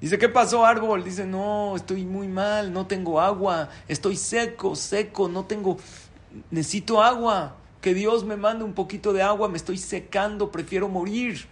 Dice, 0.00 0.18
¿qué 0.18 0.28
pasó 0.28 0.66
árbol? 0.66 1.04
Dice, 1.04 1.24
no, 1.24 1.74
estoy 1.74 2.04
muy 2.04 2.28
mal, 2.28 2.72
no 2.72 2.86
tengo 2.86 3.20
agua, 3.20 3.70
estoy 3.88 4.16
seco, 4.16 4.76
seco, 4.76 5.28
no 5.28 5.46
tengo, 5.46 5.78
necesito 6.50 7.02
agua, 7.02 7.56
que 7.80 7.94
Dios 7.94 8.24
me 8.24 8.36
mande 8.36 8.62
un 8.64 8.74
poquito 8.74 9.14
de 9.14 9.22
agua, 9.22 9.48
me 9.48 9.56
estoy 9.56 9.78
secando, 9.78 10.50
prefiero 10.50 10.88
morir. 10.88 11.46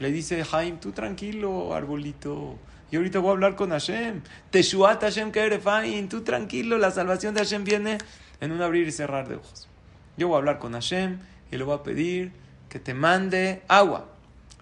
Le 0.00 0.10
dice 0.10 0.44
Jaime, 0.44 0.78
tú 0.78 0.90
tranquilo, 0.90 1.72
arbolito, 1.72 2.56
y 2.90 2.96
ahorita 2.96 3.20
voy 3.20 3.28
a 3.28 3.32
hablar 3.32 3.54
con 3.54 3.70
Hashem. 3.70 4.22
Teshuat 4.50 5.00
Hashem 5.02 5.30
Kerefain, 5.30 6.08
tú 6.08 6.22
tranquilo, 6.22 6.76
la 6.76 6.90
salvación 6.90 7.34
de 7.34 7.40
Hashem 7.40 7.62
viene 7.62 7.98
en 8.40 8.50
un 8.50 8.62
abrir 8.62 8.88
y 8.88 8.92
cerrar 8.92 9.28
de 9.28 9.36
ojos. 9.36 9.68
Yo 10.16 10.26
voy 10.26 10.34
a 10.34 10.38
hablar 10.38 10.58
con 10.58 10.72
Hashem 10.72 11.20
y 11.52 11.56
le 11.56 11.62
voy 11.62 11.76
a 11.76 11.84
pedir 11.84 12.32
que 12.68 12.80
te 12.80 12.94
mande 12.94 13.62
agua. 13.68 14.08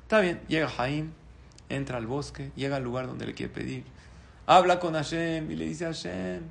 Está 0.03 0.21
bien, 0.21 0.41
llega 0.47 0.69
Jaime 0.69 1.18
entra 1.69 1.99
al 1.99 2.07
bosque, 2.07 2.51
llega 2.57 2.77
al 2.77 2.85
lugar 2.85 3.07
donde 3.07 3.27
le 3.27 3.35
quiere 3.35 3.53
pedir. 3.53 3.85
Habla 4.47 4.79
con 4.81 4.95
Hashem 4.95 5.51
y 5.51 5.57
le 5.57 5.66
dice 5.66 5.85
Hashem, 5.85 6.43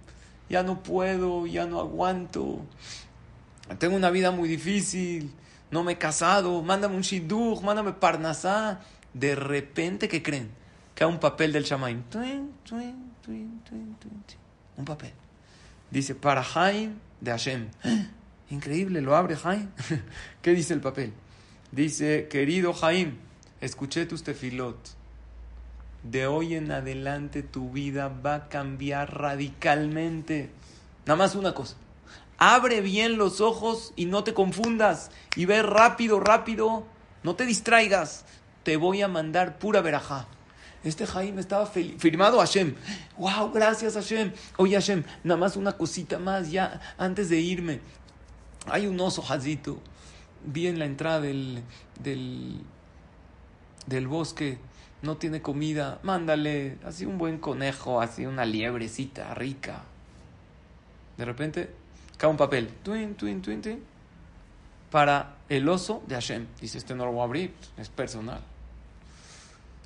ya 0.50 0.64
no 0.64 0.84
puedo, 0.84 1.48
ya 1.48 1.66
no 1.66 1.80
aguanto. 1.80 2.62
Tengo 3.80 3.96
una 3.96 4.10
vida 4.12 4.32
muy 4.32 4.48
difícil, 4.48 5.32
no 5.72 5.84
me 5.84 5.94
he 5.94 5.98
casado, 5.98 6.62
mándame 6.62 6.96
un 6.96 7.02
shidduch, 7.02 7.62
mándame 7.62 7.94
parnasá. 7.94 8.82
De 9.14 9.36
repente, 9.36 10.08
¿qué 10.08 10.22
creen? 10.22 10.50
Cae 10.94 11.08
un 11.08 11.20
papel 11.20 11.52
del 11.52 11.64
Shamaim. 11.64 12.04
Un 14.78 14.86
papel. 14.86 15.12
Dice, 15.92 16.16
para 16.16 16.44
Haim 16.56 16.96
de 17.20 17.32
Hashem. 17.32 17.68
Increíble, 18.50 19.02
lo 19.02 19.16
abre 19.16 19.36
Jaim. 19.36 19.70
¿Qué 20.42 20.52
dice 20.52 20.74
el 20.74 20.82
papel? 20.82 21.14
Dice, 21.72 22.28
querido 22.30 22.74
Jaim, 22.74 23.18
escuché 23.60 24.06
tus 24.06 24.24
tefilot. 24.24 24.97
De 26.04 26.28
hoy 26.28 26.56
en 26.56 26.72
adelante 26.72 27.44
tu 27.44 27.72
vida 27.72 28.08
va 28.08 28.36
a 28.36 28.50
cambiar 28.50 29.18
radicalmente. 29.18 30.52
Nada 31.06 31.18
más 31.18 31.36
una 31.36 31.54
cosa. 31.54 31.76
Abre 32.38 32.82
bien 32.82 33.18
los 33.18 33.42
ojos 33.42 33.94
y 33.96 34.06
no 34.06 34.24
te 34.24 34.34
confundas. 34.34 35.12
Y 35.36 35.46
ve 35.46 35.64
rápido, 35.64 36.20
rápido. 36.20 36.86
No 37.24 37.36
te 37.36 37.46
distraigas. 37.46 38.26
Te 38.64 38.78
voy 38.78 39.02
a 39.02 39.08
mandar 39.08 39.58
pura 39.58 39.82
verajá. 39.82 40.28
Este 40.84 41.08
Jaime 41.08 41.42
estaba 41.42 41.66
firmado 41.66 42.40
Hashem. 42.40 42.76
¡Wow! 43.18 43.52
Gracias 43.52 43.96
Hashem. 43.96 44.32
Oye 44.58 44.76
Hashem, 44.76 45.04
nada 45.24 45.40
más 45.40 45.58
una 45.58 45.74
cosita 45.74 46.20
más 46.20 46.52
ya 46.52 46.80
antes 46.98 47.30
de 47.30 47.40
irme. 47.40 47.82
Hay 48.68 48.88
un 48.88 49.00
oso 49.00 49.22
jazito. 49.22 49.80
Vi 50.46 50.68
en 50.68 50.80
la 50.80 50.86
entrada 50.86 51.20
del, 51.20 51.64
del, 52.02 52.62
del 53.88 54.08
bosque. 54.08 54.60
No 55.02 55.18
tiene 55.18 55.42
comida. 55.42 56.00
Mándale 56.04 56.78
así 56.86 57.06
un 57.06 57.18
buen 57.18 57.38
conejo, 57.38 58.02
así 58.02 58.26
una 58.26 58.46
liebrecita 58.46 59.34
rica. 59.34 59.84
De 61.18 61.26
repente 61.26 61.70
cae 62.18 62.30
un 62.30 62.38
papel. 62.38 62.70
Twin, 62.84 63.16
twin, 63.16 63.42
twin, 63.42 63.62
twin. 63.62 63.84
Para 64.92 65.36
el 65.50 65.68
oso 65.68 66.04
de 66.08 66.16
Hashem. 66.16 66.48
Dice, 66.62 66.78
este 66.78 66.96
no 66.96 67.06
lo 67.06 67.12
voy 67.12 67.22
a 67.22 67.24
abrir. 67.26 67.54
Es 67.78 67.90
personal. 67.90 68.42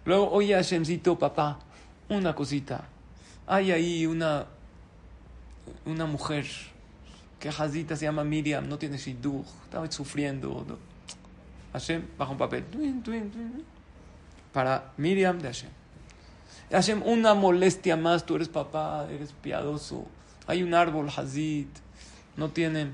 Luego, 0.05 0.31
oye 0.31 0.55
Hashemcito, 0.55 1.17
papá, 1.17 1.59
una 2.09 2.33
cosita. 2.33 2.85
Hay 3.45 3.71
ahí 3.71 4.05
una, 4.05 4.47
una 5.85 6.05
mujer 6.05 6.45
que 7.39 7.49
Hazita 7.49 7.95
se 7.95 8.05
llama 8.05 8.23
Miriam, 8.23 8.67
no 8.67 8.77
tiene 8.77 8.97
shidduch, 8.97 9.45
estaba 9.65 9.91
sufriendo. 9.91 10.65
Hashem 11.73 12.03
baja 12.17 12.31
un 12.31 12.37
papel. 12.37 12.65
Para 14.53 14.91
Miriam 14.97 15.39
de 15.39 15.47
Hashem. 15.47 15.69
Hashem, 16.71 17.03
una 17.03 17.33
molestia 17.33 17.97
más, 17.97 18.25
tú 18.25 18.35
eres 18.35 18.49
papá, 18.49 19.07
eres 19.09 19.33
piadoso. 19.33 20.05
Hay 20.47 20.63
un 20.63 20.73
árbol, 20.73 21.09
Hazit, 21.15 21.69
no 22.37 22.49
tiene 22.49 22.91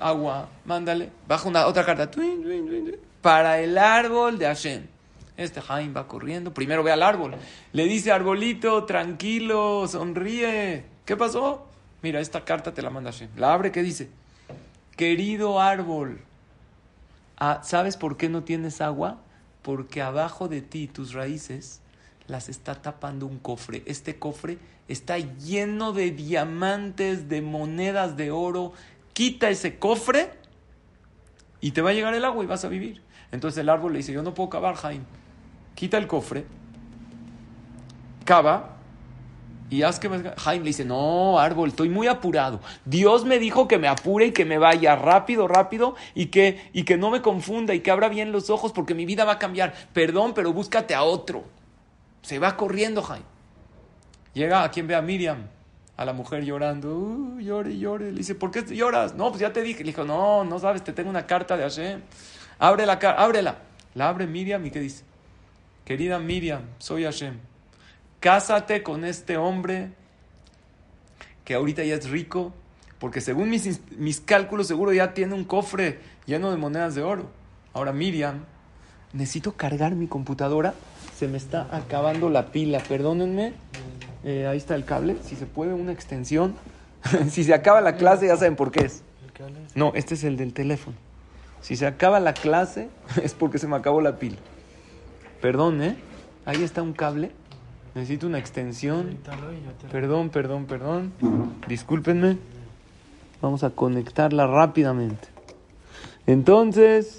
agua, 0.00 0.48
mándale. 0.64 1.10
Baja 1.26 1.48
una 1.48 1.66
otra 1.66 1.84
carta. 1.84 2.10
Para 3.20 3.60
el 3.60 3.78
árbol 3.78 4.38
de 4.38 4.46
Hashem. 4.46 4.86
Este 5.36 5.60
Jaime 5.60 5.92
va 5.92 6.06
corriendo. 6.06 6.54
Primero 6.54 6.84
ve 6.84 6.92
al 6.92 7.02
árbol. 7.02 7.34
Le 7.72 7.84
dice, 7.86 8.12
arbolito, 8.12 8.84
tranquilo, 8.84 9.88
sonríe. 9.88 10.84
¿Qué 11.04 11.16
pasó? 11.16 11.66
Mira, 12.02 12.20
esta 12.20 12.44
carta 12.44 12.72
te 12.72 12.82
la 12.82 12.90
manda 12.90 13.10
Hashem. 13.10 13.30
La 13.36 13.52
abre, 13.52 13.72
¿qué 13.72 13.82
dice? 13.82 14.10
Querido 14.96 15.60
árbol, 15.60 16.20
ah, 17.36 17.60
¿sabes 17.64 17.96
por 17.96 18.16
qué 18.16 18.28
no 18.28 18.44
tienes 18.44 18.80
agua? 18.80 19.18
Porque 19.64 20.02
abajo 20.02 20.46
de 20.46 20.60
ti, 20.60 20.86
tus 20.86 21.14
raíces, 21.14 21.80
las 22.26 22.50
está 22.50 22.74
tapando 22.82 23.26
un 23.26 23.38
cofre. 23.38 23.82
Este 23.86 24.18
cofre 24.18 24.58
está 24.88 25.18
lleno 25.18 25.94
de 25.94 26.10
diamantes, 26.10 27.30
de 27.30 27.40
monedas 27.40 28.16
de 28.18 28.30
oro. 28.30 28.74
Quita 29.14 29.48
ese 29.48 29.78
cofre 29.78 30.30
y 31.62 31.70
te 31.70 31.80
va 31.80 31.90
a 31.90 31.92
llegar 31.94 32.12
el 32.12 32.26
agua 32.26 32.44
y 32.44 32.46
vas 32.46 32.66
a 32.66 32.68
vivir. 32.68 33.00
Entonces 33.32 33.56
el 33.58 33.70
árbol 33.70 33.94
le 33.94 34.00
dice, 34.00 34.12
yo 34.12 34.22
no 34.22 34.34
puedo 34.34 34.50
cavar, 34.50 34.74
Jaime. 34.74 35.06
Quita 35.74 35.96
el 35.96 36.06
cofre, 36.06 36.44
cava 38.26 38.73
y 39.70 39.82
haz 39.82 39.98
que 39.98 40.08
Jaime 40.36 40.64
le 40.64 40.68
dice, 40.68 40.84
no, 40.84 41.38
árbol, 41.38 41.70
estoy 41.70 41.88
muy 41.88 42.06
apurado. 42.06 42.60
Dios 42.84 43.24
me 43.24 43.38
dijo 43.38 43.66
que 43.66 43.78
me 43.78 43.88
apure 43.88 44.26
y 44.26 44.32
que 44.32 44.44
me 44.44 44.58
vaya 44.58 44.94
rápido, 44.94 45.48
rápido 45.48 45.94
y 46.14 46.26
que, 46.26 46.70
y 46.72 46.84
que 46.84 46.96
no 46.96 47.10
me 47.10 47.22
confunda 47.22 47.74
y 47.74 47.80
que 47.80 47.90
abra 47.90 48.08
bien 48.08 48.30
los 48.30 48.50
ojos 48.50 48.72
porque 48.72 48.94
mi 48.94 49.06
vida 49.06 49.24
va 49.24 49.32
a 49.32 49.38
cambiar. 49.38 49.74
Perdón, 49.92 50.32
pero 50.34 50.52
búscate 50.52 50.94
a 50.94 51.02
otro. 51.02 51.44
Se 52.22 52.38
va 52.38 52.56
corriendo, 52.56 53.02
Jaime. 53.02 53.24
Llega 54.34 54.64
a 54.64 54.70
quien 54.70 54.86
ve 54.86 54.94
a 54.94 55.02
Miriam, 55.02 55.46
a 55.96 56.04
la 56.04 56.12
mujer 56.12 56.44
llorando. 56.44 56.94
Uh, 56.94 57.40
llore, 57.40 57.78
llore. 57.78 58.12
Le 58.12 58.18
dice, 58.18 58.34
¿por 58.34 58.50
qué 58.50 58.62
lloras? 58.74 59.14
No, 59.14 59.30
pues 59.30 59.40
ya 59.40 59.52
te 59.52 59.62
dije. 59.62 59.80
Le 59.80 59.90
dijo, 59.90 60.04
no, 60.04 60.44
no 60.44 60.58
sabes, 60.58 60.84
te 60.84 60.92
tengo 60.92 61.08
una 61.08 61.26
carta 61.26 61.56
de 61.56 61.62
Hashem. 61.62 62.02
Abre 62.58 62.84
la 62.84 62.94
ábrela. 62.94 63.58
La 63.94 64.08
abre 64.08 64.26
Miriam 64.26 64.64
y 64.66 64.70
¿qué 64.70 64.80
dice? 64.80 65.04
Querida 65.84 66.18
Miriam, 66.18 66.62
soy 66.78 67.04
Hashem 67.04 67.53
cásate 68.24 68.82
con 68.82 69.04
este 69.04 69.36
hombre 69.36 69.90
que 71.44 71.52
ahorita 71.52 71.84
ya 71.84 71.96
es 71.96 72.08
rico, 72.08 72.54
porque 72.98 73.20
según 73.20 73.50
mis, 73.50 73.82
mis 73.98 74.18
cálculos 74.18 74.66
seguro 74.66 74.94
ya 74.94 75.12
tiene 75.12 75.34
un 75.34 75.44
cofre 75.44 75.98
lleno 76.24 76.50
de 76.50 76.56
monedas 76.56 76.94
de 76.94 77.02
oro. 77.02 77.28
Ahora 77.74 77.92
Miriam, 77.92 78.46
necesito 79.12 79.52
cargar 79.52 79.94
mi 79.94 80.06
computadora, 80.06 80.72
se 81.14 81.28
me 81.28 81.36
está 81.36 81.68
acabando 81.70 82.30
la 82.30 82.50
pila, 82.50 82.78
perdónenme, 82.78 83.52
eh, 84.24 84.46
ahí 84.46 84.56
está 84.56 84.74
el 84.74 84.86
cable, 84.86 85.18
si 85.22 85.36
se 85.36 85.44
puede 85.44 85.74
una 85.74 85.92
extensión, 85.92 86.54
si 87.28 87.44
se 87.44 87.52
acaba 87.52 87.82
la 87.82 87.96
clase 87.96 88.28
ya 88.28 88.38
saben 88.38 88.56
por 88.56 88.70
qué 88.70 88.86
es. 88.86 89.02
No, 89.74 89.92
este 89.94 90.14
es 90.14 90.24
el 90.24 90.38
del 90.38 90.54
teléfono. 90.54 90.96
Si 91.60 91.76
se 91.76 91.86
acaba 91.86 92.20
la 92.20 92.32
clase 92.32 92.88
es 93.22 93.34
porque 93.34 93.58
se 93.58 93.66
me 93.66 93.76
acabó 93.76 94.00
la 94.00 94.18
pila. 94.18 94.38
Perdón, 95.42 95.82
¿eh? 95.82 95.96
Ahí 96.46 96.62
está 96.62 96.80
un 96.80 96.94
cable 96.94 97.32
Necesito 97.94 98.26
una 98.26 98.38
extensión. 98.38 99.18
Perdón, 99.92 100.30
perdón, 100.30 100.66
perdón. 100.66 101.12
Discúlpenme. 101.68 102.38
Vamos 103.40 103.62
a 103.62 103.70
conectarla 103.70 104.46
rápidamente. 104.46 105.28
Entonces, 106.26 107.18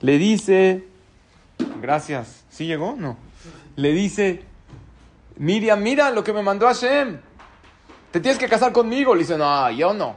le 0.00 0.18
dice, 0.18 0.84
gracias. 1.80 2.44
¿Sí 2.50 2.66
llegó? 2.66 2.94
No. 2.98 3.16
Le 3.76 3.92
dice, 3.92 4.42
Miriam, 5.36 5.80
mira 5.82 6.10
lo 6.10 6.22
que 6.22 6.32
me 6.32 6.42
mandó 6.42 6.66
Hashem. 6.66 7.18
Te 8.10 8.20
tienes 8.20 8.38
que 8.38 8.48
casar 8.48 8.72
conmigo. 8.72 9.14
Le 9.14 9.20
dice, 9.20 9.38
no, 9.38 9.70
yo 9.70 9.94
no. 9.94 10.16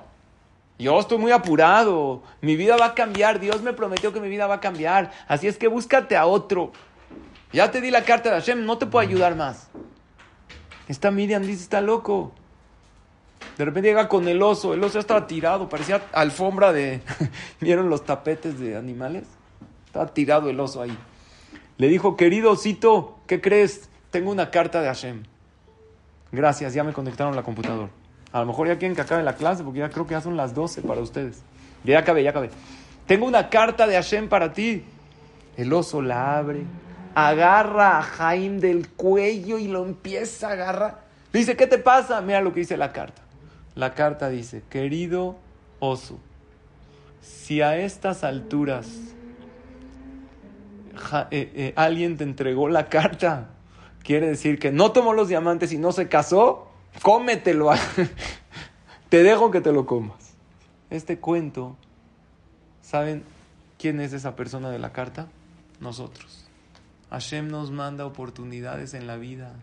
Yo 0.78 1.00
estoy 1.00 1.18
muy 1.18 1.32
apurado. 1.32 2.22
Mi 2.42 2.56
vida 2.56 2.76
va 2.78 2.88
a 2.88 2.94
cambiar. 2.94 3.40
Dios 3.40 3.62
me 3.62 3.74
prometió 3.74 4.12
que 4.12 4.20
mi 4.20 4.30
vida 4.30 4.46
va 4.46 4.56
a 4.56 4.60
cambiar. 4.60 5.12
Así 5.28 5.48
es 5.48 5.58
que 5.58 5.68
búscate 5.68 6.18
a 6.18 6.26
otro. 6.26 6.72
Ya 7.52 7.72
te 7.72 7.82
di 7.82 7.92
la 7.92 8.04
carta 8.04 8.30
de 8.30 8.36
Hashem, 8.36 8.66
no 8.66 8.78
te 8.78 8.86
puedo 8.86 9.08
ayudar 9.08 9.36
más. 9.36 9.70
Esta 10.88 11.12
Miriam 11.12 11.42
dice, 11.44 11.64
está 11.64 11.82
loco. 11.82 12.34
De 13.58 13.66
repente 13.66 13.90
llega 13.90 14.08
con 14.08 14.28
el 14.28 14.42
oso, 14.42 14.74
el 14.74 14.84
oso 14.84 14.96
ya 14.96 15.00
estaba 15.00 15.28
tirado, 15.28 15.68
parecía 15.70 16.04
alfombra 16.14 16.74
de... 16.74 17.02
¿Vieron 17.62 17.90
los 17.90 18.06
tapetes 18.06 18.60
de 18.60 18.78
animales? 18.78 19.26
Estaba 19.88 20.08
tirado 20.08 20.50
el 20.50 20.60
oso 20.60 20.82
ahí. 20.82 20.96
Le 21.78 21.88
dijo, 21.88 22.16
querido 22.16 22.52
osito, 22.52 23.18
¿qué 23.28 23.42
crees? 23.42 23.90
Tengo 24.12 24.32
una 24.32 24.52
carta 24.52 24.82
de 24.82 24.88
Hashem. 24.88 25.24
Gracias, 26.32 26.74
ya 26.74 26.84
me 26.84 26.94
conectaron 26.94 27.36
la 27.36 27.44
computadora. 27.44 27.90
A 28.32 28.42
lo 28.42 28.46
mejor 28.46 28.68
ya 28.68 28.78
quieren 28.78 28.96
que 28.96 29.02
acabe 29.02 29.24
la 29.24 29.36
clase 29.36 29.64
porque 29.64 29.80
ya 29.80 29.90
creo 29.90 30.06
que 30.06 30.12
ya 30.12 30.22
son 30.22 30.38
las 30.38 30.54
12 30.54 30.82
para 30.82 31.02
ustedes. 31.02 31.42
Ya 31.84 32.00
acabé, 32.00 32.24
ya 32.24 32.32
acabé. 32.32 32.50
Tengo 33.06 33.26
una 33.26 33.50
carta 33.50 33.88
de 33.88 33.96
Hashem 33.96 34.28
para 34.28 34.54
ti. 34.54 34.84
El 35.56 35.74
oso 35.74 36.02
la 36.02 36.38
abre, 36.38 36.66
agarra 37.18 37.98
a 37.98 38.04
Jaime 38.04 38.60
del 38.60 38.90
cuello 38.90 39.58
y 39.58 39.68
lo 39.68 39.84
empieza 39.84 40.50
a 40.50 40.52
agarrar. 40.52 41.00
dice, 41.34 41.58
¿qué 41.58 41.66
te 41.66 41.80
pasa? 41.80 42.22
Mira 42.22 42.42
lo 42.42 42.54
que 42.54 42.60
dice 42.60 42.78
la 42.78 42.94
carta. 42.94 43.24
La 43.74 43.96
carta 43.96 44.30
dice, 44.30 44.62
querido 44.70 45.36
oso, 45.80 46.20
si 47.22 47.64
a 47.64 47.76
estas 47.76 48.24
alturas 48.24 48.88
eh, 51.32 51.52
eh, 51.56 51.74
alguien 51.76 52.18
te 52.18 52.24
entregó 52.24 52.70
la 52.70 52.88
carta, 52.88 53.50
quiere 54.04 54.28
decir 54.28 54.60
que 54.60 54.72
no 54.72 54.92
tomó 54.92 55.14
los 55.14 55.28
diamantes 55.28 55.72
y 55.72 55.80
no 55.80 55.94
se 55.94 56.08
casó, 56.08 56.68
cómetelo. 57.02 57.72
te 59.10 59.24
dejo 59.24 59.50
que 59.50 59.62
te 59.62 59.72
lo 59.72 59.88
comas. 59.88 60.36
Este 60.92 61.18
cuento, 61.18 61.78
¿saben 62.84 63.24
quién 63.80 64.02
es 64.02 64.14
esa 64.14 64.36
persona 64.36 64.70
de 64.70 64.78
la 64.78 64.92
carta? 64.92 65.26
Nosotros. 65.80 66.47
Hashem 67.10 67.48
nos 67.48 67.72
manda 67.72 68.06
oportunidades 68.06 68.94
en 68.94 69.08
la 69.08 69.16
vida, 69.16 69.54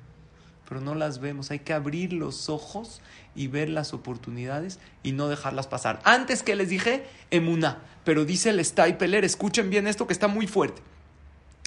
pero 0.68 0.80
no 0.80 0.95
las 0.95 1.18
vemos. 1.18 1.51
Hay 1.51 1.59
que 1.59 1.72
abrir 1.72 2.12
los 2.12 2.49
ojos 2.49 3.01
y 3.34 3.49
ver 3.49 3.68
las 3.68 3.92
oportunidades 3.92 4.78
y 5.03 5.12
no 5.12 5.28
dejarlas 5.28 5.66
pasar. 5.66 6.01
Antes 6.05 6.42
que 6.42 6.57
les 6.57 6.68
dije, 6.70 7.07
emuná, 7.30 7.78
pero 8.05 8.24
dice 8.24 8.51
el 8.51 8.64
Staipeler, 8.64 9.24
escuchen 9.24 9.70
bien 9.70 9.86
esto 9.86 10.07
que 10.07 10.12
está 10.12 10.28
muy 10.28 10.47
fuerte. 10.47 10.82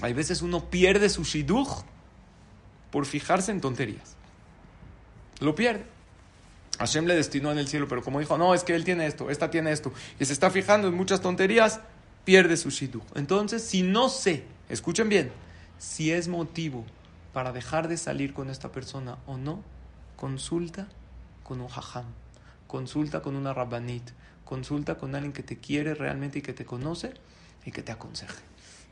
Hay 0.01 0.13
veces 0.13 0.41
uno 0.41 0.69
pierde 0.69 1.09
su 1.09 1.23
shidduch 1.23 1.83
por 2.91 3.05
fijarse 3.05 3.51
en 3.51 3.61
tonterías. 3.61 4.15
Lo 5.39 5.55
pierde. 5.55 5.85
Hashem 6.79 7.05
le 7.05 7.15
destinó 7.15 7.51
en 7.51 7.57
el 7.57 7.67
cielo, 7.67 7.87
pero 7.87 8.03
como 8.03 8.19
dijo, 8.19 8.37
no, 8.37 8.53
es 8.53 8.63
que 8.63 8.75
él 8.75 8.83
tiene 8.83 9.07
esto, 9.07 9.31
esta 9.31 9.49
tiene 9.49 9.71
esto, 9.71 9.91
y 10.19 10.25
se 10.25 10.33
está 10.33 10.51
fijando 10.51 10.87
en 10.87 10.93
muchas 10.93 11.21
tonterías, 11.21 11.79
pierde 12.23 12.55
su 12.55 12.69
shidduch. 12.69 13.03
Entonces, 13.15 13.63
si 13.63 13.81
no 13.81 14.09
sé, 14.09 14.43
escuchen 14.69 15.09
bien, 15.09 15.31
si 15.77 16.11
es 16.11 16.27
motivo 16.27 16.85
para 17.33 17.51
dejar 17.51 17.87
de 17.87 17.97
salir 17.97 18.33
con 18.33 18.49
esta 18.49 18.71
persona 18.71 19.17
o 19.27 19.37
no, 19.37 19.61
consulta 20.15 20.87
con 21.43 21.61
un 21.61 21.67
hajam, 21.67 22.05
consulta 22.67 23.21
con 23.21 23.35
una 23.35 23.53
rabbanit, 23.53 24.09
consulta 24.43 24.97
con 24.97 25.15
alguien 25.15 25.33
que 25.33 25.43
te 25.43 25.57
quiere 25.57 25.93
realmente 25.93 26.39
y 26.39 26.41
que 26.41 26.53
te 26.53 26.65
conoce 26.65 27.13
y 27.65 27.71
que 27.71 27.83
te 27.83 27.91
aconseje. 27.91 28.41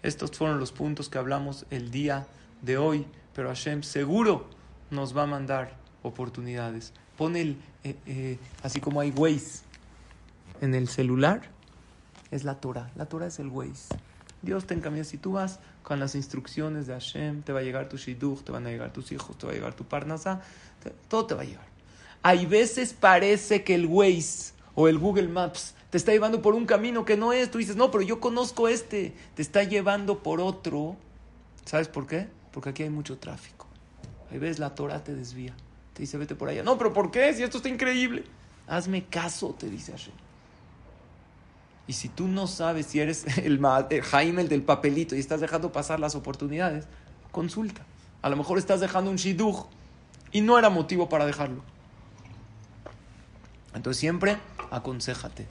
Estos 0.04 0.32
fueron 0.32 0.60
los 0.60 0.72
puntos 0.72 1.10
que 1.10 1.18
hablamos 1.18 1.66
el 1.72 1.90
día 1.92 2.28
de 2.62 2.78
hoy, 2.78 3.08
pero 3.34 3.50
Hashem 3.50 3.82
seguro 3.82 4.48
nos 4.92 5.18
va 5.18 5.24
a 5.24 5.28
mandar 5.28 5.76
oportunidades. 6.04 6.94
Pon 7.18 7.36
el, 7.36 7.58
eh, 7.84 7.96
eh, 8.06 8.38
así 8.62 8.80
como 8.80 9.00
hay 9.00 9.12
Waze 9.12 9.64
en 10.62 10.76
el 10.76 10.88
celular, 10.88 11.42
es 12.32 12.44
la 12.44 12.60
Torah. 12.60 12.92
La 12.96 13.06
Torah 13.08 13.28
es 13.28 13.40
el 13.40 13.48
Waze. 13.48 13.96
Dios 14.46 14.66
te 14.66 14.74
encamina. 14.74 15.04
Si 15.04 15.18
tú 15.18 15.34
vas 15.34 15.60
con 15.84 16.00
las 16.00 16.16
instrucciones 16.16 16.88
de 16.88 16.94
Hashem, 16.94 17.42
te 17.42 17.52
va 17.52 17.60
a 17.60 17.64
llegar 17.64 17.90
tu 17.90 17.98
shidduch, 17.98 18.44
te 18.44 18.52
van 18.52 18.66
a 18.66 18.70
llegar 18.70 18.94
tus 18.94 19.12
hijos, 19.12 19.38
te 19.38 19.46
va 19.46 19.52
a 19.52 19.56
llegar 19.56 19.74
tu 19.74 19.84
parnasa, 19.84 20.42
todo 21.10 21.26
te 21.26 21.34
va 21.34 21.42
a 21.42 21.46
llegar. 21.46 21.66
Hay 22.22 22.46
veces 22.46 22.94
parece 22.94 23.64
que 23.64 23.76
el 23.76 23.86
Waze 23.86 24.54
o 24.74 24.88
el 24.88 24.98
Google 24.98 25.28
Maps 25.28 25.76
te 25.90 25.98
está 25.98 26.12
llevando 26.12 26.42
por 26.42 26.56
un 26.56 26.66
camino 26.66 27.06
que 27.06 27.18
no 27.18 27.34
es. 27.34 27.52
Tú 27.52 27.58
dices, 27.58 27.76
no, 27.76 27.92
pero 27.92 28.04
yo 28.04 28.20
conozco 28.20 28.68
este. 28.68 29.14
Te 29.36 29.42
está 29.42 29.64
llevando 29.64 30.24
por 30.24 30.42
otro. 30.42 30.96
¿Sabes 31.66 31.88
por 31.88 32.08
qué? 32.08 32.28
Porque 32.52 32.70
aquí 32.70 32.84
hay 32.84 32.90
mucho 32.90 33.18
tráfico. 33.18 33.68
Ahí 34.32 34.40
ves, 34.40 34.60
la 34.60 34.76
Torah 34.76 35.04
te 35.04 35.16
desvía. 35.16 35.56
Te 35.94 36.02
dice, 36.02 36.18
vete 36.18 36.36
por 36.36 36.50
allá. 36.50 36.64
No, 36.64 36.78
pero 36.78 36.94
¿por 36.94 37.12
qué? 37.12 37.34
Si 37.34 37.44
esto 37.44 37.58
está 37.58 37.70
increíble. 37.70 38.24
Hazme 38.68 39.06
caso, 39.06 39.56
te 39.58 39.70
dice 39.70 39.92
Hashem. 39.92 40.25
Y 41.88 41.94
si 41.94 42.10
tú 42.10 42.28
no 42.28 42.48
sabes 42.48 42.88
si 42.88 43.00
eres 43.00 43.26
el, 43.38 43.60
Jaime, 44.04 44.42
el 44.42 44.50
del 44.50 44.64
papelito, 44.64 45.16
y 45.16 45.20
estás 45.20 45.42
dejando 45.42 45.72
pasar 45.72 46.00
las 46.00 46.16
oportunidades, 46.16 46.86
consulta. 47.32 47.86
A 48.22 48.30
lo 48.30 48.36
mejor 48.36 48.58
estás 48.58 48.80
dejando 48.80 49.12
un 49.12 49.18
shidduch 49.18 49.68
y 50.32 50.42
no 50.42 50.58
era 50.58 50.70
motivo 50.70 51.10
para 51.10 51.26
dejarlo. 51.26 51.64
Entonces 53.74 54.00
siempre 54.00 54.38
aconsejate. 54.72 55.48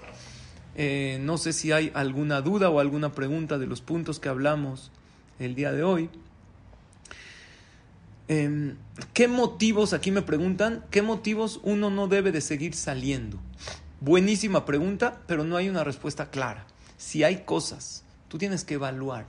Eh, 0.76 1.18
no 1.20 1.38
sé 1.38 1.52
si 1.52 1.70
hay 1.70 1.92
alguna 1.94 2.40
duda 2.40 2.68
o 2.68 2.80
alguna 2.80 3.12
pregunta 3.12 3.58
de 3.58 3.66
los 3.66 3.80
puntos 3.80 4.18
que 4.18 4.28
hablamos 4.28 4.90
el 5.38 5.54
día 5.54 5.72
de 5.72 5.84
hoy. 5.84 6.10
Em, 8.26 8.76
¿Qué 9.12 9.28
motivos, 9.28 9.92
aquí 9.92 10.10
me 10.10 10.22
preguntan, 10.22 10.84
qué 10.90 11.02
motivos 11.02 11.60
uno 11.62 11.90
no 11.90 12.08
debe 12.08 12.32
de 12.32 12.40
seguir 12.40 12.74
saliendo? 12.74 13.38
Buenísima 14.04 14.66
pregunta, 14.66 15.22
pero 15.26 15.44
no 15.44 15.56
hay 15.56 15.70
una 15.70 15.82
respuesta 15.82 16.28
clara. 16.28 16.66
Si 16.98 17.24
hay 17.24 17.44
cosas, 17.46 18.04
tú 18.28 18.36
tienes 18.36 18.62
que 18.62 18.74
evaluar. 18.74 19.28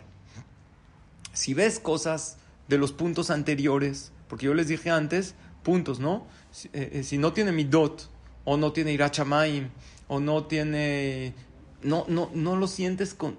Si 1.32 1.54
ves 1.54 1.80
cosas 1.80 2.36
de 2.68 2.78
los 2.78 2.92
puntos 2.92 3.30
anteriores, 3.30 4.12
porque 4.28 4.48
yo 4.48 4.54
les 4.54 4.68
dije 4.68 4.90
antes, 4.90 5.36
puntos, 5.64 6.02
¿no? 6.02 6.28
Si, 6.52 6.68
eh, 6.74 7.06
eh, 7.10 7.18
no 7.18 7.32
tiene 7.32 7.54
mi 7.54 7.64
dot, 7.64 8.10
o 8.44 8.58
no 8.58 8.74
tiene 8.74 8.92
irachamaim, 8.92 9.70
o 10.10 10.20
no 10.20 10.44
tiene, 10.44 11.34
no, 11.82 12.04
no, 12.10 12.30
no 12.34 12.58
lo 12.58 12.68
sientes 12.68 13.14
con, 13.14 13.38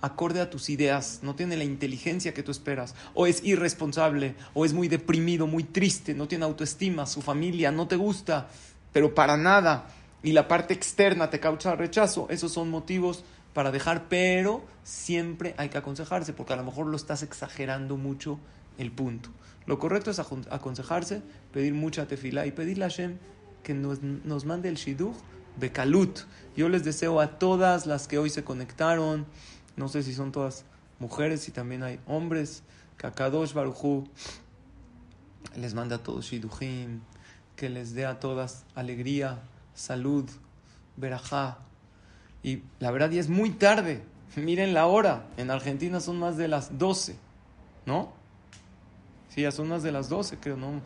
acorde 0.00 0.40
a 0.40 0.48
tus 0.48 0.70
ideas, 0.70 1.18
no 1.22 1.34
tiene 1.34 1.56
la 1.56 1.64
inteligencia 1.64 2.34
que 2.34 2.44
tú 2.44 2.52
esperas, 2.52 2.94
o 3.14 3.26
es 3.26 3.42
irresponsable, 3.42 4.36
o 4.54 4.64
es 4.64 4.74
muy 4.74 4.86
deprimido, 4.86 5.48
muy 5.48 5.64
triste, 5.64 6.14
no 6.14 6.28
tiene 6.28 6.44
autoestima, 6.44 7.06
su 7.06 7.20
familia 7.20 7.72
no 7.72 7.88
te 7.88 7.96
gusta, 7.96 8.48
pero 8.92 9.12
para 9.12 9.36
nada, 9.36 9.88
y 10.22 10.32
la 10.32 10.48
parte 10.48 10.74
externa 10.74 11.30
te 11.30 11.40
causa 11.40 11.74
rechazo, 11.74 12.26
esos 12.30 12.52
son 12.52 12.70
motivos 12.70 13.24
para 13.52 13.70
dejar, 13.70 14.08
pero 14.08 14.64
siempre 14.82 15.54
hay 15.58 15.68
que 15.68 15.78
aconsejarse, 15.78 16.32
porque 16.32 16.52
a 16.52 16.56
lo 16.56 16.64
mejor 16.64 16.86
lo 16.86 16.96
estás 16.96 17.22
exagerando 17.22 17.96
mucho 17.96 18.38
el 18.78 18.92
punto. 18.92 19.30
Lo 19.66 19.78
correcto 19.78 20.10
es 20.10 20.18
aconsejarse, 20.18 21.22
pedir 21.52 21.74
mucha 21.74 22.06
tefila 22.06 22.46
y 22.46 22.52
pedirle 22.52 22.84
a 22.84 22.88
Hashem 22.88 23.18
que 23.62 23.74
nos, 23.74 24.02
nos 24.02 24.44
mande 24.44 24.68
el 24.68 24.76
shidduch 24.76 25.14
Bekalut. 25.56 26.20
Yo 26.56 26.68
les 26.68 26.84
deseo 26.84 27.20
a 27.20 27.38
todas 27.38 27.86
las 27.86 28.08
que 28.08 28.18
hoy 28.18 28.30
se 28.30 28.44
conectaron, 28.44 29.26
no 29.76 29.88
sé 29.88 30.02
si 30.02 30.14
son 30.14 30.32
todas 30.32 30.64
mujeres, 30.98 31.46
y 31.48 31.52
también 31.52 31.82
hay 31.82 32.00
hombres, 32.06 32.62
que 32.96 33.06
a 33.06 33.12
Kadosh 33.12 33.52
Baruchu 33.52 34.08
les 35.56 35.74
manda 35.74 35.96
a 35.96 35.98
todos 35.98 36.24
Shidduchim, 36.24 37.00
que 37.56 37.68
les 37.68 37.94
dé 37.94 38.06
a 38.06 38.18
todas 38.20 38.64
alegría, 38.74 39.42
salud, 39.74 40.28
verajá. 40.96 41.58
Y 42.42 42.62
la 42.80 42.90
verdad, 42.90 43.10
ya 43.10 43.20
es 43.20 43.28
muy 43.28 43.50
tarde. 43.50 44.02
Miren 44.36 44.74
la 44.74 44.86
hora. 44.86 45.26
En 45.36 45.50
Argentina 45.50 46.00
son 46.00 46.18
más 46.18 46.36
de 46.36 46.48
las 46.48 46.78
12, 46.78 47.16
¿no? 47.86 48.12
Sí, 49.28 49.42
ya 49.42 49.50
son 49.50 49.68
más 49.68 49.82
de 49.82 49.92
las 49.92 50.08
12, 50.08 50.38
creo, 50.38 50.56
¿no? 50.56 50.80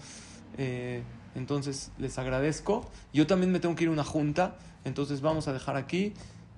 Eh, 0.59 1.03
entonces, 1.35 1.91
les 1.99 2.19
agradezco. 2.19 2.89
Yo 3.13 3.27
también 3.27 3.53
me 3.53 3.61
tengo 3.61 3.75
que 3.75 3.85
ir 3.85 3.91
a 3.91 3.93
una 3.93 4.05
junta. 4.05 4.57
Entonces, 4.85 5.21
vamos 5.21 5.49
a 5.49 5.53
dejar 5.53 5.77
aquí. 5.77 6.13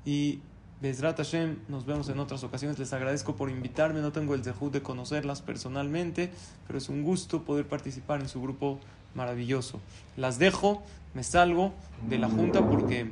Y 0.04 0.40
Bezrat 0.80 1.16
Hashem, 1.16 1.58
nos 1.68 1.86
vemos 1.86 2.08
en 2.08 2.18
otras 2.18 2.44
ocasiones. 2.44 2.78
Les 2.78 2.92
agradezco 2.92 3.36
por 3.36 3.50
invitarme. 3.50 4.00
No 4.00 4.12
tengo 4.12 4.34
el 4.34 4.42
dejud 4.42 4.70
de 4.70 4.82
conocerlas 4.82 5.42
personalmente, 5.42 6.30
pero 6.66 6.78
es 6.78 6.88
un 6.88 7.02
gusto 7.02 7.42
poder 7.42 7.66
participar 7.66 8.20
en 8.20 8.28
su 8.28 8.40
grupo 8.40 8.78
maravilloso. 9.18 9.80
Las 10.16 10.38
dejo, 10.38 10.82
me 11.12 11.22
salgo 11.22 11.74
de 12.08 12.18
la 12.18 12.28
junta 12.28 12.66
porque, 12.66 13.10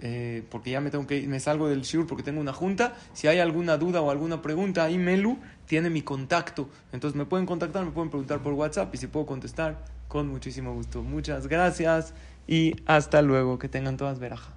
eh, 0.00 0.42
porque 0.50 0.70
ya 0.70 0.80
me 0.80 0.90
tengo 0.90 1.06
que 1.06 1.26
me 1.26 1.40
salgo 1.40 1.68
del 1.68 1.82
shiur 1.82 2.06
porque 2.06 2.22
tengo 2.22 2.40
una 2.40 2.54
junta. 2.54 2.94
Si 3.12 3.26
hay 3.26 3.40
alguna 3.40 3.76
duda 3.76 4.00
o 4.00 4.10
alguna 4.10 4.40
pregunta, 4.40 4.84
ahí 4.84 4.96
Melu 4.96 5.36
tiene 5.66 5.90
mi 5.90 6.02
contacto. 6.02 6.68
Entonces 6.92 7.16
me 7.16 7.26
pueden 7.26 7.44
contactar, 7.44 7.84
me 7.84 7.90
pueden 7.90 8.08
preguntar 8.08 8.38
por 8.40 8.54
WhatsApp 8.54 8.94
y 8.94 8.98
si 8.98 9.08
puedo 9.08 9.26
contestar, 9.26 9.84
con 10.08 10.28
muchísimo 10.28 10.72
gusto. 10.72 11.02
Muchas 11.02 11.48
gracias 11.48 12.14
y 12.46 12.76
hasta 12.86 13.20
luego. 13.20 13.58
Que 13.58 13.68
tengan 13.68 13.96
todas 13.96 14.18
veraja. 14.18 14.54